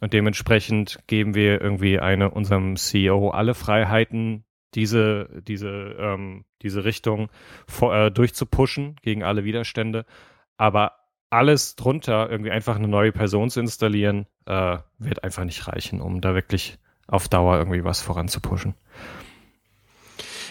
[0.00, 7.28] Und dementsprechend geben wir irgendwie eine, unserem CEO alle Freiheiten, diese, diese, ähm, diese Richtung
[7.66, 10.06] vor, äh, durchzupushen gegen alle Widerstände.
[10.56, 10.92] Aber
[11.30, 16.20] alles drunter, irgendwie einfach eine neue Person zu installieren, äh, wird einfach nicht reichen, um
[16.20, 18.74] da wirklich auf Dauer irgendwie was voranzupushen.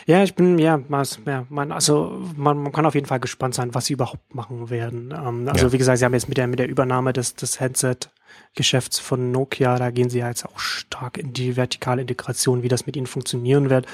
[0.07, 0.79] Ja, ich bin, ja,
[1.25, 4.69] ja man, also man, man kann auf jeden Fall gespannt sein, was sie überhaupt machen
[4.69, 5.11] werden.
[5.11, 5.73] Ähm, also ja.
[5.73, 9.77] wie gesagt, sie haben jetzt mit der, mit der Übernahme des, des Headset-Geschäfts von Nokia,
[9.77, 13.05] da gehen sie ja jetzt auch stark in die vertikale Integration, wie das mit ihnen
[13.05, 13.85] funktionieren wird,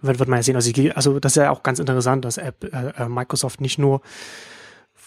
[0.00, 0.56] wird, wird man ja sehen.
[0.56, 4.00] Also, also das ist ja auch ganz interessant, dass App, äh, äh Microsoft nicht nur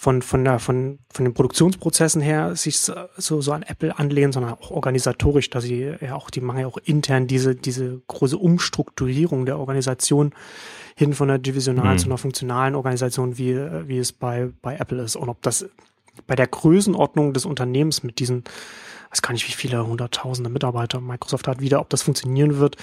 [0.04, 4.52] von, von, der, von, von den Produktionsprozessen her sich so, so an Apple anlehnen, sondern
[4.52, 9.46] auch organisatorisch, dass sie ja auch, die machen ja auch intern diese, diese große Umstrukturierung
[9.46, 10.34] der Organisation
[10.98, 12.00] hin von der divisionalen mhm.
[12.00, 13.56] zu einer funktionalen Organisation, wie,
[13.88, 15.16] wie es bei, bei Apple ist.
[15.16, 15.70] Und ob das
[16.28, 18.44] bei der Größenordnung des Unternehmens mit diesen,
[19.10, 22.76] weiß gar nicht, wie viele hunderttausende Mitarbeiter Microsoft hat, wieder, ob das funktionieren wird,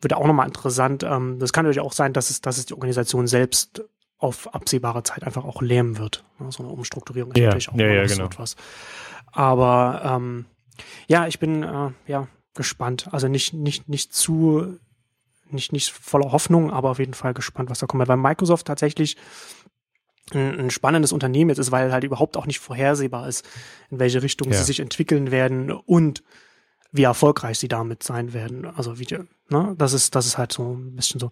[0.00, 1.02] wird auch nochmal interessant.
[1.02, 3.82] Ähm, das kann natürlich auch sein, dass es, dass es die Organisation selbst
[4.18, 6.24] auf absehbare Zeit einfach auch lähmen wird.
[6.50, 8.26] So eine Umstrukturierung ist Ja, natürlich auch ja, ja, so genau.
[8.26, 8.56] etwas.
[9.32, 10.46] Aber ähm,
[11.06, 13.08] ja, ich bin äh, ja gespannt.
[13.12, 14.78] Also nicht, nicht, nicht zu,
[15.50, 18.06] nicht, nicht voller Hoffnung, aber auf jeden Fall gespannt, was da kommt.
[18.08, 19.16] Weil Microsoft tatsächlich
[20.32, 23.48] ein, ein spannendes Unternehmen jetzt ist, weil halt überhaupt auch nicht vorhersehbar ist,
[23.90, 24.58] in welche Richtung Ja.
[24.58, 26.22] sie sich entwickeln werden und
[26.90, 28.66] wie erfolgreich sie damit sein werden.
[28.66, 29.06] Also wie,
[29.48, 31.30] ne, das ist, das ist halt so ein bisschen so,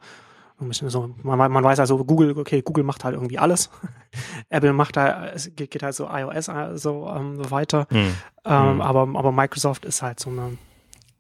[0.71, 3.71] so, man, man weiß also, Google, okay, Google macht halt irgendwie alles.
[4.49, 7.87] Apple macht da, es geht, geht halt so iOS äh, so ähm, weiter.
[7.91, 8.15] Hm.
[8.45, 8.81] Ähm, Mhm.
[8.81, 10.57] aber, aber Microsoft ist halt so eine,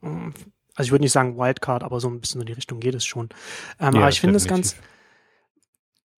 [0.02, 0.32] ähm,
[0.74, 3.04] also ich würde nicht sagen Wildcard, aber so ein bisschen in die Richtung geht es
[3.04, 3.28] schon.
[3.80, 4.76] Ähm, Ja, aber ich finde es ganz,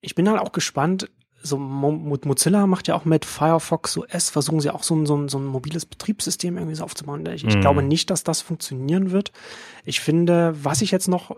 [0.01, 1.11] ich bin halt auch gespannt,
[1.41, 5.07] so Mo Mo- Mozilla macht ja auch mit Firefox OS, versuchen sie auch so ein,
[5.07, 7.25] so ein, so ein mobiles Betriebssystem irgendwie so aufzubauen.
[7.27, 7.61] Ich, ich Mhm.
[7.61, 9.33] glaube nicht, dass das funktionieren wird.
[9.85, 11.37] Ich finde, was ich jetzt noch,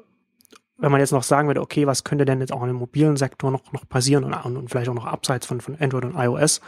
[0.80, 3.50] wenn man jetzt noch sagen würde, okay, was könnte denn jetzt auch im mobilen Sektor
[3.50, 6.60] noch, noch passieren und, und vielleicht auch noch abseits von, von Android und iOS,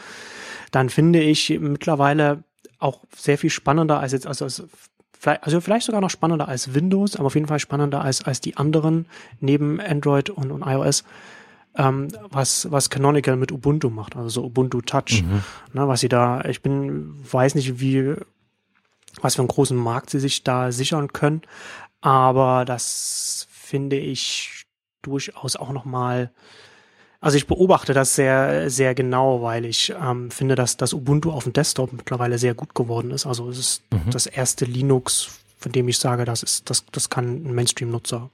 [0.71, 2.45] dann finde ich mittlerweile
[2.79, 4.63] auch sehr viel spannender als jetzt, also, als,
[5.19, 8.41] vielleicht, also vielleicht sogar noch spannender als Windows, aber auf jeden Fall spannender als, als
[8.41, 9.07] die anderen
[9.41, 11.05] neben Android und, und iOS,
[11.77, 15.43] ähm, was, was Canonical mit Ubuntu macht, also so Ubuntu Touch, Mhm.
[15.73, 18.15] ne, was sie da, ich bin, weiß nicht, wie,
[19.21, 21.43] was für einen großen Markt sie sich da sichern können,
[22.01, 24.67] aber das finde ich
[25.01, 26.31] durchaus auch nochmal,
[27.21, 31.45] also ich beobachte das sehr, sehr genau, weil ich ähm, finde, dass das Ubuntu auf
[31.45, 33.25] dem Desktop mittlerweile sehr gut geworden ist.
[33.25, 34.11] Also es ist Mhm.
[34.11, 38.29] das erste Linux, von dem ich sage, das ist, das, das kann ein Mainstream-Nutzer.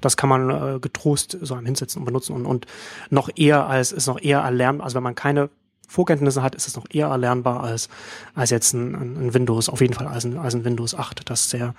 [0.00, 2.66] Das kann man äh, getrost so am Hinsetzen und benutzen und, und
[3.10, 5.50] noch eher als, ist noch eher erlernbar, also wenn man keine
[5.88, 7.88] Vorkenntnisse hat, ist es noch eher erlernbar als,
[8.36, 11.28] als jetzt ein, ein ein Windows, auf jeden Fall als ein, als ein Windows 8,
[11.28, 11.74] das sehr,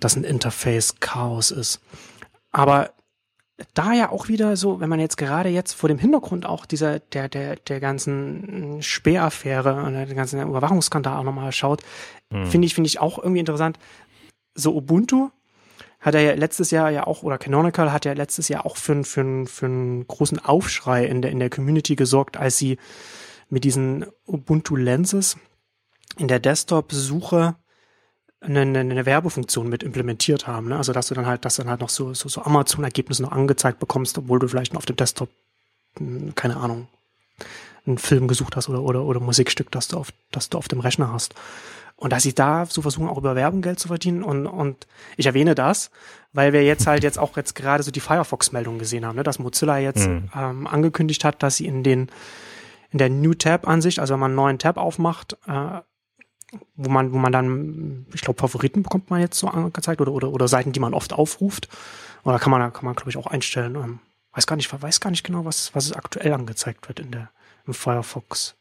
[0.00, 1.80] das ein Interface-Chaos ist.
[2.50, 2.90] Aber
[3.74, 6.98] da ja auch wieder so, wenn man jetzt gerade jetzt vor dem Hintergrund auch dieser,
[6.98, 11.82] der, der, der ganzen Sperraffäre und der ganzen Überwachungsskandal auch nochmal schaut,
[12.32, 12.46] Hm.
[12.46, 13.78] finde ich, finde ich auch irgendwie interessant.
[14.54, 15.30] So Ubuntu
[15.98, 18.92] hat er ja letztes Jahr ja auch, oder Canonical hat ja letztes Jahr auch für,
[18.92, 22.78] einen- für, einen- für einen großen Aufschrei in der, in der Community gesorgt, als sie
[23.50, 25.36] mit diesen Ubuntu Lenses
[26.16, 27.56] in der Desktop-Suche
[28.40, 30.68] eine, eine, Werbefunktion mit implementiert haben.
[30.68, 30.76] Ne?
[30.76, 33.78] Also dass du dann halt, dass dann halt noch so, so, so Amazon-Ergebnisse noch angezeigt
[33.78, 35.28] bekommst, obwohl du vielleicht auf dem Desktop,
[35.98, 36.88] hm, keine Ahnung,
[37.86, 40.80] einen Film gesucht hast oder, oder, oder Musikstück, das du auf, das du auf dem
[40.80, 41.34] Rechner hast.
[41.96, 44.22] Und dass sie da so versuchen, auch über Werbung Geld zu verdienen.
[44.22, 44.86] Und, und
[45.18, 45.90] ich erwähne das,
[46.32, 49.22] weil wir jetzt halt jetzt auch jetzt gerade so die Firefox-Meldung gesehen haben, ne?
[49.22, 50.30] dass Mozilla jetzt Mhm.
[50.34, 52.08] ähm, angekündigt hat, dass sie in den
[52.92, 55.80] in der New Tab-Ansicht, also wenn man einen neuen Tab aufmacht, äh,
[56.76, 60.30] wo man, wo man dann, ich glaube, Favoriten bekommt man jetzt so angezeigt oder, oder,
[60.30, 61.68] oder Seiten, die man oft aufruft.
[62.24, 63.74] Oder kann man, kann man, glaube ich, auch einstellen.
[63.76, 64.00] Ähm,
[64.32, 67.30] weiß gar nicht, weiß gar nicht genau, was, was aktuell angezeigt wird in der,
[67.66, 67.74] im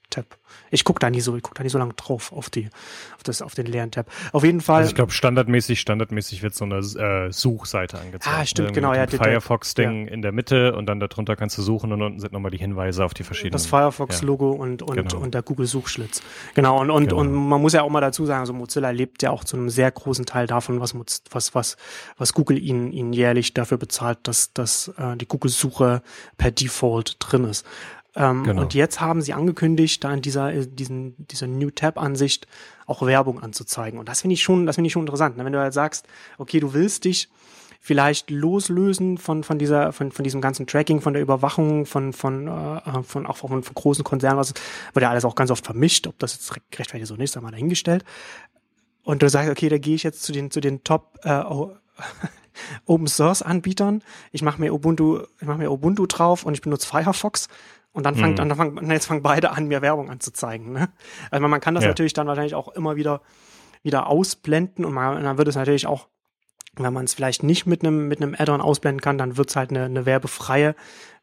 [0.09, 0.37] Firefox-Tab.
[0.71, 2.69] Ich gucke da nie so, ich gucke da nie so lange drauf auf die,
[3.15, 4.07] auf das, auf den leeren Tab.
[4.33, 4.79] Auf jeden Fall.
[4.79, 8.35] Also ich glaube, standardmäßig, standardmäßig wird so eine äh, Suchseite angezeigt.
[8.35, 8.73] Ah, stimmt, ne?
[8.73, 12.33] genau, ja, Firefox-Ding in der Mitte und dann darunter kannst du suchen und unten sind
[12.33, 13.53] nochmal die Hinweise auf die verschiedenen.
[13.53, 15.17] das Firefox-Logo und, und, Genau.
[15.17, 16.21] und der Google-Suchschlitz.
[16.55, 17.21] Genau, und, und, Genau.
[17.21, 19.69] und man muss ja auch mal dazu sagen, also Mozilla lebt ja auch zu einem
[19.69, 20.95] sehr großen Teil davon, was,
[21.29, 21.77] was, was,
[22.17, 26.01] was Google ihnen, ihnen jährlich dafür bezahlt, dass, dass äh, die Google-Suche
[26.37, 27.65] per Default drin ist.
[28.15, 28.61] Ähm, Genau.
[28.63, 32.47] Und jetzt haben sie angekündigt, da in dieser, äh, diesen, dieser New Tab-Ansicht
[32.85, 33.99] auch Werbung anzuzeigen.
[33.99, 35.37] Und das finde ich schon, das finde ich schon interessant.
[35.37, 35.45] Ne?
[35.45, 36.07] Wenn du halt sagst,
[36.37, 37.29] okay, du willst dich
[37.81, 42.47] vielleicht loslösen von, von dieser, von, von diesem ganzen Tracking, von der Überwachung, von, von,
[42.47, 44.53] äh, von auch von, von großen Konzernen, was
[44.93, 47.39] wird ja alles auch ganz oft vermischt, ob das jetzt gerechtfertigt ist oder nicht, sei
[47.41, 48.03] mal dahingestellt.
[49.03, 51.75] Und du sagst, okay, da gehe ich jetzt zu den, zu den Top äh, O-
[52.85, 54.03] Open Source Anbietern.
[54.33, 57.47] Ich mache mir Ubuntu, ich mache mir Ubuntu drauf und ich benutze Firefox.
[57.91, 58.49] Und dann fangt, Mhm.
[58.49, 60.71] dann fangen, jetzt fangen beide an, mir Werbung anzuzeigen.
[60.73, 60.89] Ne?
[61.31, 61.89] Also man kann das Ja.
[61.89, 63.21] natürlich dann wahrscheinlich auch immer wieder,
[63.83, 66.07] wieder ausblenden und, man, und dann wird es natürlich auch,
[66.75, 69.55] wenn man es vielleicht nicht mit einem mit einem Add-on ausblenden kann, dann wird es
[69.55, 70.75] halt eine, eine werbefreie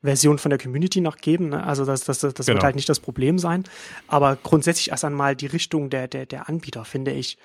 [0.03, 1.51] Version von der Community noch geben.
[1.51, 1.63] Ne?
[1.65, 2.65] Also das, das, das, das wird Genau.
[2.65, 3.65] halt nicht das Problem sein.
[4.09, 7.39] Aber grundsätzlich erst einmal die Richtung der, der, der Anbieter, finde ich.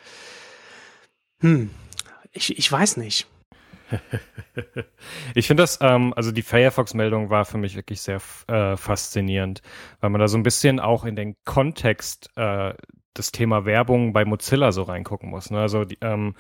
[1.42, 1.70] Hm,
[2.32, 3.28] ich, ich weiß nicht.
[5.36, 9.62] Ich finde das, ähm, also die Firefox-Meldung war für mich wirklich sehr äh, faszinierend,
[10.00, 12.74] weil man da so ein bisschen auch in den Kontext äh,
[13.14, 15.52] das Thema Werbung bei Mozilla so reingucken muss.
[15.52, 15.60] Ne?
[15.60, 16.36] Also die, ähm,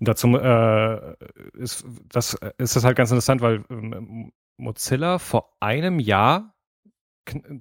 [0.00, 1.14] dazu äh,
[1.54, 6.54] ist das ist das halt ganz interessant, weil ähm, Mozilla vor einem Jahr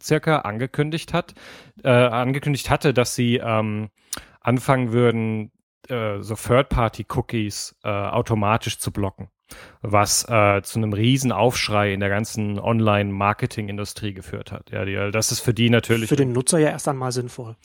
[0.01, 1.33] circa angekündigt hat,
[1.83, 3.89] äh, angekündigt hatte, dass sie ähm,
[4.39, 5.51] anfangen würden,
[5.89, 9.29] äh, so Third-Party-Cookies äh, automatisch zu blocken,
[9.81, 14.71] was äh, zu einem riesen Aufschrei in der ganzen Online-Marketing-Industrie geführt hat.
[14.71, 17.55] Ja, die, das ist für die natürlich für den Nutzer ja erst einmal sinnvoll.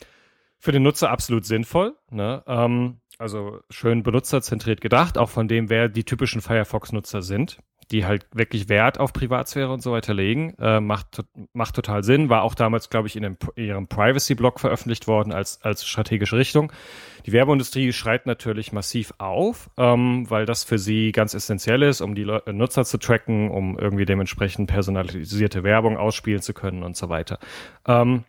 [0.57, 1.95] Für den Nutzer absolut sinnvoll.
[2.11, 2.43] Ne?
[2.45, 7.59] Ähm, also schön benutzerzentriert gedacht, auch von dem, wer die typischen Firefox-Nutzer sind
[7.91, 10.55] die halt wirklich Wert auf Privatsphäre und so weiter legen.
[10.59, 11.23] Äh, macht,
[11.53, 12.29] macht total Sinn.
[12.29, 16.71] War auch damals, glaube ich, in, dem, ihrem Privacy-Blog veröffentlicht worden als, als strategische Richtung.
[17.25, 22.15] Die Werbeindustrie schreit natürlich massiv auf, ähm, weil das für sie ganz essentiell ist, um
[22.15, 27.09] die Le Nutzer zu tracken, um irgendwie dementsprechend personalisierte Werbung ausspielen zu können und so
[27.09, 27.37] weiter.
[27.85, 28.23] Ähm,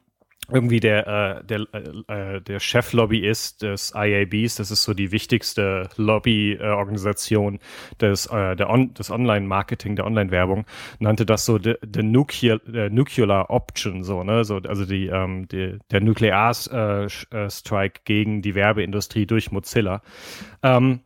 [0.50, 1.66] irgendwie der, äh, der,
[2.08, 7.58] äh, der Cheflobbyist des IABs, das ist so die wichtigste Lobbyorganisation
[8.00, 10.66] des, äh, On des Online-Marketing, der Online-Werbung,
[10.98, 15.46] nannte das so the, the nuclear, the nuclear option, so, ne, so, also die, ähm,
[15.48, 20.02] die der Nuklear-Strike äh, gegen die Werbeindustrie durch Mozilla.
[20.62, 21.00] Ähm,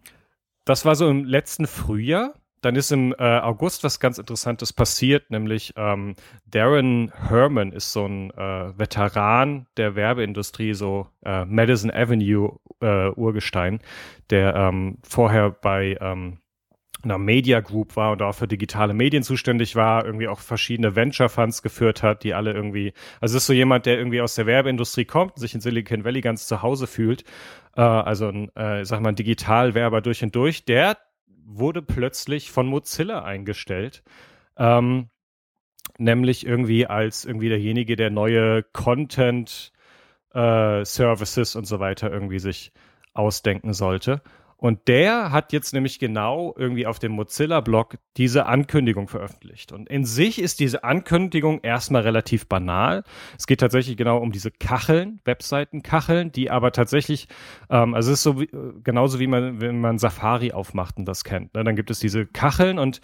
[0.65, 5.31] das war so im letzten Frühjahr dann ist im äh, August was ganz Interessantes passiert,
[5.31, 6.15] nämlich ähm,
[6.47, 13.81] Darren Herman ist so ein äh, Veteran der Werbeindustrie, so äh, Madison Avenue äh, Urgestein,
[14.31, 16.39] der ähm, vorher bei ähm,
[17.07, 21.29] einer Media Group war und auch für digitale Medien zuständig war, irgendwie auch verschiedene Venture
[21.29, 25.05] Funds geführt hat, die alle irgendwie, also ist so jemand, der irgendwie aus der Werbeindustrie
[25.05, 27.25] kommt, sich in Silicon Valley ganz zu Hause fühlt,
[27.77, 30.97] äh, also ein, äh, sag mal, ein Digitalwerber durch und durch, der
[31.47, 34.03] wurde plötzlich von Mozilla eingestellt.
[34.57, 35.11] Ähm,
[35.99, 39.73] nämlich irgendwie als irgendwie derjenige, der neue Content
[40.35, 42.73] äh, Services und so weiter irgendwie sich
[43.15, 44.23] ausdenken sollte.
[44.59, 49.73] Und der hat jetzt nämlich genau irgendwie auf dem Mozilla-Blog diese Ankündigung veröffentlicht.
[49.73, 53.05] Und in sich ist diese Ankündigung erstmal relativ banal.
[53.39, 57.29] Es geht tatsächlich genau um diese Kacheln, Webseitenkacheln, die aber tatsächlich,
[57.69, 58.49] ähm, also es ist so wie,
[58.83, 61.55] genauso wie man, wenn man Safari aufmacht und das kennt.
[61.55, 61.63] Ne?
[61.63, 63.03] Dann gibt es diese Kacheln und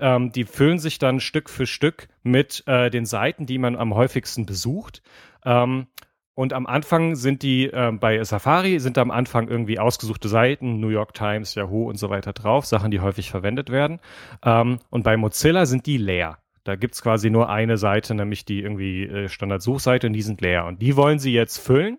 [0.00, 3.94] ähm, die füllen sich dann Stück für Stück mit äh, den Seiten, die man am
[3.94, 5.02] häufigsten besucht.
[5.44, 5.88] Ähm,
[6.34, 10.88] und am Anfang sind die, äh, bei Safari sind am Anfang irgendwie ausgesuchte Seiten, New
[10.88, 14.00] York Times, Yahoo und so weiter drauf, Sachen, die häufig verwendet werden.
[14.42, 16.38] Ähm, und bei Mozilla sind die leer.
[16.64, 20.64] Da gibt's quasi nur eine Seite, nämlich die irgendwie äh, Standardsuchseite und die sind leer.
[20.64, 21.98] Und die wollen sie jetzt füllen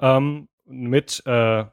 [0.00, 1.64] ähm, mit, äh,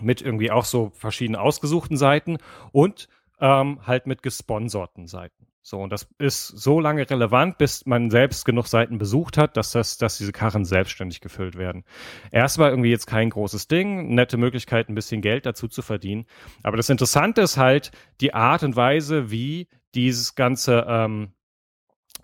[0.00, 2.36] mit irgendwie auch so verschiedenen ausgesuchten Seiten
[2.72, 3.08] und
[3.40, 5.46] ähm, halt mit gesponserten Seiten.
[5.66, 9.70] So, und das ist so lange relevant, bis man selbst genug Seiten besucht hat, dass
[9.70, 11.84] das, dass diese Karren selbstständig gefüllt werden.
[12.30, 16.26] Erstmal irgendwie jetzt kein großes Ding, nette Möglichkeit, ein bisschen Geld dazu zu verdienen.
[16.62, 21.32] Aber das Interessante ist halt die Art und Weise, wie dieses ganze, ähm,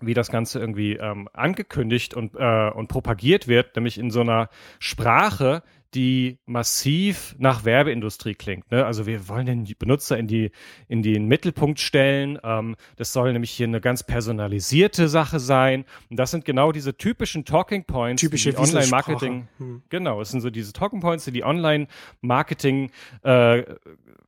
[0.01, 4.49] wie das Ganze irgendwie ähm, angekündigt und, äh, und propagiert wird, nämlich in so einer
[4.77, 5.63] Sprache,
[5.93, 8.71] die massiv nach Werbeindustrie klingt.
[8.71, 8.85] Ne?
[8.85, 10.51] Also wir wollen den Benutzer in die
[10.87, 12.39] in den Mittelpunkt stellen.
[12.43, 15.85] Ähm, das soll nämlich hier eine ganz personalisierte Sache sein.
[16.09, 19.47] Und das sind genau diese typischen Talking Points, Typische die Online-Marketing.
[19.57, 19.83] Hm.
[19.89, 22.91] Genau, es sind so diese Talking Points, die die Online-Marketing
[23.23, 23.63] äh,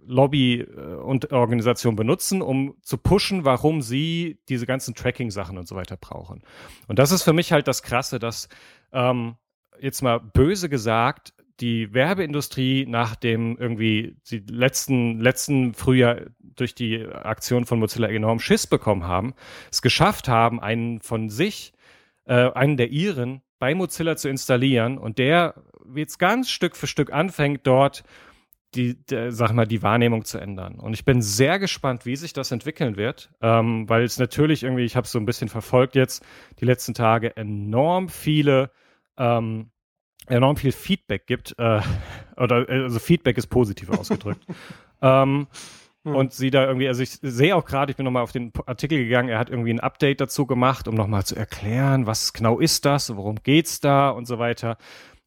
[0.05, 5.75] Lobby äh, und Organisation benutzen, um zu pushen, warum sie diese ganzen Tracking-Sachen und so
[5.75, 6.41] weiter brauchen.
[6.87, 8.49] Und das ist für mich halt das Krasse, dass
[8.91, 9.35] ähm,
[9.79, 17.05] jetzt mal böse gesagt, die Werbeindustrie nach dem irgendwie die letzten, letzten Frühjahr durch die
[17.05, 19.33] Aktion von Mozilla enorm Schiss bekommen haben,
[19.71, 21.73] es geschafft haben, einen von sich,
[22.25, 25.55] äh, einen der ihren bei Mozilla zu installieren und der
[25.95, 28.03] jetzt ganz Stück für Stück anfängt, dort
[28.75, 30.79] die, der, sag mal, die Wahrnehmung zu ändern.
[30.79, 34.83] Und ich bin sehr gespannt, wie sich das entwickeln wird, ähm, weil es natürlich irgendwie,
[34.83, 36.25] ich habe es so ein bisschen verfolgt jetzt,
[36.59, 38.71] die letzten Tage enorm viele
[39.17, 39.69] ähm,
[40.27, 41.81] enorm viel Feedback gibt, äh,
[42.37, 44.45] oder also Feedback ist positiv ausgedrückt.
[45.01, 45.47] ähm,
[46.03, 46.15] hm.
[46.15, 48.97] Und sie da irgendwie, also ich sehe auch gerade, ich bin nochmal auf den Artikel
[48.97, 52.85] gegangen, er hat irgendwie ein Update dazu gemacht, um nochmal zu erklären, was genau ist
[52.85, 54.77] das, worum geht's da und so weiter.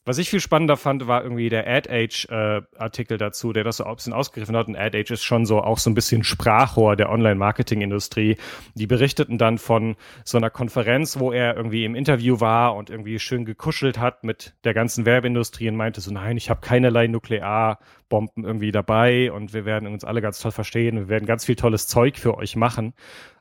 [0.07, 3.97] Was ich viel spannender fand, war irgendwie der AdAge-Artikel äh, dazu, der das so ein
[3.97, 4.69] bisschen ausgegriffen hat.
[4.69, 8.37] Und AdAge ist schon so auch so ein bisschen Sprachrohr der Online-Marketing-Industrie.
[8.77, 13.19] Die berichteten dann von so einer Konferenz, wo er irgendwie im Interview war und irgendwie
[13.19, 18.45] schön gekuschelt hat mit der ganzen Werbeindustrie und meinte so, nein, ich habe keinerlei Nuklearbomben
[18.45, 20.99] irgendwie dabei und wir werden uns alle ganz toll verstehen.
[20.99, 22.95] Wir werden ganz viel tolles Zeug für euch machen.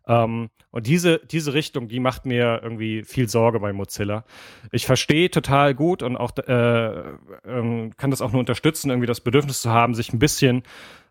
[0.08, 4.26] Ähm, und diese, diese Richtung, die macht mir irgendwie viel Sorge bei Mozilla.
[4.72, 7.04] Ich verstehe total gut und auch äh,
[7.46, 10.64] ähm, kann das auch nur unterstützen, irgendwie das Bedürfnis zu haben, sich ein bisschen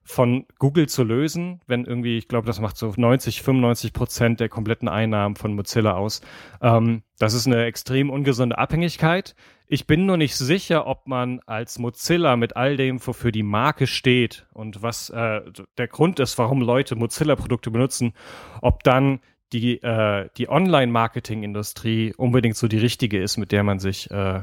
[0.04, 4.50] von Google zu lösen, wenn irgendwie, ich glaube, das macht so 90, 95 Prozent der
[4.50, 6.20] kompletten Einnahmen von Mozilla aus.
[6.60, 9.34] Ähm, das ist eine extrem ungesunde Abhängigkeit.
[9.66, 13.86] Ich bin nur nicht sicher, ob man als Mozilla mit all dem, wofür die Marke
[13.86, 15.40] steht und was äh,
[15.78, 18.12] der Grund ist, warum Leute Mozilla-Produkte benutzen,
[18.60, 19.20] ob dann
[19.54, 24.42] die, äh, die Online-Marketing-Industrie unbedingt so die richtige ist, mit der man sich äh,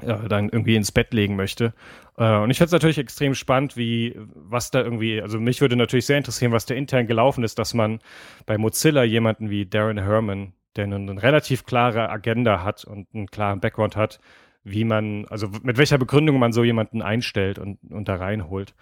[0.00, 1.74] ja, dann irgendwie ins Bett legen möchte.
[2.16, 5.76] Äh, und ich finde es natürlich extrem spannend, wie, was da irgendwie, also mich würde
[5.76, 8.00] natürlich sehr interessieren, was da intern gelaufen ist, dass man
[8.46, 13.26] bei Mozilla jemanden wie Darren Herman, der eine, eine relativ klare Agenda hat und einen
[13.26, 14.20] klaren Background hat,
[14.64, 18.74] wie man, also mit welcher Begründung man so jemanden einstellt und, und da reinholt.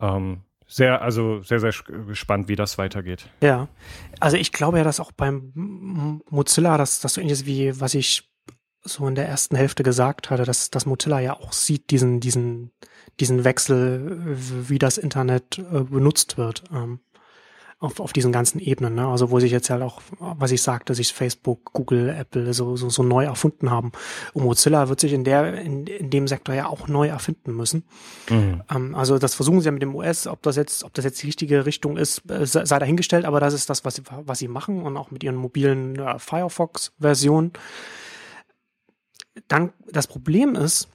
[0.00, 1.72] Ähm, sehr, also sehr, sehr
[2.06, 3.28] gespannt, wie das weitergeht.
[3.42, 3.68] Ja,
[4.20, 7.94] also ich glaube ja, dass auch beim Mozilla, dass das so ähnlich ist wie, was
[7.94, 8.31] ich
[8.84, 12.72] so in der ersten Hälfte gesagt hatte, dass, dass Mozilla ja auch sieht, diesen, diesen,
[13.20, 14.20] diesen Wechsel,
[14.68, 16.64] wie das Internet äh, benutzt wird.
[16.72, 17.00] Ähm,
[17.82, 19.08] auf, auf diesen ganzen Ebenen, ne?
[19.08, 22.88] Also wo sich jetzt halt auch, was ich sagte, sich Facebook, Google, Apple so, so,
[22.88, 23.90] so neu erfunden haben.
[24.32, 27.82] Und Mozilla wird sich in der, in, in dem Sektor ja auch neu erfinden müssen.
[28.30, 28.62] Mhm.
[28.72, 31.20] Ähm, also das versuchen sie ja mit dem US, ob das jetzt, ob das jetzt
[31.22, 34.48] die richtige Richtung ist, äh, sei dahingestellt, aber das ist das, was sie, was sie
[34.48, 37.52] machen und auch mit ihren mobilen äh, Firefox-Versionen.
[39.48, 40.88] Dann, das Problem ist,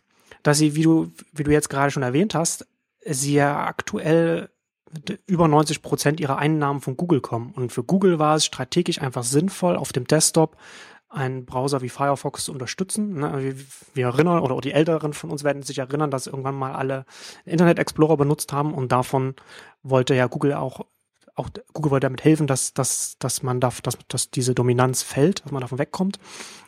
[0.43, 2.67] dass sie, wie du, wie du jetzt gerade schon erwähnt hast,
[3.05, 4.49] sie ja aktuell
[5.25, 7.51] über 90 Prozent ihrer Einnahmen von Google kommen.
[7.51, 10.57] Und für Google war es strategisch einfach sinnvoll, auf dem Desktop
[11.09, 13.15] einen Browser wie Firefox zu unterstützen.
[13.15, 13.55] Ne, wir,
[13.93, 17.05] wir erinnern, oder die Älteren von uns werden sich erinnern, dass irgendwann mal alle
[17.45, 19.35] Internet Explorer benutzt haben und davon
[19.83, 20.81] wollte ja Google auch,
[21.35, 25.45] auch Google wollte damit helfen, dass, dass, dass man darf, dass, dass diese Dominanz fällt,
[25.45, 26.19] dass man davon wegkommt.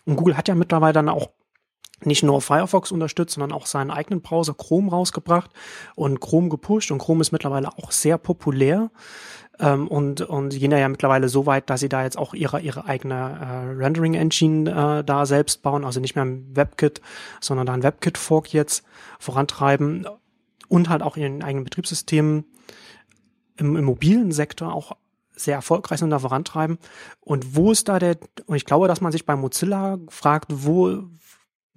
[0.05, 1.29] Und Google hat ja mittlerweile dann auch
[2.05, 5.51] nicht nur Firefox unterstützt, sondern auch seinen eigenen Browser Chrome rausgebracht
[5.95, 6.91] und Chrome gepusht.
[6.91, 8.91] Und Chrome ist mittlerweile auch sehr populär.
[9.59, 12.85] Ähm, und und gehen ja mittlerweile so weit, dass sie da jetzt auch ihre ihre
[12.85, 14.69] eigene äh, Rendering Engine
[14.99, 17.01] äh, da selbst bauen, also nicht mehr ein WebKit,
[17.41, 18.83] sondern da ein WebKit Fork jetzt
[19.19, 20.07] vorantreiben.
[20.67, 22.45] Und halt auch ihren eigenen Betriebssystemen
[23.57, 24.95] im, im mobilen Sektor auch
[25.39, 26.77] sehr erfolgreich sind da vorantreiben.
[27.21, 31.03] Und wo ist da der, und ich glaube, dass man sich bei Mozilla fragt, wo,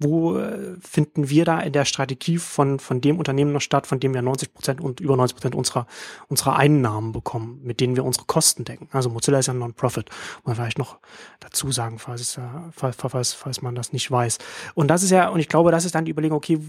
[0.03, 3.99] wo äh, finden wir da in der Strategie von, von dem Unternehmen noch statt, von
[3.99, 5.87] dem wir 90 Prozent und über 90 Prozent unserer,
[6.27, 8.89] unserer Einnahmen bekommen, mit denen wir unsere Kosten decken.
[8.91, 10.09] Also Mozilla ist ja Non-Profit.
[10.09, 10.99] Muss man vielleicht noch
[11.39, 12.39] dazu sagen, falls, es,
[12.71, 14.37] falls, falls, falls man das nicht weiß.
[14.75, 16.59] Und das ist ja, und ich glaube, das ist dann die Überlegung, okay,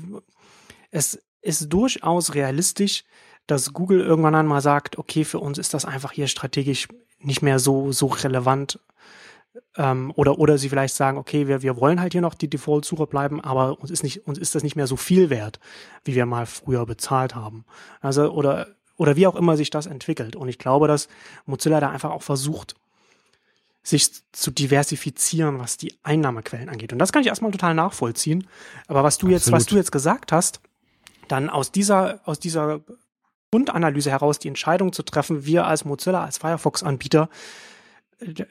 [0.90, 3.04] es ist durchaus realistisch,
[3.46, 6.88] dass Google irgendwann einmal sagt, okay, für uns ist das einfach hier strategisch
[7.18, 8.78] nicht mehr so, so relevant,
[9.76, 13.06] ähm, oder, oder sie vielleicht sagen, okay, wir, wir wollen halt hier noch die Default-Suche
[13.06, 15.60] bleiben, aber uns ist nicht, uns ist das nicht mehr so viel wert,
[16.04, 17.64] wie wir mal früher bezahlt haben.
[18.00, 20.36] Also, oder, oder wie auch immer sich das entwickelt.
[20.36, 21.08] Und ich glaube, dass
[21.46, 22.74] Mozilla da einfach auch versucht,
[23.82, 26.92] sich zu diversifizieren, was die Einnahmequellen angeht.
[26.92, 28.46] Und das kann ich erstmal total nachvollziehen.
[28.86, 29.32] Aber was du Absolut.
[29.32, 30.60] jetzt, was du jetzt gesagt hast,
[31.28, 32.80] dann aus dieser, aus dieser
[33.50, 37.28] Grundanalyse heraus die Entscheidung zu treffen, wir als Mozilla, als Firefox-Anbieter,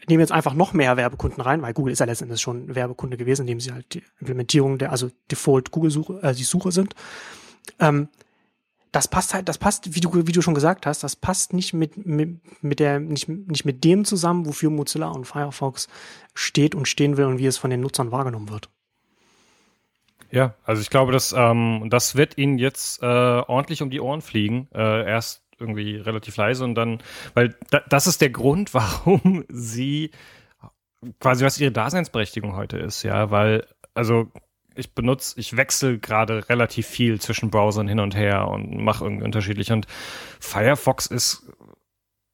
[0.08, 3.44] nehmen jetzt einfach noch mehr Werbekunden rein, weil Google ist ja letztendlich schon Werbekunde gewesen,
[3.44, 6.96] indem sie halt die Implementierung der, also Default Google-Suche, äh, die Suche sind.
[7.80, 8.10] Ähm,
[8.92, 11.74] das passt halt, das passt, wie du, wie du schon gesagt hast, das passt nicht
[11.74, 15.88] mit, mit, mit der, nicht, nicht mit dem zusammen, wofür Mozilla und Firefox
[16.36, 18.70] steht und stehen will und wie es von den Nutzern wahrgenommen wird.
[20.30, 24.22] Ja, also ich glaube, dass ähm, das wird ihnen jetzt äh, ordentlich um die Ohren
[24.22, 24.68] fliegen.
[24.74, 27.00] Äh, erst irgendwie relativ leise und dann,
[27.34, 30.12] weil da, das ist der Grund, warum sie
[31.20, 34.32] quasi was ihre Daseinsberechtigung heute ist, ja, weil, also
[34.76, 39.26] ich benutze, ich wechsle gerade relativ viel zwischen Browsern hin und her und mache irgendwie
[39.26, 39.86] unterschiedlich und
[40.40, 41.48] Firefox ist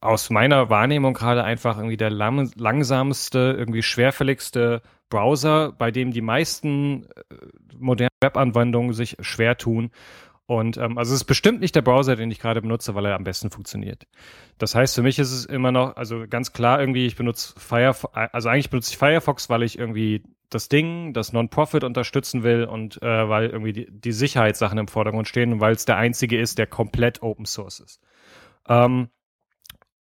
[0.01, 6.21] aus meiner Wahrnehmung gerade einfach irgendwie der lang langsamste, irgendwie schwerfälligste Browser, bei dem die
[6.21, 7.35] meisten äh,
[7.77, 9.91] modernen Webanwendungen sich schwer tun
[10.49, 13.13] und ähm, also es ist bestimmt nicht der Browser, den ich gerade benutze, weil er
[13.13, 14.07] am besten funktioniert.
[14.57, 18.15] Das heißt, für mich ist es immer noch, also ganz klar irgendwie, ich benutze Firefox,
[18.15, 22.99] also eigentlich benutze ich Firefox, weil ich irgendwie das Ding, das Non-Profit unterstützen will und
[23.03, 26.57] äh, weil irgendwie die, die Sicherheitssachen im Vordergrund stehen und weil es der einzige ist,
[26.57, 28.01] der komplett Open Source ist.
[28.67, 29.09] Ähm,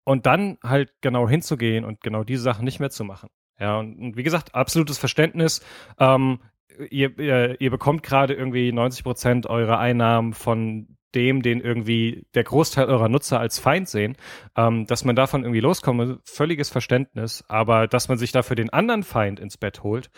[0.04, 3.30] und dann halt genau hinzugehen und genau diese Sachen nicht mehr zu machen.
[3.58, 5.66] Ja, und, und wie gesagt, absolutes Verständnis.
[5.98, 6.40] Ähm,
[6.90, 12.44] ihr, ihr, ihr bekommt gerade irgendwie 90 Prozent eurer Einnahmen von dem, den irgendwie der
[12.44, 14.18] Großteil eurer Nutzer als Feind sehen,
[14.58, 19.04] ähm, dass man davon irgendwie loskommt, völliges Verständnis, aber dass man sich dafür den anderen
[19.04, 20.12] Feind ins Bett holt,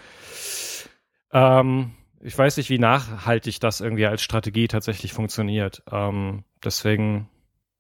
[1.32, 5.84] ähm, ich weiß nicht, wie nachhaltig das irgendwie als Strategie tatsächlich funktioniert.
[5.92, 7.30] Ähm, deswegen,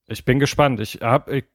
[0.08, 0.80] ich bin gespannt.
[0.80, 1.46] Ich habe ich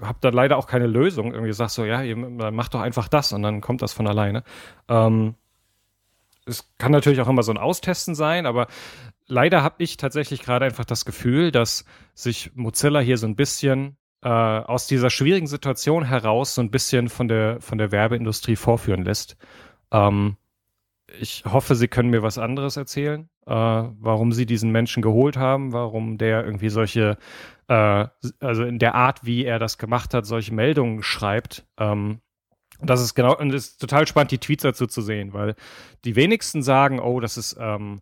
[0.00, 1.32] hab da leider auch keine Lösung.
[1.32, 4.44] Irgendwie sagst so, ja, ihr macht doch einfach das und dann kommt das von alleine.
[4.88, 5.34] Ähm,
[6.46, 8.66] es kann natürlich auch immer so ein Austesten sein, aber
[9.26, 13.96] leider habe ich tatsächlich gerade einfach das Gefühl, dass sich Mozilla hier so ein bisschen
[14.22, 19.04] äh, aus dieser schwierigen Situation heraus so ein bisschen von der von der Werbeindustrie vorführen
[19.04, 19.36] lässt.
[19.92, 20.36] Ähm,
[21.18, 25.72] ich hoffe, Sie können mir was anderes erzählen, äh, warum Sie diesen Menschen geholt haben,
[25.72, 27.18] warum der irgendwie solche,
[27.68, 28.06] äh,
[28.40, 31.66] also in der Art, wie er das gemacht hat, solche Meldungen schreibt.
[31.78, 32.20] Ähm,
[32.82, 35.54] das ist genau, und es ist total spannend, die Tweets dazu zu sehen, weil
[36.04, 38.00] die wenigsten sagen, oh, das ist, ähm,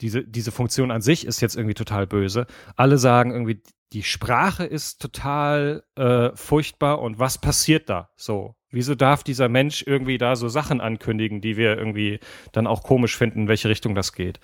[0.00, 2.46] diese, diese Funktion an sich ist jetzt irgendwie total böse.
[2.76, 3.62] Alle sagen irgendwie,
[3.92, 8.10] die Sprache ist total äh, furchtbar und was passiert da?
[8.16, 12.20] So, wieso darf dieser Mensch irgendwie da so Sachen ankündigen, die wir irgendwie
[12.52, 14.40] dann auch komisch finden, in welche Richtung das geht?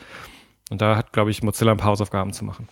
[0.70, 2.68] Und da hat, glaube ich, Mozilla ein paar Hausaufgaben zu machen.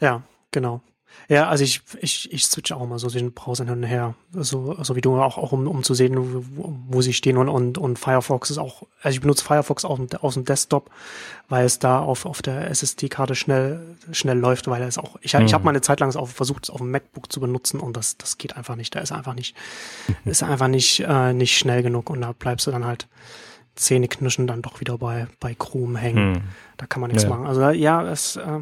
[0.00, 0.82] Ja, genau.
[1.28, 4.14] Ja, also ich, ich, ich switche auch mal so den Browser hin und her.
[4.32, 7.48] So, so wie du auch, auch um, um zu sehen, wo, wo sie stehen und,
[7.50, 10.90] und, und Firefox ist auch, also ich benutze Firefox auch aus dem Desktop,
[11.50, 15.44] weil es da auf, auf der SSD-Karte schnell, schnell läuft, weil es auch, ich, mhm.
[15.44, 17.96] ich habe mal eine Zeit lang auch versucht, es auf dem MacBook zu benutzen und
[17.96, 18.94] das, das geht einfach nicht.
[18.94, 19.54] Da ist einfach nicht,
[20.24, 23.06] ist einfach nicht, äh, nicht schnell genug und da bleibst du dann halt
[23.74, 26.32] Zähneknirschen dann doch wieder bei, bei Chrome hängen.
[26.32, 26.42] Mhm.
[26.78, 27.28] Da kann man nichts ja.
[27.28, 27.46] machen.
[27.46, 28.60] Also ja, es, äh,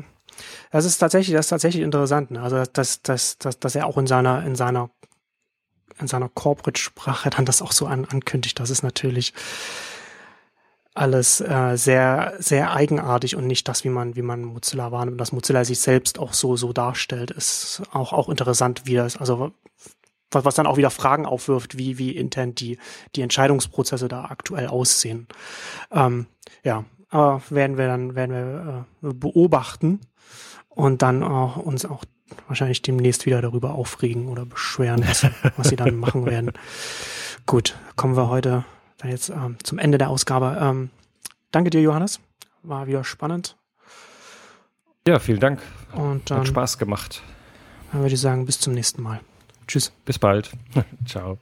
[0.70, 2.30] das ist tatsächlich, das ist tatsächlich interessant.
[2.30, 2.42] Ne?
[2.42, 4.90] Also dass, dass, dass, dass er auch in seiner, in seiner,
[5.98, 8.60] in seiner Corporate-Sprache dann das auch so an, ankündigt.
[8.60, 9.32] Das ist natürlich
[10.96, 15.20] alles äh, sehr, sehr eigenartig und nicht das, wie man, wie man Mozilla wahrnimmt.
[15.20, 19.52] Dass Mozilla sich selbst auch so, so darstellt, ist auch, auch interessant, wie das, also
[20.30, 22.78] was, was dann auch wieder Fragen aufwirft, wie, wie intern die,
[23.14, 25.28] die Entscheidungsprozesse da aktuell aussehen.
[25.90, 26.26] Ähm,
[26.64, 30.00] ja, aber werden wir dann, werden wir äh, beobachten
[30.76, 32.04] und dann auch uns auch
[32.46, 35.26] wahrscheinlich demnächst wieder darüber aufregen oder beschweren, was,
[35.56, 36.52] was sie dann machen werden.
[37.46, 38.64] Gut, kommen wir heute
[38.98, 40.58] dann jetzt ähm, zum Ende der Ausgabe.
[40.60, 40.90] Ähm,
[41.50, 42.20] danke dir, Johannes.
[42.62, 43.56] War wieder spannend.
[45.06, 45.60] Ja, vielen Dank.
[45.92, 47.22] Und dann, Hat Spaß gemacht.
[47.92, 49.20] Dann würde ich sagen, bis zum nächsten Mal.
[49.66, 49.92] Tschüss.
[50.04, 50.52] Bis bald.
[51.06, 51.38] Ciao.